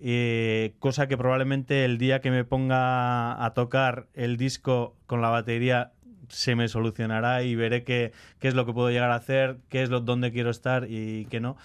Eh, 0.00 0.74
cosa 0.78 1.08
que 1.08 1.16
probablemente 1.16 1.84
el 1.84 1.98
día 1.98 2.20
que 2.20 2.30
me 2.30 2.44
ponga 2.44 3.44
a 3.44 3.54
tocar 3.54 4.06
el 4.14 4.36
disco 4.36 4.94
con 5.06 5.20
la 5.20 5.28
batería 5.28 5.92
se 6.28 6.54
me 6.54 6.68
solucionará 6.68 7.42
y 7.42 7.54
veré 7.54 7.84
qué, 7.84 8.12
qué 8.38 8.48
es 8.48 8.54
lo 8.54 8.66
que 8.66 8.72
puedo 8.72 8.90
llegar 8.90 9.10
a 9.10 9.16
hacer, 9.16 9.58
qué 9.68 9.82
es 9.82 9.90
lo 9.90 10.00
dónde 10.00 10.30
quiero 10.30 10.50
estar 10.50 10.86
y 10.88 11.26
qué 11.26 11.40
no. 11.40 11.56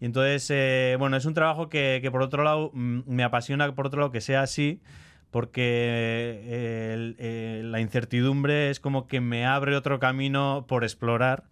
Y 0.00 0.04
entonces, 0.06 0.48
eh, 0.50 0.96
bueno, 0.98 1.16
es 1.16 1.24
un 1.24 1.34
trabajo 1.34 1.68
que, 1.68 1.98
que, 2.02 2.10
por 2.10 2.22
otro 2.22 2.44
lado 2.44 2.70
me 2.72 3.24
apasiona, 3.24 3.72
por 3.74 3.86
otro 3.86 4.00
lado 4.00 4.12
que 4.12 4.20
sea 4.20 4.42
así, 4.42 4.80
porque 5.30 5.62
eh, 6.44 6.90
el, 6.94 7.16
eh, 7.18 7.62
la 7.64 7.80
incertidumbre 7.80 8.70
es 8.70 8.80
como 8.80 9.06
que 9.06 9.20
me 9.20 9.44
abre 9.44 9.76
otro 9.76 9.98
camino 9.98 10.64
por 10.68 10.84
explorar 10.84 11.44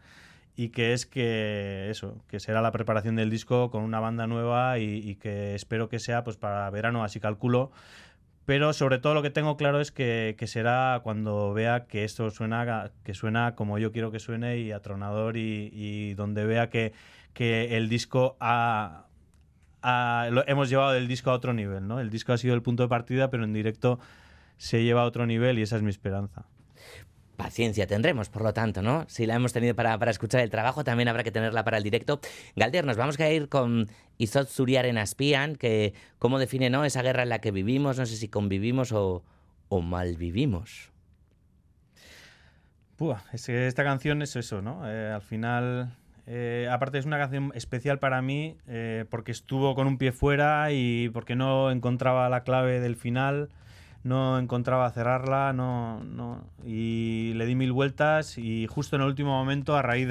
y 0.56 0.70
que 0.70 0.92
es 0.94 1.06
que 1.06 1.88
eso, 1.90 2.16
que 2.28 2.40
será 2.40 2.62
la 2.62 2.72
preparación 2.72 3.16
del 3.16 3.30
disco 3.30 3.70
con 3.70 3.82
una 3.82 4.00
banda 4.00 4.26
nueva 4.26 4.78
y, 4.78 4.98
y 5.08 5.16
que 5.16 5.54
espero 5.54 5.88
que 5.88 5.98
sea 5.98 6.24
pues 6.24 6.36
para 6.36 6.68
verano, 6.70 7.04
así 7.04 7.20
calculo. 7.20 7.70
Pero 8.46 8.72
sobre 8.72 8.98
todo 8.98 9.12
lo 9.12 9.22
que 9.22 9.30
tengo 9.30 9.56
claro 9.56 9.80
es 9.80 9.90
que, 9.90 10.36
que, 10.38 10.46
será 10.46 11.00
cuando 11.02 11.52
vea 11.52 11.86
que 11.86 12.04
esto 12.04 12.30
suena, 12.30 12.92
que 13.02 13.12
suena 13.12 13.56
como 13.56 13.78
yo 13.78 13.90
quiero 13.90 14.12
que 14.12 14.20
suene 14.20 14.58
y 14.58 14.70
atronador 14.70 15.36
y, 15.36 15.68
y 15.72 16.14
donde 16.14 16.44
vea 16.44 16.70
que, 16.70 16.92
que 17.34 17.76
el 17.76 17.88
disco 17.88 18.36
ha, 18.40 19.06
lo 20.30 20.46
hemos 20.46 20.70
llevado 20.70 20.94
el 20.94 21.08
disco 21.08 21.30
a 21.30 21.34
otro 21.34 21.52
nivel, 21.52 21.86
¿no? 21.86 22.00
El 22.00 22.08
disco 22.08 22.32
ha 22.32 22.38
sido 22.38 22.54
el 22.54 22.62
punto 22.62 22.84
de 22.84 22.88
partida, 22.88 23.30
pero 23.30 23.44
en 23.44 23.52
directo 23.52 23.98
se 24.56 24.82
lleva 24.84 25.02
a 25.02 25.04
otro 25.04 25.26
nivel 25.26 25.58
y 25.58 25.62
esa 25.62 25.76
es 25.76 25.82
mi 25.82 25.90
esperanza. 25.90 26.46
Paciencia 27.36 27.86
tendremos, 27.86 28.28
por 28.28 28.42
lo 28.42 28.52
tanto, 28.52 28.82
¿no? 28.82 29.04
Si 29.08 29.26
la 29.26 29.34
hemos 29.34 29.52
tenido 29.52 29.74
para, 29.74 30.10
escuchar 30.10 30.40
el 30.40 30.50
trabajo, 30.50 30.84
también 30.84 31.08
habrá 31.08 31.22
que 31.22 31.30
tenerla 31.30 31.64
para 31.64 31.76
el 31.76 31.82
directo. 31.82 32.20
Galder, 32.56 32.84
nos 32.84 32.96
vamos 32.96 33.18
a 33.20 33.30
ir 33.30 33.48
con 33.48 33.88
Izot 34.18 34.48
Zuriaren 34.48 34.98
Aspian, 34.98 35.56
que 35.56 35.94
cómo 36.18 36.38
define 36.38 36.70
¿no? 36.70 36.84
esa 36.84 37.02
guerra 37.02 37.22
en 37.22 37.28
la 37.28 37.40
que 37.40 37.50
vivimos, 37.50 37.98
no 37.98 38.06
sé 38.06 38.16
si 38.16 38.28
convivimos 38.28 38.92
o, 38.92 39.22
o 39.68 39.82
malvivimos. 39.82 40.90
Esta 43.32 43.84
canción 43.84 44.22
es 44.22 44.36
eso, 44.36 44.62
¿no? 44.62 44.90
Eh, 44.90 45.12
al 45.12 45.20
final 45.20 45.94
eh, 46.26 46.68
aparte 46.70 46.98
es 46.98 47.06
una 47.06 47.18
canción 47.18 47.52
especial 47.54 47.98
para 47.98 48.20
mí 48.20 48.56
eh, 48.66 49.04
porque 49.10 49.30
estuvo 49.30 49.74
con 49.74 49.86
un 49.86 49.96
pie 49.96 50.12
fuera 50.12 50.72
y 50.72 51.08
porque 51.10 51.36
no 51.36 51.70
encontraba 51.70 52.28
la 52.28 52.42
clave 52.42 52.80
del 52.80 52.96
final, 52.96 53.50
no 54.06 54.38
encontraba 54.38 54.90
cerrarla, 54.90 55.52
no, 55.52 56.02
no, 56.04 56.44
y 56.64 57.32
le 57.34 57.44
di 57.44 57.56
mil 57.56 57.72
vueltas 57.72 58.38
y 58.38 58.66
justo 58.68 58.96
en 58.96 59.02
el 59.02 59.08
último 59.08 59.30
momento 59.30 59.76
a 59.76 59.82
raíz 59.82 60.08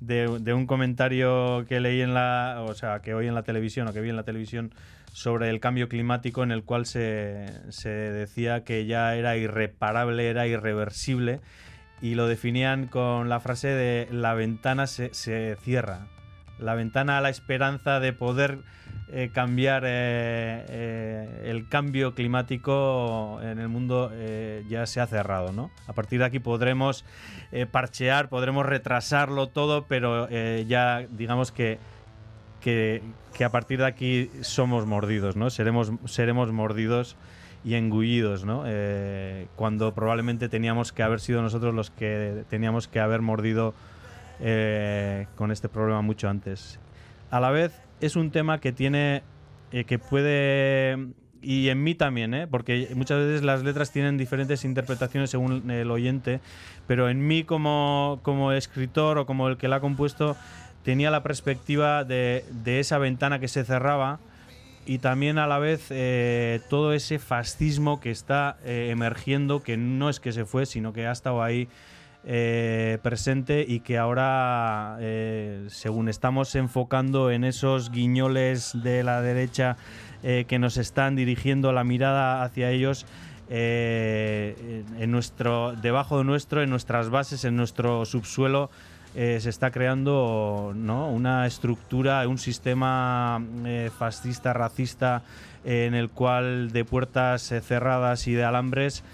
de, 0.00 0.54
un 0.54 0.66
comentario 0.66 1.64
que 1.68 1.78
leí 1.78 2.00
en 2.00 2.14
la, 2.14 2.64
o 2.68 2.74
sea, 2.74 3.00
que 3.00 3.14
oí 3.14 3.28
en 3.28 3.34
la 3.34 3.44
televisión 3.44 3.86
o 3.86 3.92
que 3.92 4.00
vi 4.00 4.10
en 4.10 4.16
la 4.16 4.24
televisión 4.24 4.74
sobre 5.12 5.50
el 5.50 5.60
cambio 5.60 5.88
climático 5.88 6.42
en 6.42 6.50
el 6.50 6.64
cual 6.64 6.84
se, 6.84 7.46
se 7.70 7.90
decía 7.90 8.64
que 8.64 8.86
ya 8.86 9.14
era 9.14 9.36
irreparable, 9.36 10.28
era 10.28 10.48
irreversible 10.48 11.40
y 12.00 12.16
lo 12.16 12.26
definían 12.26 12.88
con 12.88 13.28
la 13.28 13.38
frase 13.38 13.68
de 13.68 14.08
la 14.10 14.34
ventana 14.34 14.88
se, 14.88 15.14
se 15.14 15.56
cierra. 15.62 16.08
La 16.58 16.74
ventana 16.74 17.18
a 17.18 17.20
la 17.20 17.28
esperanza 17.28 18.00
de 18.00 18.12
poder 18.12 18.58
eh, 19.14 19.28
cambiar 19.30 19.84
eh, 19.84 20.64
eh, 20.70 21.42
el 21.44 21.68
cambio 21.68 22.14
climático 22.14 23.38
en 23.42 23.58
el 23.58 23.68
mundo 23.68 24.10
ya 24.70 24.86
se 24.86 25.02
ha 25.02 25.06
cerrado, 25.06 25.52
¿no? 25.52 25.70
A 25.86 25.92
partir 25.92 26.20
de 26.20 26.24
aquí 26.24 26.38
podremos 26.38 27.04
parchear, 27.70 28.30
podremos 28.30 28.64
retrasarlo 28.64 29.48
todo, 29.48 29.84
pero 29.86 30.30
ya 30.62 31.04
digamos 31.10 31.52
que, 31.52 31.78
que, 32.62 33.02
a 33.44 33.50
partir 33.50 33.80
de 33.80 33.86
aquí 33.86 34.30
somos 34.40 34.86
mordidos, 34.86 35.36
¿no? 35.36 35.50
Seremos, 35.50 35.92
seremos 36.06 36.50
mordidos 36.50 37.16
y 37.64 37.74
engullidos, 37.74 38.46
¿no? 38.46 38.64
Cuando 39.56 39.92
probablemente 39.92 40.48
teníamos 40.48 40.90
que 40.92 41.02
haber 41.02 41.20
sido 41.20 41.42
nosotros 41.42 41.74
los 41.74 41.90
que 41.90 42.44
teníamos 42.48 42.88
que 42.88 42.98
haber 42.98 43.20
mordido 43.20 43.74
con 45.36 45.52
este 45.52 45.68
problema 45.68 46.00
mucho 46.00 46.30
antes. 46.30 46.80
A 47.30 47.40
la 47.40 47.50
vez 47.50 47.81
es 48.02 48.16
un 48.16 48.30
tema 48.30 48.60
que 48.60 48.72
tiene, 48.72 49.22
eh, 49.70 49.84
que 49.84 49.98
puede, 49.98 51.08
y 51.40 51.68
en 51.68 51.82
mí 51.82 51.94
también, 51.94 52.34
¿eh? 52.34 52.46
porque 52.46 52.88
muchas 52.94 53.18
veces 53.18 53.42
las 53.42 53.62
letras 53.62 53.92
tienen 53.92 54.18
diferentes 54.18 54.64
interpretaciones 54.64 55.30
según 55.30 55.70
el 55.70 55.90
oyente, 55.90 56.40
pero 56.86 57.08
en 57.08 57.26
mí 57.26 57.44
como, 57.44 58.20
como 58.22 58.52
escritor 58.52 59.18
o 59.18 59.26
como 59.26 59.48
el 59.48 59.56
que 59.56 59.68
la 59.68 59.76
ha 59.76 59.80
compuesto, 59.80 60.36
tenía 60.82 61.10
la 61.10 61.22
perspectiva 61.22 62.04
de, 62.04 62.44
de 62.50 62.80
esa 62.80 62.98
ventana 62.98 63.38
que 63.38 63.48
se 63.48 63.64
cerraba, 63.64 64.20
y 64.84 64.98
también 64.98 65.38
a 65.38 65.46
la 65.46 65.58
vez 65.58 65.86
eh, 65.90 66.60
todo 66.68 66.92
ese 66.92 67.18
fascismo 67.18 68.00
que 68.00 68.10
está 68.10 68.58
eh, 68.64 68.88
emergiendo, 68.90 69.62
que 69.62 69.76
no 69.76 70.10
es 70.10 70.18
que 70.18 70.32
se 70.32 70.44
fue, 70.44 70.66
sino 70.66 70.92
que 70.92 71.06
ha 71.06 71.12
estado 71.12 71.42
ahí 71.42 71.68
eh, 72.24 72.98
presente 73.02 73.64
y 73.66 73.80
que 73.80 73.98
ahora, 73.98 74.96
eh, 75.00 75.66
según 75.70 76.08
estamos 76.08 76.54
enfocando 76.54 77.32
en 77.32 77.42
esos 77.42 77.90
guiñoles 77.90 78.80
de 78.80 79.02
la 79.02 79.20
derecha 79.20 79.76
eh, 80.22 80.44
que 80.46 80.60
nos 80.60 80.76
están 80.76 81.16
dirigiendo 81.16 81.72
la 81.72 81.82
mirada 81.82 82.44
hacia 82.44 82.70
ellos, 82.70 83.06
en 83.48 85.10
nuestro, 85.10 85.74
debajo 85.74 86.16
de 86.18 86.24
nuestro, 86.24 86.62
en 86.62 86.70
nuestras 86.70 87.10
bases, 87.10 87.44
en 87.44 87.54
nuestro 87.56 88.06
subsuelo, 88.06 88.70
se 89.14 89.36
está 89.36 89.70
creando 89.70 90.72
¿no? 90.74 91.10
una 91.10 91.46
estructura, 91.46 92.26
un 92.28 92.38
sistema 92.38 93.44
fascista, 93.98 94.54
racista, 94.54 95.22
en 95.64 95.94
el 95.94 96.08
cual 96.08 96.72
de 96.72 96.86
puertas 96.86 97.42
cerradas 97.42 98.26
y 98.26 98.32
de 98.32 98.44
alambres 98.44 99.04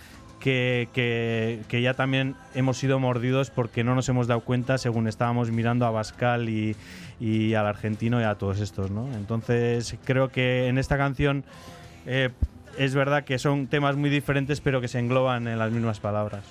que, 0.40 0.88
que, 0.92 1.60
que, 1.68 1.82
ya 1.82 1.94
también 1.94 2.36
hemos 2.54 2.78
sido 2.78 2.98
mordidos 2.98 3.50
porque 3.50 3.84
no 3.84 3.94
nos 3.94 4.08
hemos 4.08 4.26
dado 4.26 4.40
cuenta 4.40 4.78
según 4.78 5.08
estábamos 5.08 5.50
mirando 5.50 5.86
a 5.86 5.90
Bascal 5.90 6.48
y, 6.48 6.76
y 7.20 7.54
al 7.54 7.66
argentino 7.66 8.20
y 8.20 8.24
a 8.24 8.36
todos 8.36 8.60
estos. 8.60 8.90
¿no? 8.90 9.12
Entonces 9.14 9.96
creo 10.04 10.30
que 10.30 10.68
en 10.68 10.78
esta 10.78 10.96
canción 10.96 11.44
es 12.06 12.94
verdad 12.94 13.24
que 13.24 13.38
son 13.38 13.66
temas 13.66 13.96
muy 13.96 14.10
diferentes 14.10 14.60
pero 14.60 14.80
que 14.80 14.88
se 14.88 14.98
engloban 14.98 15.48
en 15.48 15.58
las 15.58 15.70
mismas 15.72 16.00
palabras. 16.00 16.44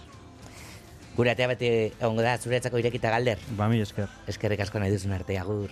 Gure 1.18 1.32
atea 1.34 1.48
beti 1.50 1.70
da 1.98 2.38
zuretzako 2.38 2.78
irekita 2.78 3.10
galder. 3.10 3.40
Ba, 3.58 3.66
mi 3.68 3.82
esker. 3.82 4.06
Eskerrik 4.30 4.62
asko 4.62 4.78
nahi 4.78 4.94
duzun 4.94 5.16
arte, 5.18 5.40
agur. 5.42 5.72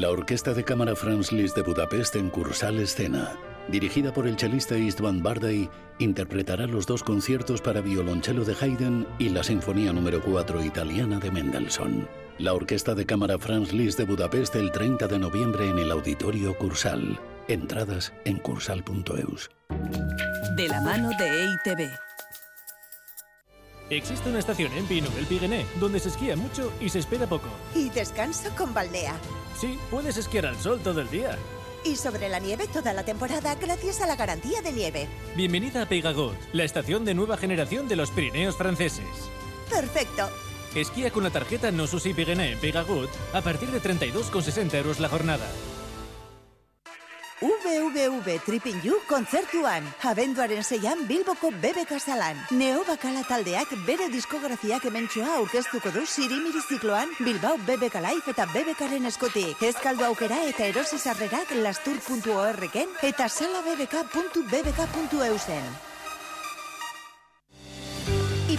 La 0.00 0.08
Orquesta 0.08 0.54
de 0.54 0.64
Cámara 0.64 0.96
Franz 0.96 1.30
Liszt 1.30 1.54
de 1.54 1.60
Budapest 1.60 2.16
en 2.16 2.30
Cursal 2.30 2.78
Escena, 2.78 3.36
dirigida 3.68 4.14
por 4.14 4.26
el 4.26 4.34
chelista 4.34 4.78
Istvan 4.78 5.22
Bardai, 5.22 5.68
interpretará 5.98 6.66
los 6.66 6.86
dos 6.86 7.02
conciertos 7.02 7.60
para 7.60 7.82
violonchelo 7.82 8.46
de 8.46 8.56
Haydn 8.58 9.06
y 9.18 9.28
la 9.28 9.44
Sinfonía 9.44 9.92
número 9.92 10.22
4 10.22 10.64
italiana 10.64 11.18
de 11.18 11.30
Mendelssohn. 11.30 12.08
La 12.38 12.54
Orquesta 12.54 12.94
de 12.94 13.04
Cámara 13.04 13.38
Franz 13.38 13.74
Liszt 13.74 13.98
de 13.98 14.06
Budapest 14.06 14.56
el 14.56 14.72
30 14.72 15.06
de 15.06 15.18
noviembre 15.18 15.68
en 15.68 15.78
el 15.78 15.90
Auditorio 15.90 16.56
Cursal. 16.56 17.20
Entradas 17.46 18.14
en 18.24 18.38
cursal.eus. 18.38 19.50
De 20.56 20.66
la 20.66 20.80
mano 20.80 21.10
de 21.18 21.42
EITB. 21.42 22.09
Existe 23.90 24.28
una 24.28 24.38
estación 24.38 24.72
en 24.74 24.86
Pino 24.86 25.10
del 25.10 25.26
Piguené 25.26 25.66
donde 25.80 25.98
se 25.98 26.10
esquía 26.10 26.36
mucho 26.36 26.72
y 26.80 26.88
se 26.88 27.00
espera 27.00 27.26
poco. 27.26 27.48
Y 27.74 27.90
descanso 27.90 28.48
con 28.56 28.72
Baldea. 28.72 29.16
Sí, 29.58 29.76
puedes 29.90 30.16
esquiar 30.16 30.46
al 30.46 30.56
sol 30.56 30.80
todo 30.82 31.00
el 31.00 31.10
día. 31.10 31.36
Y 31.84 31.96
sobre 31.96 32.28
la 32.28 32.38
nieve 32.38 32.68
toda 32.68 32.92
la 32.92 33.04
temporada 33.04 33.56
gracias 33.56 34.00
a 34.00 34.06
la 34.06 34.14
garantía 34.14 34.62
de 34.62 34.72
nieve. 34.72 35.08
Bienvenida 35.34 35.82
a 35.82 35.86
Peygagot, 35.86 36.36
la 36.52 36.62
estación 36.62 37.04
de 37.04 37.14
nueva 37.14 37.36
generación 37.36 37.88
de 37.88 37.96
los 37.96 38.12
Pirineos 38.12 38.56
franceses. 38.56 39.04
Perfecto. 39.68 40.28
Esquía 40.76 41.10
con 41.10 41.24
la 41.24 41.30
tarjeta 41.30 41.72
No 41.72 41.88
Susi 41.88 42.14
Piguené 42.14 42.52
en 42.52 42.60
Peygagot 42.60 43.10
a 43.32 43.40
partir 43.40 43.70
de 43.70 43.82
32,60 43.82 44.72
euros 44.74 45.00
la 45.00 45.08
jornada. 45.08 45.50
You 47.40 49.00
kontzertuan. 49.08 49.80
Abenduaren 50.04 50.62
zeian 50.62 51.08
Bilboko 51.08 51.50
bebe 51.62 51.86
kasalan. 51.88 52.36
Neo 52.50 52.84
bakala 52.84 53.22
taldeak 53.24 53.68
bere 53.86 54.10
diskografiak 54.12 54.84
hementxoa 54.84 55.36
aurkeztuko 55.38 55.90
du 55.90 56.06
sirimiri 56.06 56.60
zikloan 56.68 57.08
Bilbao 57.18 57.56
BBK 57.56 57.94
Live 57.94 58.30
eta 58.34 58.46
BBKaren 58.52 59.06
eskutik. 59.06 59.62
Ezkaldu 59.62 60.04
aukera 60.04 60.36
eta 60.48 60.64
erosi 60.66 60.98
sarrerak 60.98 61.50
lastur.org-en 61.62 62.88
eta 63.02 63.28
salabbk.bbk.eusen. 63.28 65.89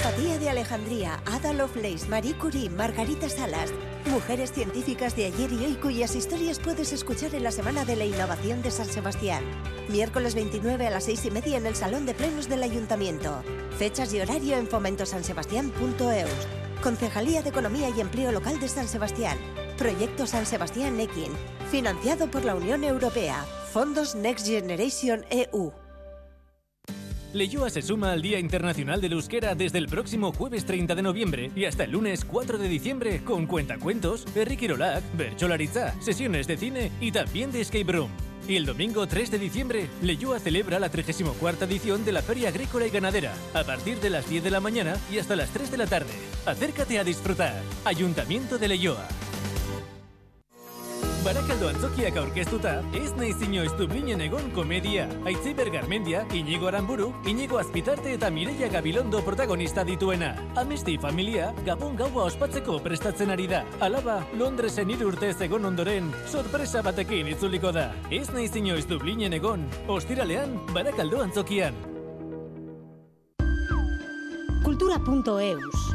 Hipatía 0.02 0.40
de 0.40 0.50
Alejandría, 0.50 1.22
Ada 1.28 1.54
Lovelace, 1.54 2.08
Marie 2.08 2.34
Curie, 2.34 2.72
Margarita 2.72 3.30
Salas. 3.30 3.72
Mujeres 4.08 4.52
científicas 4.52 5.16
de 5.16 5.26
ayer 5.26 5.54
y 5.54 5.64
hoy 5.64 5.76
cuyas 5.76 6.16
historias 6.16 6.58
puedes 6.58 6.92
escuchar 6.92 7.36
en 7.36 7.44
la 7.44 7.52
Semana 7.52 7.86
de 7.86 7.96
la 7.96 8.06
Innovación 8.06 8.64
de 8.64 8.72
San 8.72 8.88
Sebastián. 8.88 9.44
Miércoles 9.90 10.34
29 10.34 10.88
a 10.88 10.90
las 10.90 11.04
6 11.04 11.26
y 11.26 11.30
media 11.30 11.58
en 11.58 11.68
el 11.68 11.76
Salón 11.76 12.08
de 12.08 12.16
Plenos 12.16 12.50
del 12.50 12.64
Ayuntamiento. 12.64 13.44
Fechas 13.78 14.12
y 14.16 14.22
horario 14.22 14.58
en 14.58 14.68
fomentosansebastián.eus. 14.68 16.48
Concejalía 16.82 17.44
de 17.44 17.50
Economía 17.50 17.90
y 17.96 18.02
Empleo 18.02 18.32
Local 18.32 18.60
de 18.60 18.70
San 18.70 18.88
Sebastián. 18.88 19.38
Proyecto 19.78 20.26
San 20.26 20.48
Sebastián 20.48 20.98
Nekin. 20.98 21.32
Financiado 21.70 22.26
por 22.26 22.44
la 22.44 22.56
Unión 22.56 22.84
Europea. 22.84 23.46
Fondos 23.72 24.16
Next 24.16 24.48
Generation 24.48 25.24
EU. 25.30 25.81
Leyoa 27.34 27.70
se 27.70 27.82
suma 27.82 28.12
al 28.12 28.22
Día 28.22 28.40
Internacional 28.40 29.00
del 29.00 29.14
Euskera 29.14 29.56
desde 29.56 29.78
el 29.78 29.88
próximo 29.88 30.34
jueves 30.34 30.66
30 30.66 30.96
de 30.96 31.02
noviembre 31.02 31.50
y 31.56 31.64
hasta 31.64 31.86
el 31.86 31.92
lunes 31.92 32.26
4 32.26 32.58
de 32.58 32.68
diciembre 32.68 33.24
con 33.24 33.48
cuentacuentos, 33.48 34.26
Berri 34.36 34.58
Kirolak, 34.58 35.02
Bercholaritza, 35.16 35.96
sesiones 36.02 36.46
de 36.48 36.58
cine 36.58 36.92
y 37.00 37.14
también 37.14 37.54
de 37.54 37.62
escape 37.62 37.90
room. 37.90 38.10
Y 38.50 38.58
el 38.58 38.66
domingo 38.66 39.08
3 39.08 39.32
de 39.32 39.40
diciembre, 39.40 39.88
Leyoa 40.02 40.40
celebra 40.40 40.78
la 40.78 40.90
34 40.90 41.68
edición 41.68 42.04
de 42.04 42.12
la 42.12 42.22
Feria 42.22 42.50
Agrícola 42.50 42.86
y 42.86 42.90
Ganadera, 42.90 43.34
a 43.54 43.64
partir 43.64 44.02
de 44.02 44.10
las 44.10 44.30
10 44.30 44.44
de 44.44 44.52
la 44.52 44.60
mañana 44.60 44.98
y 45.10 45.20
hasta 45.20 45.38
las 45.38 45.52
3 45.52 45.72
de 45.72 45.78
la 45.78 45.88
tarde. 45.88 46.12
Acércate 46.46 47.00
a 47.00 47.06
disfrutar. 47.06 47.62
Ayuntamiento 47.86 48.58
de 48.58 48.68
Leyoa. 48.68 49.08
Barakaldo 51.22 51.68
antzokiak 51.70 52.16
aurkeztuta, 52.18 52.72
ez 52.98 53.12
naiz 53.14 53.36
inoiz 53.46 53.70
Dublinen 53.78 54.24
egon 54.26 54.48
komedia. 54.56 55.04
Aitziber 55.30 55.70
Garmendia, 55.70 56.24
Inigo 56.34 56.66
Aramburu, 56.66 57.12
Inigo 57.30 57.60
Azpitarte 57.62 58.16
eta 58.16 58.32
Mireia 58.34 58.72
Gabilondo 58.74 59.22
protagonista 59.22 59.84
dituena. 59.86 60.32
Amesti 60.58 60.98
familia, 60.98 61.52
Gabon 61.68 61.94
gaua 62.00 62.26
ospatzeko 62.26 62.80
prestatzen 62.82 63.30
ari 63.30 63.46
da. 63.54 63.62
Alaba, 63.86 64.18
Londresen 64.34 64.90
hiru 64.90 65.12
urtez 65.14 65.36
egon 65.46 65.70
ondoren, 65.70 66.10
sorpresa 66.26 66.82
batekin 66.82 67.30
itzuliko 67.36 67.70
da. 67.70 67.92
Ez 68.10 68.32
naiz 68.34 68.56
inoiz 68.58 68.88
Dublinen 68.90 69.38
egon, 69.38 69.70
ostiralean, 69.94 70.58
Barakaldo 70.74 71.22
antzokian. 71.22 71.78
Cultura.eus 74.66 75.92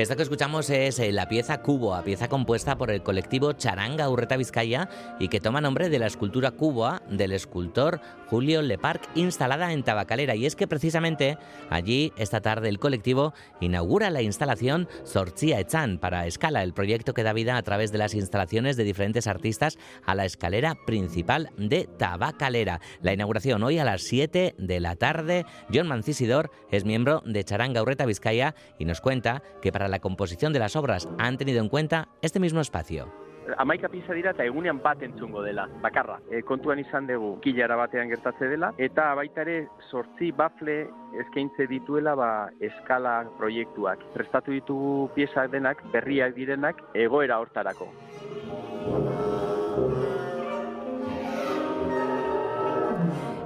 Esto 0.00 0.16
que 0.16 0.22
escuchamos 0.22 0.70
es 0.70 0.98
eh, 0.98 1.12
la 1.12 1.28
pieza 1.28 1.60
Cuboa, 1.60 2.02
pieza 2.02 2.26
compuesta 2.26 2.78
por 2.78 2.90
el 2.90 3.02
colectivo 3.02 3.52
Charanga 3.52 4.08
Urreta 4.08 4.38
Vizcaya 4.38 4.88
y 5.18 5.28
que 5.28 5.40
toma 5.40 5.60
nombre 5.60 5.90
de 5.90 5.98
la 5.98 6.06
escultura 6.06 6.52
Cuboa 6.52 7.02
del 7.10 7.32
escultor 7.32 8.00
Julio 8.28 8.62
Leparc 8.62 9.10
instalada 9.14 9.74
en 9.74 9.82
Tabacalera. 9.82 10.34
Y 10.36 10.46
es 10.46 10.56
que 10.56 10.66
precisamente 10.66 11.36
allí 11.68 12.14
esta 12.16 12.40
tarde 12.40 12.70
el 12.70 12.78
colectivo 12.78 13.34
inaugura 13.60 14.08
la 14.08 14.22
instalación 14.22 14.88
Sorchia 15.04 15.60
Echan 15.60 15.98
para 15.98 16.26
Escala, 16.26 16.62
el 16.62 16.72
proyecto 16.72 17.12
que 17.12 17.22
da 17.22 17.34
vida 17.34 17.58
a 17.58 17.62
través 17.62 17.92
de 17.92 17.98
las 17.98 18.14
instalaciones 18.14 18.78
de 18.78 18.84
diferentes 18.84 19.26
artistas 19.26 19.76
a 20.06 20.14
la 20.14 20.24
escalera 20.24 20.76
principal 20.86 21.50
de 21.58 21.86
Tabacalera. 21.98 22.80
La 23.02 23.12
inauguración 23.12 23.62
hoy 23.64 23.78
a 23.78 23.84
las 23.84 24.00
7 24.04 24.54
de 24.56 24.80
la 24.80 24.96
tarde. 24.96 25.44
John 25.70 25.88
Mancisidor 25.88 26.50
es 26.70 26.86
miembro 26.86 27.22
de 27.26 27.44
Charanga 27.44 27.82
Urreta 27.82 28.06
Vizcaya 28.06 28.54
y 28.78 28.86
nos 28.86 29.02
cuenta 29.02 29.42
que 29.60 29.72
para 29.72 29.89
la 29.90 29.98
composición 29.98 30.52
de 30.52 30.58
las 30.58 30.76
obras 30.76 31.08
han 31.18 31.36
tenido 31.36 31.60
en 31.60 31.68
cuenta 31.68 32.08
este 32.22 32.40
mismo 32.40 32.60
espacio. 32.60 33.12
Amaika 33.56 33.88
pieza 33.88 34.14
dira 34.14 34.30
eta 34.30 34.44
egunean 34.46 34.78
bat 34.82 35.02
entzungo 35.02 35.42
dela, 35.42 35.66
bakarra. 35.82 36.20
E, 36.30 36.42
kontuan 36.46 36.78
izan 36.78 37.08
dugu 37.08 37.32
kilara 37.42 37.76
batean 37.80 38.12
gertatze 38.12 38.46
dela, 38.52 38.70
eta 38.78 39.08
baita 39.18 39.42
ere 39.42 39.56
sortzi 39.90 40.30
bafle 40.30 40.84
eskaintze 41.24 41.66
dituela 41.66 42.14
ba, 42.14 42.30
eskala 42.60 43.24
proiektuak. 43.40 44.04
Prestatu 44.14 44.54
ditugu 44.54 45.08
piezak 45.16 45.50
denak, 45.50 45.82
berriak 45.90 46.36
direnak, 46.36 46.84
egoera 46.94 47.40
hortarako. 47.42 47.90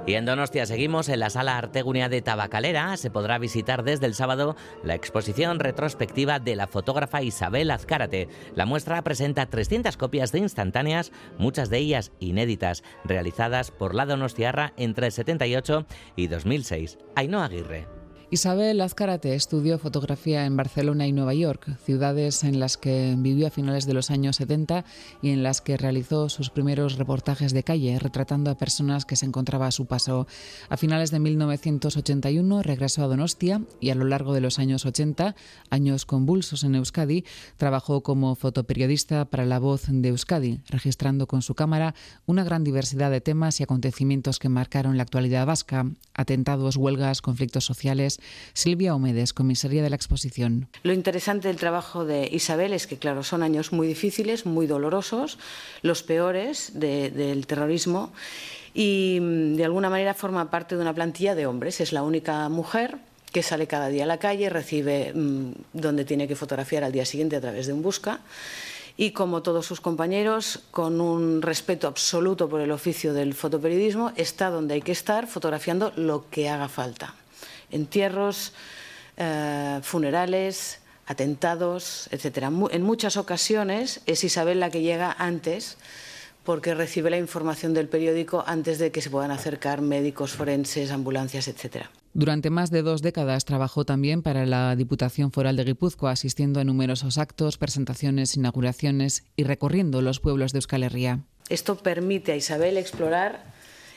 Y 0.07 0.13
en 0.13 0.25
Donostia 0.25 0.67
seguimos 0.67 1.09
en 1.09 1.19
la 1.19 1.31
sala 1.31 1.57
Artegunea 1.57 2.09
de 2.09 2.21
Tabacalera. 2.21 2.95
Se 2.95 3.09
podrá 3.09 3.39
visitar 3.39 3.83
desde 3.83 4.05
el 4.05 4.13
sábado 4.13 4.55
la 4.83 4.93
exposición 4.93 5.59
retrospectiva 5.59 6.39
de 6.39 6.55
la 6.55 6.67
fotógrafa 6.67 7.23
Isabel 7.23 7.71
Azcárate. 7.71 8.29
La 8.53 8.67
muestra 8.67 9.03
presenta 9.03 9.47
300 9.47 9.97
copias 9.97 10.31
de 10.31 10.39
instantáneas, 10.39 11.11
muchas 11.39 11.71
de 11.71 11.79
ellas 11.79 12.11
inéditas, 12.19 12.83
realizadas 13.03 13.71
por 13.71 13.95
la 13.95 14.05
Donostiarra 14.05 14.73
entre 14.77 15.07
el 15.07 15.11
78 15.11 15.87
y 16.15 16.27
2006. 16.27 16.99
Ainhoa 17.15 17.45
Aguirre. 17.45 17.94
Isabel 18.31 18.81
Azcárate 18.81 19.35
estudió 19.35 19.77
fotografía 19.77 20.45
en 20.45 20.57
Barcelona 20.57 21.05
y 21.05 21.11
Nueva 21.11 21.35
York, 21.35 21.77
ciudades 21.85 22.43
en 22.43 22.59
las 22.59 22.75
que 22.75 23.13
vivió 23.17 23.45
a 23.45 23.51
finales 23.51 23.85
de 23.85 23.93
los 23.93 24.09
años 24.09 24.37
70 24.37 24.83
y 25.21 25.29
en 25.29 25.43
las 25.43 25.61
que 25.61 25.77
realizó 25.77 26.27
sus 26.29 26.49
primeros 26.49 26.97
reportajes 26.97 27.53
de 27.53 27.61
calle, 27.61 27.99
retratando 27.99 28.49
a 28.49 28.57
personas 28.57 29.05
que 29.05 29.15
se 29.15 29.27
encontraba 29.27 29.67
a 29.67 29.71
su 29.71 29.85
paso. 29.85 30.25
A 30.69 30.77
finales 30.77 31.11
de 31.11 31.19
1981 31.19 32.63
regresó 32.63 33.03
a 33.03 33.07
Donostia 33.07 33.61
y 33.79 33.91
a 33.91 33.95
lo 33.95 34.05
largo 34.05 34.33
de 34.33 34.41
los 34.41 34.57
años 34.57 34.87
80, 34.87 35.35
años 35.69 36.05
convulsos 36.05 36.63
en 36.63 36.73
Euskadi, 36.73 37.25
trabajó 37.57 38.01
como 38.01 38.33
fotoperiodista 38.33 39.25
para 39.25 39.45
La 39.45 39.59
Voz 39.59 39.83
de 39.87 40.09
Euskadi, 40.09 40.61
registrando 40.67 41.27
con 41.27 41.43
su 41.43 41.53
cámara 41.53 41.93
una 42.25 42.43
gran 42.43 42.63
diversidad 42.63 43.11
de 43.11 43.21
temas 43.21 43.59
y 43.59 43.63
acontecimientos 43.63 44.39
que 44.39 44.49
marcaron 44.49 44.97
la 44.97 45.03
actualidad 45.03 45.45
vasca, 45.45 45.85
atentados, 46.15 46.75
huelgas, 46.75 47.21
conflictos 47.21 47.65
sociales, 47.65 48.14
Silvia 48.53 48.95
Omedes, 48.95 49.33
comisaria 49.33 49.83
de 49.83 49.89
la 49.89 49.95
exposición. 49.95 50.67
Lo 50.83 50.93
interesante 50.93 51.47
del 51.47 51.57
trabajo 51.57 52.05
de 52.05 52.29
Isabel 52.31 52.73
es 52.73 52.87
que, 52.87 52.97
claro, 52.97 53.23
son 53.23 53.43
años 53.43 53.71
muy 53.71 53.87
difíciles, 53.87 54.45
muy 54.45 54.67
dolorosos, 54.67 55.37
los 55.81 56.03
peores 56.03 56.71
de, 56.73 57.11
del 57.11 57.47
terrorismo 57.47 58.11
y 58.73 59.19
de 59.55 59.63
alguna 59.65 59.89
manera 59.89 60.13
forma 60.13 60.51
parte 60.51 60.75
de 60.75 60.81
una 60.81 60.93
plantilla 60.93 61.35
de 61.35 61.45
hombres. 61.45 61.79
Es 61.81 61.93
la 61.93 62.03
única 62.03 62.49
mujer 62.49 62.97
que 63.31 63.43
sale 63.43 63.67
cada 63.67 63.89
día 63.89 64.03
a 64.03 64.07
la 64.07 64.17
calle, 64.17 64.49
recibe 64.49 65.11
mmm, 65.13 65.51
donde 65.73 66.05
tiene 66.05 66.27
que 66.27 66.35
fotografiar 66.35 66.83
al 66.83 66.91
día 66.91 67.05
siguiente 67.05 67.35
a 67.35 67.41
través 67.41 67.67
de 67.67 67.73
un 67.73 67.81
busca 67.81 68.21
y 68.97 69.11
como 69.11 69.41
todos 69.41 69.65
sus 69.65 69.81
compañeros, 69.81 70.61
con 70.71 71.01
un 71.01 71.41
respeto 71.41 71.87
absoluto 71.87 72.47
por 72.47 72.61
el 72.61 72.71
oficio 72.71 73.13
del 73.13 73.33
fotoperiodismo, 73.33 74.13
está 74.15 74.49
donde 74.49 74.75
hay 74.75 74.81
que 74.81 74.93
estar 74.93 75.27
fotografiando 75.27 75.91
lo 75.95 76.29
que 76.29 76.49
haga 76.49 76.69
falta 76.69 77.13
entierros, 77.75 78.53
eh, 79.17 79.79
funerales, 79.83 80.79
atentados, 81.05 82.09
etc. 82.11 82.49
En 82.71 82.81
muchas 82.81 83.17
ocasiones 83.17 84.01
es 84.05 84.23
Isabel 84.23 84.59
la 84.59 84.71
que 84.71 84.81
llega 84.81 85.15
antes 85.17 85.77
porque 86.43 86.75
recibe 86.75 87.09
la 87.09 87.17
información 87.17 87.73
del 87.73 87.89
periódico 87.89 88.43
antes 88.45 88.77
de 88.77 88.91
que 88.91 89.01
se 89.01 89.09
puedan 89.09 89.31
acercar 89.31 89.81
médicos 89.81 90.33
forenses, 90.33 90.91
ambulancias, 90.91 91.47
etc. 91.47 91.87
Durante 92.13 92.51
más 92.51 92.69
de 92.69 92.83
dos 92.83 93.01
décadas 93.01 93.45
trabajó 93.45 93.83
también 93.83 94.21
para 94.21 94.45
la 94.45 94.75
Diputación 94.75 95.31
Foral 95.31 95.57
de 95.57 95.65
Guipúzcoa, 95.65 96.11
asistiendo 96.11 96.59
a 96.59 96.63
numerosos 96.63 97.17
actos, 97.17 97.57
presentaciones, 97.57 98.37
inauguraciones 98.37 99.25
y 99.35 99.43
recorriendo 99.43 100.01
los 100.01 100.19
pueblos 100.19 100.53
de 100.53 100.59
Euskal 100.59 100.83
Herria. 100.83 101.19
Esto 101.49 101.77
permite 101.77 102.31
a 102.31 102.35
Isabel 102.35 102.77
explorar 102.77 103.54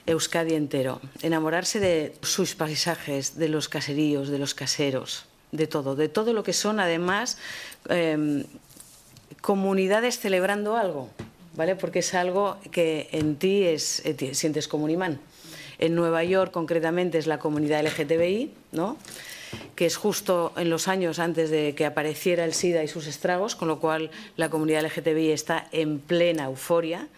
Euskadi 0.08 0.54
entero, 0.54 1.00
enamorarse 1.22 1.80
de 1.80 2.14
sus 2.22 2.54
paisajes, 2.54 3.36
de 3.36 3.48
los 3.48 3.68
caseríos, 3.68 4.28
de 4.28 4.38
los 4.38 4.54
caseros, 4.54 5.26
de 5.52 5.66
todo, 5.66 5.94
de 5.94 6.08
todo 6.08 6.32
lo 6.32 6.42
que 6.42 6.52
son 6.52 6.80
además 6.80 7.38
eh, 7.88 8.44
comunidades 9.40 10.18
celebrando 10.18 10.76
algo. 10.76 11.10
¿vale? 11.58 11.74
Porque 11.74 11.98
es 11.98 12.14
algo 12.14 12.56
que 12.70 13.08
en 13.12 13.36
ti 13.36 13.64
es, 13.64 14.00
eh, 14.06 14.34
sientes 14.34 14.68
como 14.68 14.84
un 14.84 14.90
imán. 14.90 15.20
En 15.78 15.94
Nueva 15.94 16.24
York, 16.24 16.52
concretamente, 16.52 17.18
es 17.18 17.26
la 17.26 17.38
comunidad 17.38 17.84
LGTBI, 17.84 18.52
¿no? 18.72 18.96
que 19.74 19.86
es 19.86 19.96
justo 19.96 20.52
en 20.56 20.70
los 20.70 20.88
años 20.88 21.18
antes 21.18 21.50
de 21.50 21.74
que 21.74 21.86
apareciera 21.86 22.44
el 22.44 22.54
SIDA 22.54 22.84
y 22.84 22.88
sus 22.88 23.06
estragos, 23.06 23.56
con 23.56 23.66
lo 23.68 23.80
cual 23.80 24.10
la 24.36 24.50
comunidad 24.50 24.84
LGTBI 24.84 25.32
está 25.32 25.66
en 25.72 25.98
plena 25.98 26.44
euforia. 26.44 27.08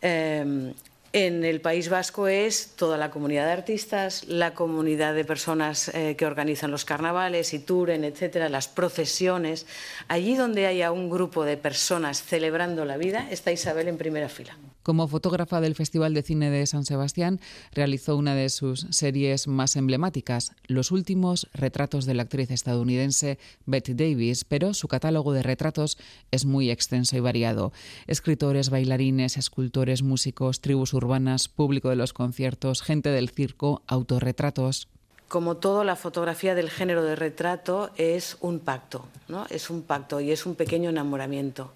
Eh, 0.00 0.72
en 1.12 1.44
el 1.44 1.60
País 1.60 1.88
Vasco 1.88 2.28
es 2.28 2.74
toda 2.76 2.98
la 2.98 3.10
comunidad 3.10 3.46
de 3.46 3.52
artistas, 3.52 4.24
la 4.26 4.54
comunidad 4.54 5.14
de 5.14 5.24
personas 5.24 5.88
eh, 5.94 6.16
que 6.16 6.26
organizan 6.26 6.70
los 6.70 6.84
carnavales 6.84 7.54
y 7.54 7.58
turen, 7.58 8.04
etcétera, 8.04 8.48
las 8.48 8.68
procesiones. 8.68 9.66
Allí 10.08 10.36
donde 10.36 10.66
haya 10.66 10.92
un 10.92 11.08
grupo 11.08 11.44
de 11.44 11.56
personas 11.56 12.22
celebrando 12.22 12.84
la 12.84 12.96
vida, 12.96 13.26
está 13.30 13.52
Isabel 13.52 13.88
en 13.88 13.96
primera 13.96 14.28
fila. 14.28 14.56
Como 14.88 15.06
fotógrafa 15.06 15.60
del 15.60 15.74
Festival 15.74 16.14
de 16.14 16.22
Cine 16.22 16.48
de 16.50 16.66
San 16.66 16.86
Sebastián, 16.86 17.40
realizó 17.72 18.16
una 18.16 18.34
de 18.34 18.48
sus 18.48 18.86
series 18.88 19.46
más 19.46 19.76
emblemáticas, 19.76 20.52
Los 20.66 20.92
últimos 20.92 21.46
retratos 21.52 22.06
de 22.06 22.14
la 22.14 22.22
actriz 22.22 22.50
estadounidense 22.50 23.38
Betty 23.66 23.92
Davis, 23.92 24.46
pero 24.46 24.72
su 24.72 24.88
catálogo 24.88 25.34
de 25.34 25.42
retratos 25.42 25.98
es 26.30 26.46
muy 26.46 26.70
extenso 26.70 27.18
y 27.18 27.20
variado. 27.20 27.70
Escritores, 28.06 28.70
bailarines, 28.70 29.36
escultores, 29.36 30.02
músicos, 30.02 30.62
tribus 30.62 30.94
urbanas, 30.94 31.48
público 31.48 31.90
de 31.90 31.96
los 31.96 32.14
conciertos, 32.14 32.80
gente 32.80 33.10
del 33.10 33.28
circo, 33.28 33.82
autorretratos. 33.88 34.88
Como 35.28 35.58
todo, 35.58 35.84
la 35.84 35.96
fotografía 35.96 36.54
del 36.54 36.70
género 36.70 37.02
de 37.02 37.14
retrato 37.14 37.90
es 37.98 38.38
un 38.40 38.58
pacto, 38.58 39.04
¿no? 39.28 39.44
Es 39.50 39.68
un 39.68 39.82
pacto 39.82 40.20
y 40.20 40.30
es 40.30 40.46
un 40.46 40.54
pequeño 40.54 40.88
enamoramiento 40.88 41.72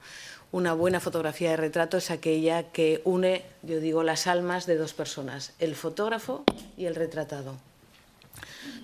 una 0.52 0.74
buena 0.74 1.00
fotografía 1.00 1.50
de 1.50 1.56
retrato 1.56 1.96
es 1.96 2.10
aquella 2.10 2.70
que 2.72 3.00
une, 3.04 3.42
yo 3.62 3.80
digo, 3.80 4.02
las 4.02 4.26
almas 4.26 4.66
de 4.66 4.76
dos 4.76 4.92
personas, 4.92 5.54
el 5.58 5.74
fotógrafo 5.74 6.44
y 6.76 6.84
el 6.84 6.94
retratado. 6.94 7.56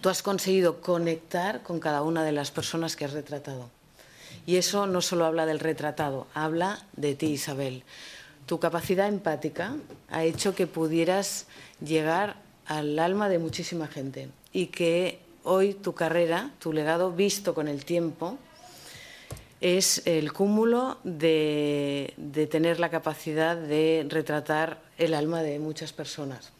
Tú 0.01 0.09
has 0.09 0.23
conseguido 0.23 0.81
conectar 0.81 1.63
con 1.63 1.79
cada 1.79 2.03
una 2.03 2.25
de 2.25 2.33
las 2.33 2.51
personas 2.51 2.97
que 2.97 3.05
has 3.05 3.13
retratado. 3.13 3.69
Y 4.47 4.57
eso 4.57 4.87
no 4.87 5.03
solo 5.03 5.27
habla 5.27 5.45
del 5.45 5.61
retratado, 5.61 6.27
habla 6.33 6.87
de 6.97 7.15
ti, 7.15 7.27
Isabel. 7.27 7.83
Tu 8.47 8.59
capacidad 8.59 9.07
empática 9.07 9.77
ha 10.11 10.25
hecho 10.25 10.55
que 10.55 10.67
pudieras 10.67 11.47
llegar 11.85 12.37
al 12.65 12.99
alma 12.99 13.29
de 13.29 13.39
muchísima 13.39 13.89
gente 13.89 14.31
y 14.55 14.67
que 14.67 15.21
hoy 15.45 15.75
tu 15.75 15.95
carrera, 15.95 16.51
tu 16.61 16.73
legado 16.73 17.13
visto 17.13 17.53
con 17.53 17.69
el 17.69 17.85
tiempo, 17.85 18.39
es 19.61 20.03
el 20.07 20.33
cúmulo 20.33 20.99
de, 21.05 22.15
tener 22.51 22.81
la 22.81 22.91
capacidad 22.91 23.57
de 23.57 24.07
retratar 24.09 24.83
el 24.99 25.15
alma 25.15 25.43
de 25.43 25.59
muchas 25.59 25.93
personas. 25.93 26.53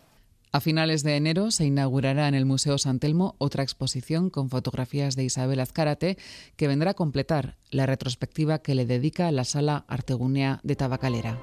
A 0.51 0.61
finales 0.61 1.03
de 1.03 1.17
enero 1.17 1.51
se 1.51 1.67
inaugurará 1.67 2.27
en 2.27 2.35
el 2.35 2.47
Museo 2.47 2.79
San 2.79 3.01
Telmo 3.01 3.35
otra 3.39 3.63
exposición 3.63 4.31
con 4.31 4.49
fotografías 4.49 5.15
de 5.15 5.25
Isabel 5.25 5.61
Azcárate 5.61 6.17
que 6.57 6.69
vendrá 6.69 6.93
a 6.93 6.95
completar 6.95 7.57
la 7.71 7.85
retrospectiva 7.85 8.61
que 8.61 8.75
le 8.75 8.87
dedica 8.87 9.31
la 9.31 9.45
Sala 9.45 9.85
Artegunea 9.89 10.61
de 10.63 10.77
Tabacalera. 10.77 11.39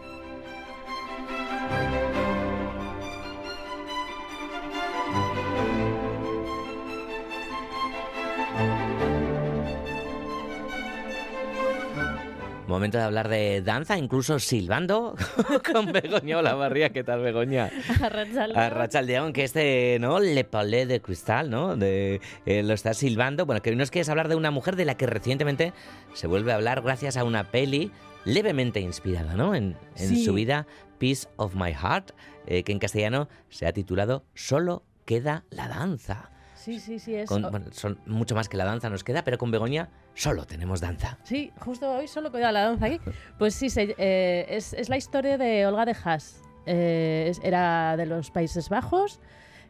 Momento 12.76 12.97
de 12.97 13.05
hablar 13.05 13.30
de 13.30 13.61
danza, 13.61 13.97
incluso 13.97 14.38
silbando 14.38 15.15
con 15.73 15.93
Begoña 15.93 16.39
Olavarría. 16.39 16.89
¿Qué 16.89 17.05
tal, 17.05 17.21
Begoña? 17.21 17.71
A 18.53 18.69
Rachaldeón, 18.69 19.32
que 19.32 19.45
este, 19.45 19.97
¿no? 20.01 20.19
Le 20.19 20.43
Palais 20.43 20.86
de 20.86 20.99
Cristal, 20.99 21.49
¿no? 21.49 21.78
De, 21.78 22.19
eh, 22.45 22.63
lo 22.63 22.73
está 22.73 22.93
silbando. 22.93 23.45
Bueno, 23.45 23.61
que 23.61 23.69
hoy 23.69 23.78
nos 23.78 23.91
quieres 23.91 24.09
hablar 24.09 24.28
de 24.28 24.36
una 24.36 24.51
mujer 24.51 24.76
de 24.76 24.84
la 24.84 24.97
que 24.97 25.07
recientemente 25.07 25.71
se 26.13 26.28
vuelve 26.28 26.51
a 26.51 26.55
hablar 26.55 26.82
gracias 26.82 27.15
a 27.15 27.23
una 27.23 27.49
peli 27.49 27.93
levemente 28.26 28.82
inspirada, 28.82 29.36
¿no? 29.36 29.55
En, 29.55 29.78
en 29.95 30.17
su 30.17 30.34
vida, 30.34 30.67
Peace 30.99 31.30
of 31.38 31.55
My 31.55 31.71
Heart, 31.71 32.11
eh, 32.45 32.63
que 32.63 32.73
en 32.73 32.80
castellano 32.80 33.30
se 33.47 33.67
ha 33.67 33.71
titulado 33.71 34.26
Solo 34.34 34.84
queda 35.05 35.45
la 35.49 35.69
danza. 35.69 36.34
Sí, 36.66 36.80
sí, 36.80 36.97
sí. 36.97 37.13
Es... 37.13 37.30
son 37.30 37.99
mucho 38.07 38.34
más 38.34 38.49
que 38.49 38.57
la 38.57 38.66
danza 38.66 38.89
nos 38.89 39.03
queda, 39.03 39.24
pero 39.24 39.38
con 39.38 39.51
Begoña 39.51 39.89
solo 40.16 40.45
tenemos 40.45 40.82
danza. 40.82 41.20
Sí, 41.22 41.51
justo 41.59 41.91
hoy 41.91 42.07
solo 42.07 42.32
queda 42.32 42.51
la 42.51 42.61
danza 42.61 42.88
aquí. 42.88 42.99
Pues 43.38 43.53
sí, 43.53 43.68
eh, 43.78 44.47
es, 44.49 44.89
la 44.89 44.97
historia 44.97 45.38
de 45.38 45.68
Olga 45.68 45.86
de 45.86 45.95
Haas. 46.03 46.41
Eh, 46.66 47.32
era 47.43 47.95
de 47.97 48.07
los 48.07 48.32
Países 48.32 48.70
Bajos. 48.70 49.20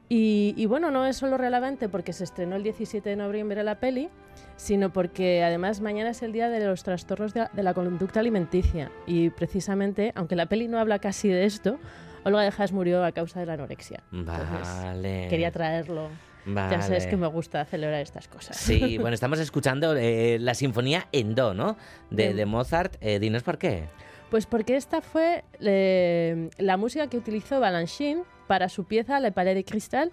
Y, 0.07 0.65
bueno, 0.67 0.89
no 0.89 1.05
es 1.05 1.17
solo 1.17 1.37
relevante 1.37 1.89
porque 1.89 2.13
se 2.13 2.23
estrenó 2.23 2.55
el 2.55 2.63
17 2.63 3.09
de 3.09 3.15
noviembre 3.17 3.61
la 3.63 3.81
peli, 3.81 4.07
sino 4.55 4.93
porque 4.93 5.43
además 5.43 5.81
mañana 5.81 6.11
es 6.11 6.21
el 6.21 6.31
día 6.31 6.47
de 6.47 6.65
los 6.65 6.83
trastornos 6.83 7.33
de, 7.33 7.49
la 7.57 7.73
conducta 7.73 8.21
alimenticia. 8.21 8.89
Y 9.05 9.31
precisamente, 9.31 10.13
aunque 10.15 10.37
la 10.37 10.45
peli 10.45 10.69
no 10.69 10.79
habla 10.79 10.99
casi 10.99 11.27
de 11.27 11.43
esto, 11.43 11.77
Olga 12.23 12.43
de 12.43 12.53
Haas 12.57 12.71
murió 12.71 13.03
a 13.03 13.11
causa 13.11 13.41
de 13.41 13.47
la 13.47 13.53
anorexia. 13.53 14.01
Vale. 14.11 15.27
quería 15.29 15.51
traerlo. 15.51 16.07
Ya 16.45 16.81
sabes 16.81 17.07
que 17.07 17.17
me 17.17 17.27
gusta 17.27 17.65
celebrar 17.65 18.01
estas 18.01 18.27
cosas. 18.27 18.57
Sí, 18.57 18.97
bueno, 18.99 19.13
estamos 19.15 19.39
escuchando 19.39 19.95
eh, 19.95 20.37
la 20.39 20.53
sinfonía 20.53 21.07
en 21.11 21.35
Do, 21.35 21.53
¿no? 21.53 21.75
De, 22.09 22.45
Mozart. 22.45 22.97
Eh, 23.01 23.19
dinos 23.19 23.43
por 23.43 23.57
qué. 23.57 23.85
Pues 24.29 24.45
porque 24.45 24.75
esta 24.75 25.01
fue 25.01 25.43
eh, 25.59 26.49
la 26.57 26.77
música 26.77 27.07
que 27.07 27.17
utilizó 27.17 27.59
Balanchine 27.59 28.23
para 28.47 28.69
su 28.69 28.85
pieza 28.85 29.19
Le 29.19 29.31
Palais 29.31 29.55
de 29.55 29.63
Cristal, 29.63 30.11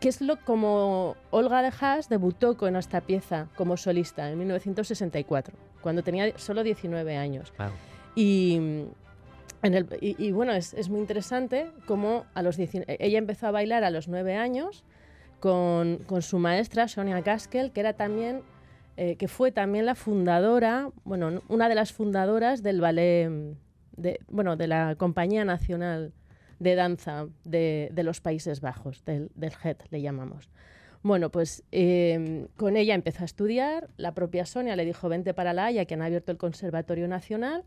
que 0.00 0.08
es 0.08 0.20
lo 0.20 0.36
como 0.40 1.16
Olga 1.30 1.62
de 1.62 1.72
Haas 1.80 2.08
debutó 2.08 2.56
con 2.56 2.76
esta 2.76 3.00
pieza 3.00 3.48
como 3.56 3.76
solista 3.76 4.30
en 4.30 4.38
1964, 4.38 5.54
cuando 5.80 6.02
tenía 6.02 6.36
solo 6.38 6.62
19 6.62 7.16
años. 7.16 7.52
Y, 8.14 8.84
y, 10.00 10.32
bueno, 10.32 10.52
es, 10.52 10.74
es, 10.74 10.88
muy 10.88 11.00
interesante 11.00 11.70
cómo 11.86 12.26
a 12.34 12.42
los 12.42 12.58
ella 12.58 13.18
empezó 13.18 13.46
a 13.46 13.50
bailar 13.50 13.84
a 13.84 13.90
los 13.90 14.08
9 14.08 14.36
años 14.36 14.84
con, 15.42 15.96
con 16.06 16.22
su 16.22 16.38
maestra 16.38 16.86
Sonia 16.86 17.20
Gaskell, 17.20 17.72
que 17.72 17.80
era 17.80 17.94
también 17.94 18.42
eh, 18.96 19.16
que 19.16 19.26
fue 19.26 19.50
también 19.50 19.86
la 19.86 19.96
fundadora, 19.96 20.90
bueno, 21.02 21.42
una 21.48 21.68
de 21.68 21.74
las 21.74 21.92
fundadoras 21.92 22.62
del 22.62 22.80
ballet, 22.80 23.28
de, 23.96 24.20
bueno, 24.28 24.54
de 24.56 24.68
la 24.68 24.94
Compañía 24.94 25.44
Nacional 25.44 26.12
de 26.60 26.76
Danza 26.76 27.26
de, 27.42 27.90
de 27.92 28.04
los 28.04 28.20
Países 28.20 28.60
Bajos, 28.60 29.04
del, 29.04 29.32
del 29.34 29.50
HET 29.64 29.82
le 29.90 30.00
llamamos. 30.00 30.48
Bueno, 31.02 31.30
pues 31.30 31.64
em, 31.72 32.46
con 32.56 32.76
ella 32.76 32.94
empezó 32.94 33.22
a 33.22 33.24
estudiar, 33.24 33.88
la 33.96 34.14
propia 34.14 34.46
Sonia 34.46 34.76
le 34.76 34.84
dijo 34.84 35.08
vente 35.08 35.34
para 35.34 35.52
la 35.54 35.64
Haya, 35.64 35.86
que 35.86 35.94
han 35.94 36.02
abierto 36.02 36.30
el 36.30 36.38
Conservatorio 36.38 37.08
Nacional, 37.08 37.64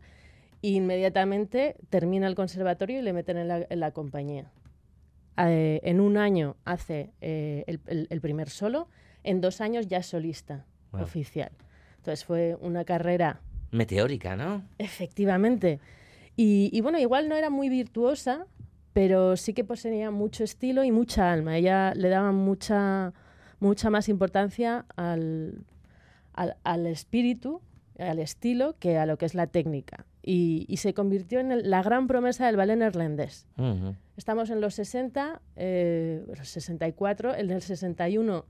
e 0.62 0.68
inmediatamente 0.68 1.76
termina 1.90 2.26
el 2.26 2.36
conservatorio 2.36 3.00
y 3.00 3.02
le 3.02 3.12
meten 3.12 3.36
en 3.36 3.48
la, 3.48 3.66
en 3.68 3.80
la 3.80 3.90
compañía. 3.90 4.50
Eh, 5.38 5.80
en 5.82 6.00
un 6.00 6.16
año 6.16 6.56
hace 6.64 7.10
eh, 7.20 7.64
el, 7.66 8.20
primer 8.20 8.48
solo, 8.48 8.88
en 9.22 9.40
dos 9.40 9.60
años 9.60 9.86
ya 9.86 9.98
es 9.98 10.06
solista 10.06 10.64
oficial. 10.92 11.52
Entonces 11.98 12.24
fue 12.24 12.56
una 12.60 12.84
carrera... 12.84 13.40
Meteórica, 13.70 14.36
¿no? 14.36 14.62
Efectivamente. 14.78 15.80
Y, 16.36 16.80
bueno, 16.82 16.98
igual 16.98 17.28
no 17.28 17.34
era 17.34 17.50
muy 17.50 17.68
virtuosa, 17.68 18.46
pero 18.92 19.36
sí 19.36 19.54
que 19.54 19.64
poseía 19.64 20.10
mucho 20.10 20.44
estilo 20.44 20.84
y 20.84 20.92
mucha 20.92 21.32
alma. 21.32 21.56
Ella 21.56 21.92
le 21.94 22.08
daba 22.08 22.32
mucha, 22.32 23.12
mucha 23.58 23.90
más 23.90 24.08
importancia 24.08 24.86
al, 24.96 25.64
al, 26.34 26.86
espíritu, 26.86 27.60
al 27.98 28.18
estilo, 28.18 28.76
que 28.78 28.98
a 28.98 29.06
lo 29.06 29.16
que 29.18 29.26
es 29.26 29.34
la 29.34 29.46
técnica. 29.46 30.04
Y, 30.28 30.76
se 30.76 30.92
convirtió 30.92 31.38
en 31.38 31.70
la 31.70 31.82
gran 31.84 32.08
promesa 32.08 32.46
del 32.46 32.56
ballet 32.56 32.76
neerlandés. 32.76 33.46
Estamos 34.16 34.50
en 34.50 34.60
los 34.60 34.74
60, 34.74 35.40
eh, 35.54 36.24
los 36.36 36.48
64, 36.48 37.34
el 37.36 37.46
del 37.46 37.62
61 37.62 38.44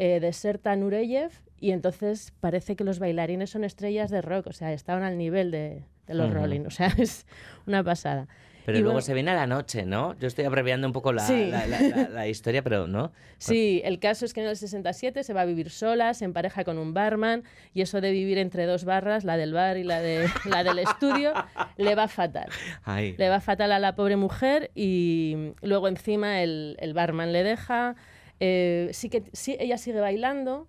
eh, 0.00 0.20
deserta 0.20 0.76
Nureyev 0.76 1.32
y 1.58 1.72
entonces 1.72 2.32
parece 2.38 2.76
que 2.76 2.84
los 2.84 3.00
bailarines 3.00 3.50
son 3.50 3.64
estrellas 3.64 4.10
de 4.10 4.22
rock, 4.22 4.46
o 4.46 4.52
sea, 4.52 4.72
estaban 4.72 5.02
al 5.02 5.18
nivel 5.18 5.50
de, 5.50 5.82
los 6.06 6.32
Rolling, 6.32 6.60
o 6.66 6.70
sea, 6.70 6.86
es 6.98 7.26
una 7.66 7.82
pasada. 7.82 8.28
Pero 8.68 8.80
Y 8.80 8.82
luego 8.82 8.96
bueno- 8.96 9.06
se 9.06 9.14
viene 9.14 9.30
a 9.30 9.34
la 9.34 9.46
noche, 9.46 9.86
¿no? 9.86 10.14
Yo 10.18 10.26
estoy 10.28 10.44
abreviando 10.44 10.86
un 10.86 10.92
poco 10.92 11.14
la, 11.14 11.26
Sí. 11.26 11.46
la- 11.46 11.66
la- 11.66 12.08
la- 12.10 12.28
historia, 12.28 12.62
pero 12.62 12.86
¿no? 12.86 13.12
Sí, 13.38 13.80
el 13.82 13.98
caso 13.98 14.26
es 14.26 14.34
que 14.34 14.42
en 14.42 14.46
el 14.48 14.58
67 14.58 15.22
se 15.24 15.32
va 15.32 15.40
a 15.40 15.44
vivir 15.46 15.70
sola, 15.70 16.12
se 16.12 16.26
empareja 16.26 16.64
con 16.64 16.76
un 16.76 16.92
barman 16.92 17.44
y 17.72 17.80
eso 17.80 18.02
de 18.02 18.10
vivir 18.10 18.36
entre 18.36 18.66
dos 18.66 18.84
barras, 18.84 19.24
la 19.24 19.38
del 19.38 19.54
bar 19.54 19.78
y 19.78 19.84
la, 19.84 20.02
de, 20.02 20.28
la 20.60 20.64
del 20.64 20.80
estudio, 20.80 21.32
le 21.78 21.94
va 21.94 22.08
fatal. 22.08 22.50
Ay. 22.84 23.14
Le 23.16 23.30
va 23.30 23.40
fatal 23.40 23.72
a 23.72 23.78
la 23.78 23.94
pobre 23.94 24.16
mujer 24.16 24.70
y 24.74 25.54
luego 25.62 25.88
encima 25.88 26.42
el, 26.42 26.76
el 26.78 26.92
barman 26.92 27.32
le 27.32 27.44
deja. 27.44 27.96
Eh, 28.38 28.90
sí 28.92 29.08
que 29.08 29.22
sí, 29.32 29.56
ella 29.58 29.78
sigue 29.78 30.00
bailando. 30.00 30.68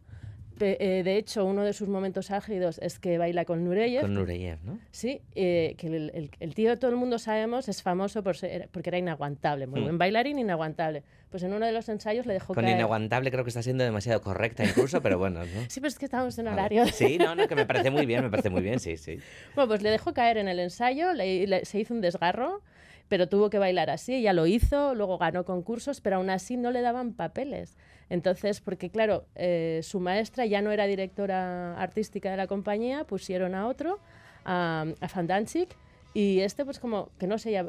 Pe- 0.59 0.77
eh, 0.79 1.01
de 1.03 1.17
hecho, 1.17 1.43
uno 1.45 1.63
de 1.63 1.73
sus 1.73 1.87
momentos 1.87 2.29
álgidos 2.29 2.77
es 2.83 2.99
que 2.99 3.17
baila 3.17 3.45
con 3.45 3.63
Nureyev. 3.65 4.01
Con 4.01 4.13
Nureyev, 4.13 4.59
¿no? 4.63 4.77
Sí, 4.91 5.21
eh, 5.33 5.73
que 5.77 5.87
el, 5.87 6.11
el- 6.13 6.29
el 6.39 6.53
tío, 6.53 6.77
todo 6.77 6.91
el 6.91 6.97
mundo 6.97 7.17
sabemos, 7.17 7.67
es 7.67 7.81
famoso 7.81 8.21
por 8.23 8.37
ser, 8.37 8.69
porque 8.71 8.91
era 8.91 8.99
inaguantable, 8.99 9.65
muy 9.65 9.79
Hmm. 9.79 9.83
buen 9.85 9.97
bailarín, 9.97 10.37
inaguantable. 10.37 11.01
Pues 11.31 11.41
en 11.43 11.53
uno 11.53 11.65
de 11.65 11.71
los 11.71 11.87
ensayos 11.89 12.25
le 12.25 12.33
dejó 12.33 12.53
Con 12.53 12.63
caer. 12.63 12.75
inaguantable 12.77 13.31
creo 13.31 13.43
que 13.43 13.49
está 13.49 13.63
siendo 13.63 13.83
demasiado 13.83 14.21
correcta 14.21 14.63
incluso, 14.63 15.01
pero 15.01 15.17
bueno, 15.17 15.39
¿no? 15.41 15.61
Sí, 15.67 15.79
pero 15.79 15.87
es 15.87 15.97
que 15.97 16.05
estamos 16.05 16.37
en 16.37 16.47
horario. 16.47 16.85
Sí, 16.87 17.17
no, 17.17 17.33
no, 17.35 17.47
que 17.47 17.55
me 17.55 17.65
parece 17.65 17.89
muy 17.89 18.05
bien, 18.05 18.21
me 18.23 18.29
parece 18.29 18.49
muy 18.49 18.61
bien, 18.61 18.79
sí, 18.79 18.97
sí. 18.97 19.19
Bueno, 19.55 19.67
pues 19.69 19.81
le 19.81 19.89
dejó 19.89 20.13
caer 20.13 20.37
en 20.37 20.47
el 20.47 20.59
ensayo, 20.59 21.13
le- 21.13 21.47
le- 21.47 21.65
se 21.65 21.79
hizo 21.79 21.93
un 21.93 22.01
desgarro, 22.01 22.61
pero 23.09 23.27
tuvo 23.27 23.49
que 23.49 23.57
bailar 23.59 23.89
así, 23.89 24.15
ella 24.15 24.33
lo 24.33 24.45
hizo, 24.47 24.95
luego 24.95 25.17
ganó 25.17 25.43
concursos, 25.43 25.99
pero 25.99 26.17
aún 26.17 26.29
así 26.29 26.55
no 26.55 26.71
le 26.71 26.81
daban 26.81 27.13
papeles. 27.13 27.75
Entonces, 28.09 28.61
porque 28.61 28.89
claro, 28.89 29.25
eh, 29.35 29.81
su 29.83 29.99
maestra 29.99 30.45
ya 30.45 30.61
no 30.61 30.71
era 30.71 30.85
directora 30.85 31.73
artística 31.79 32.31
de 32.31 32.37
la 32.37 32.47
compañía, 32.47 33.03
pusieron 33.03 33.55
a 33.55 33.67
otro, 33.67 33.99
a, 34.45 34.85
a 35.01 35.07
Van 35.13 35.27
Danzig, 35.27 35.67
y 36.13 36.39
este 36.39 36.65
pues 36.65 36.79
como 36.79 37.09
que 37.19 37.27
no 37.27 37.37
se 37.37 37.61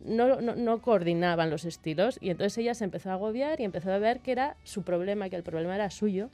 no, 0.00 0.40
no, 0.40 0.54
no 0.54 0.82
coordinaban 0.82 1.50
los 1.50 1.64
estilos, 1.64 2.18
y 2.20 2.30
entonces 2.30 2.58
ella 2.58 2.74
se 2.74 2.84
empezó 2.84 3.10
a 3.10 3.14
agobiar 3.14 3.60
y 3.60 3.64
empezó 3.64 3.92
a 3.92 3.98
ver 3.98 4.20
que 4.20 4.32
era 4.32 4.56
su 4.64 4.82
problema, 4.82 5.28
que 5.28 5.36
el 5.36 5.42
problema 5.42 5.74
era 5.74 5.90
suyo, 5.90 6.30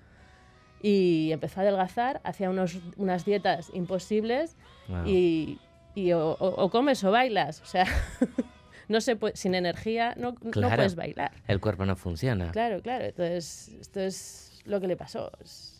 y 0.83 1.31
empezó 1.33 1.61
a 1.61 1.63
adelgazar, 1.63 2.21
hacía 2.25 2.51
unos, 2.51 2.81
unas 2.97 3.25
dietas 3.25 3.71
imposibles 3.75 4.57
Wow. 4.89 5.07
y, 5.07 5.61
y 5.95 6.13
o, 6.13 6.33
o- 6.33 6.65
o 6.65 6.71
comes 6.71 7.03
o 7.05 7.11
bailas, 7.11 7.61
o 7.61 7.67
sea, 7.67 7.87
no 8.89 9.01
se 9.01 9.17
puede, 9.17 9.37
sin 9.37 9.55
energía 9.55 10.15
no, 10.17 10.35
no 10.43 10.69
puedes 10.77 10.95
bailar. 10.97 11.33
El 11.49 11.61
cuerpo 11.61 11.85
no 11.87 11.97
funciona. 11.97 12.51
Claro, 12.53 12.81
claro, 12.83 13.05
entonces 13.05 13.69
esto 13.81 14.01
es 14.01 14.63
lo 14.65 14.81
que 14.81 14.87
le 14.89 14.97
pasó. 14.97 15.31
es- 15.43 15.72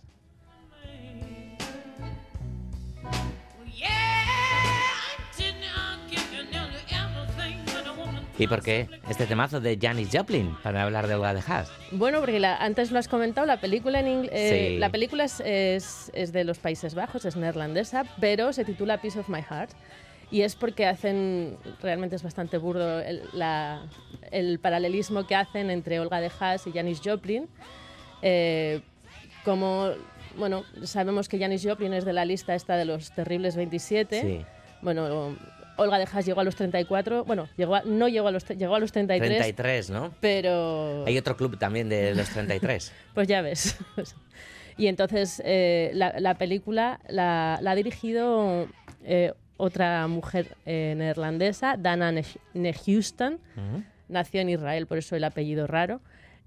¿Y 8.43 8.49
por 8.49 8.63
qué 8.63 8.89
este 9.09 9.27
temazo 9.27 9.61
de 9.61 9.79
Janis 9.81 10.09
Joplin 10.13 10.57
para 10.63 10.83
hablar 10.83 11.07
de 11.07 11.15
Olga 11.15 11.33
de 11.33 11.41
Haas? 11.47 11.71
Bueno, 11.93 12.19
porque 12.21 12.41
la- 12.41 12.57
antes 12.57 12.91
lo 12.91 12.99
has 12.99 13.07
comentado, 13.07 13.47
la 13.47 13.61
película 13.61 14.01
en 14.01 14.29
eh, 14.33 14.71
Sí. 14.73 14.79
la 14.79 14.91
película 14.91 15.25
es, 15.25 15.41
es- 15.45 16.11
es 16.15 16.33
de 16.33 16.43
los 16.45 16.59
Países 16.59 16.95
Bajos, 16.97 17.25
es 17.25 17.37
neerlandesa, 17.37 18.05
pero 18.21 18.53
se 18.53 18.65
titula 18.65 19.01
Piece 19.01 19.19
of 19.21 19.29
My 19.29 19.43
Heart. 19.43 19.71
Y 20.33 20.43
es 20.43 20.57
porque 20.57 20.87
hacen, 20.87 21.57
realmente 21.83 22.17
es 22.17 22.23
bastante 22.23 22.57
burdo 22.59 23.01
el, 23.01 23.23
la- 23.33 23.83
el 24.31 24.59
paralelismo 24.59 25.27
que 25.27 25.37
hacen 25.37 25.71
entre 25.71 26.01
Olga 26.01 26.21
de 26.21 26.31
Haas 26.41 26.67
y 26.67 26.73
Janis 26.73 27.01
Joplin. 27.05 27.49
Eh, 28.23 28.81
como, 29.45 29.91
bueno, 30.37 30.65
sabemos 30.85 31.29
que 31.29 31.39
Janis 31.39 31.65
Joplin 31.65 31.93
es 31.93 32.05
de 32.05 32.13
la 32.13 32.25
lista 32.25 32.55
esta 32.55 32.77
de 32.77 32.87
los 32.87 33.13
terribles 33.13 33.55
27. 33.57 34.21
Sí. 34.23 34.45
Bueno, 34.81 35.37
Olga 35.77 35.99
de 35.99 36.05
Haas 36.05 36.27
llegó 36.27 36.41
a 36.41 36.45
los 36.45 36.55
34, 36.57 37.25
bueno, 37.25 37.49
llegó 37.57 37.75
a- 37.77 37.83
no 37.85 38.09
llegó 38.09 38.29
a 38.29 38.31
los, 38.31 38.47
llegó 38.49 38.75
a 38.75 38.79
los 38.81 38.93
33, 38.93 39.29
33, 39.39 39.91
¿no? 39.91 40.13
pero... 40.21 41.05
Hay 41.07 41.17
otro 41.19 41.37
club 41.37 41.59
también 41.59 41.89
de 41.89 42.15
los 42.15 42.29
33. 42.31 42.93
Pues 43.15 43.29
ya 43.29 43.41
ves. 43.43 43.77
y 44.77 44.87
entonces 44.87 45.43
eh, 45.45 45.91
la, 45.95 46.15
la 46.19 46.35
película 46.37 47.01
la, 47.09 47.59
la 47.63 47.71
ha 47.73 47.75
dirigido 47.75 48.69
eh, 49.05 49.33
otra 49.57 50.07
mujer 50.09 50.57
eh, 50.67 50.95
neerlandesa, 50.97 51.77
Dana 51.79 52.11
Ne- 52.13 52.25
Nehuestan. 52.55 53.35
Ujú. 53.57 53.83
Nació 54.09 54.41
en 54.41 54.51
Israel, 54.51 54.87
por 54.87 54.99
eso 54.99 55.17
el 55.17 55.25
apellido 55.25 55.67
raro. 55.67 56.01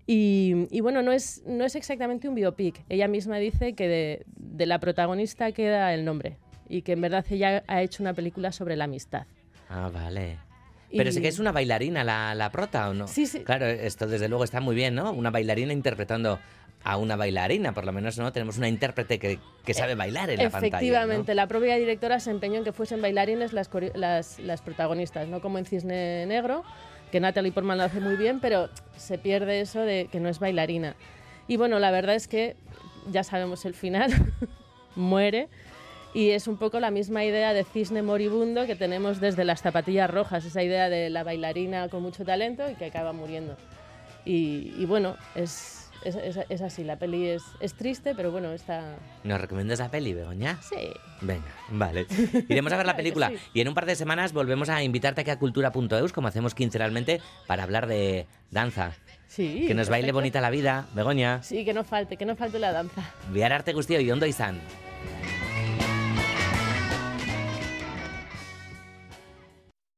Y, 0.07 0.67
y 0.69 0.81
bueno, 0.81 1.01
no 1.01 1.11
es, 1.11 1.41
no 1.47 1.65
es 1.65 1.75
exactamente 1.75 2.29
un 2.29 2.35
biopic. 2.35 2.83
Ella 2.89 3.07
misma 3.07 3.37
dice 3.37 3.73
que 3.73 3.87
de, 3.87 4.23
de 4.35 4.65
la 4.67 4.79
protagonista 4.79 5.51
queda 5.51 5.93
el 5.95 6.05
nombre 6.05 6.37
y 6.67 6.81
que 6.81 6.93
en 6.93 7.01
verdad 7.01 7.25
ella 7.29 7.63
ha 7.67 7.81
hecho 7.81 8.03
una 8.03 8.13
película 8.13 8.51
sobre 8.51 8.75
la 8.75 8.85
amistad. 8.85 9.25
Ah, 9.69 9.89
vale. 9.93 10.37
Pero 10.91 11.11
sí 11.11 11.21
que 11.21 11.27
es 11.27 11.39
una 11.39 11.51
bailarina 11.51 12.03
la, 12.03 12.35
la 12.35 12.51
prota, 12.51 12.89
¿o 12.89 12.93
no? 12.93 13.07
Sí, 13.07 13.25
sí. 13.25 13.43
Claro, 13.43 13.65
esto 13.65 14.07
desde 14.07 14.29
luego 14.29 14.43
está 14.43 14.61
muy 14.61 14.75
bien, 14.75 14.95
¿no? 14.95 15.11
Una 15.11 15.29
bailarina 15.29 15.73
interpretando 15.73 16.39
a 16.85 16.97
una 16.97 17.15
bailarina, 17.15 17.73
por 17.73 17.83
lo 17.83 17.91
menos, 17.91 18.17
¿no? 18.19 18.31
Tenemos 18.31 18.57
una 18.57 18.69
intérprete 18.69 19.17
que, 19.17 19.39
que 19.65 19.73
sabe 19.73 19.95
bailar 19.95 20.29
en 20.29 20.37
la 20.37 20.49
pantalla. 20.51 20.69
¿no? 20.69 20.77
Efectivamente, 20.77 21.33
la 21.33 21.47
propia 21.47 21.75
directora 21.77 22.19
se 22.19 22.29
empeñó 22.29 22.59
en 22.59 22.63
que 22.63 22.71
fuesen 22.71 23.01
bailarines 23.01 23.53
las, 23.53 23.69
las, 23.95 24.39
las 24.39 24.61
protagonistas, 24.61 25.27
no 25.27 25.41
como 25.41 25.57
en 25.57 25.65
Cisne 25.65 26.27
Negro, 26.27 26.63
que 27.11 27.19
Natalie 27.19 27.51
Portman 27.51 27.79
lo 27.79 27.85
hace 27.85 27.99
muy 27.99 28.15
bien, 28.15 28.39
pero 28.39 28.69
se 28.97 29.17
pierde 29.17 29.61
eso 29.61 29.81
de 29.81 30.07
que 30.11 30.19
no 30.19 30.29
es 30.29 30.37
bailarina. 30.39 30.95
Y 31.47 31.57
bueno, 31.57 31.79
la 31.79 31.89
verdad 31.89 32.15
es 32.15 32.27
que 32.27 32.55
ya 33.11 33.23
sabemos 33.23 33.65
el 33.65 33.73
final, 33.73 34.11
muere. 34.95 35.49
Y 36.15 36.29
es 36.31 36.47
un 36.47 36.55
poco 36.57 36.79
la 36.79 36.91
misma 36.91 37.25
idea 37.25 37.53
de 37.53 37.65
cisne 37.65 38.01
moribundo 38.01 38.65
que 38.65 38.75
tenemos 38.77 39.19
desde 39.19 39.43
las 39.43 39.61
zapatillas 39.61 40.09
rojas, 40.09 40.45
esa 40.45 40.63
idea 40.63 40.87
de 40.89 41.09
la 41.09 41.23
bailarina 41.23 41.89
con 41.89 42.01
mucho 42.01 42.23
talento 42.23 42.63
y 42.71 42.75
que 42.75 42.85
acaba 42.85 43.11
muriendo. 43.11 43.57
Y, 44.23 44.73
y 44.77 44.85
bueno, 44.85 45.17
es, 45.35 45.91
es, 46.05 46.15
es- 46.15 46.39
es 46.47 46.61
así, 46.61 46.85
la 46.85 46.95
peli 46.95 47.27
es, 47.27 47.43
es 47.59 47.73
triste, 47.73 48.15
pero 48.15 48.31
bueno, 48.31 48.53
está... 48.53 48.95
¿Nos 49.25 49.41
recomiendas 49.41 49.79
la 49.79 49.91
peli, 49.91 50.13
Begoña? 50.13 50.57
Sí. 50.61 50.87
Venga, 51.19 51.51
vale. 51.69 52.07
Iremos 52.47 52.71
a 52.71 52.77
ver 52.77 52.85
la 52.85 52.95
película 52.95 53.27
sí. 53.29 53.35
y 53.53 53.59
en 53.59 53.67
un 53.67 53.73
par 53.73 53.85
de 53.85 53.95
semanas 53.95 54.31
volvemos 54.31 54.69
a 54.69 54.81
invitarte 54.83 55.19
aquí 55.19 55.31
a 55.31 55.37
cultura.eus, 55.37 56.13
como 56.13 56.29
hacemos 56.29 56.55
quincenalmente, 56.55 57.19
para 57.45 57.63
hablar 57.63 57.87
de 57.87 58.25
danza. 58.51 58.93
Sí. 59.27 59.65
Que 59.67 59.73
nos 59.73 59.89
baile 59.89 60.05
perfecto. 60.07 60.15
bonita 60.19 60.39
la 60.41 60.49
vida, 60.49 60.87
Begoña. 60.95 61.43
Sí, 61.43 61.65
que 61.65 61.73
no 61.73 61.83
falte, 61.83 62.15
que 62.15 62.25
no 62.25 62.37
falte 62.37 62.57
la 62.57 62.71
danza. 62.71 63.01
Bihar 63.33 63.51
arte 63.51 63.73
guztioi, 63.73 64.09
ondo 64.09 64.25
izan. 64.25 64.61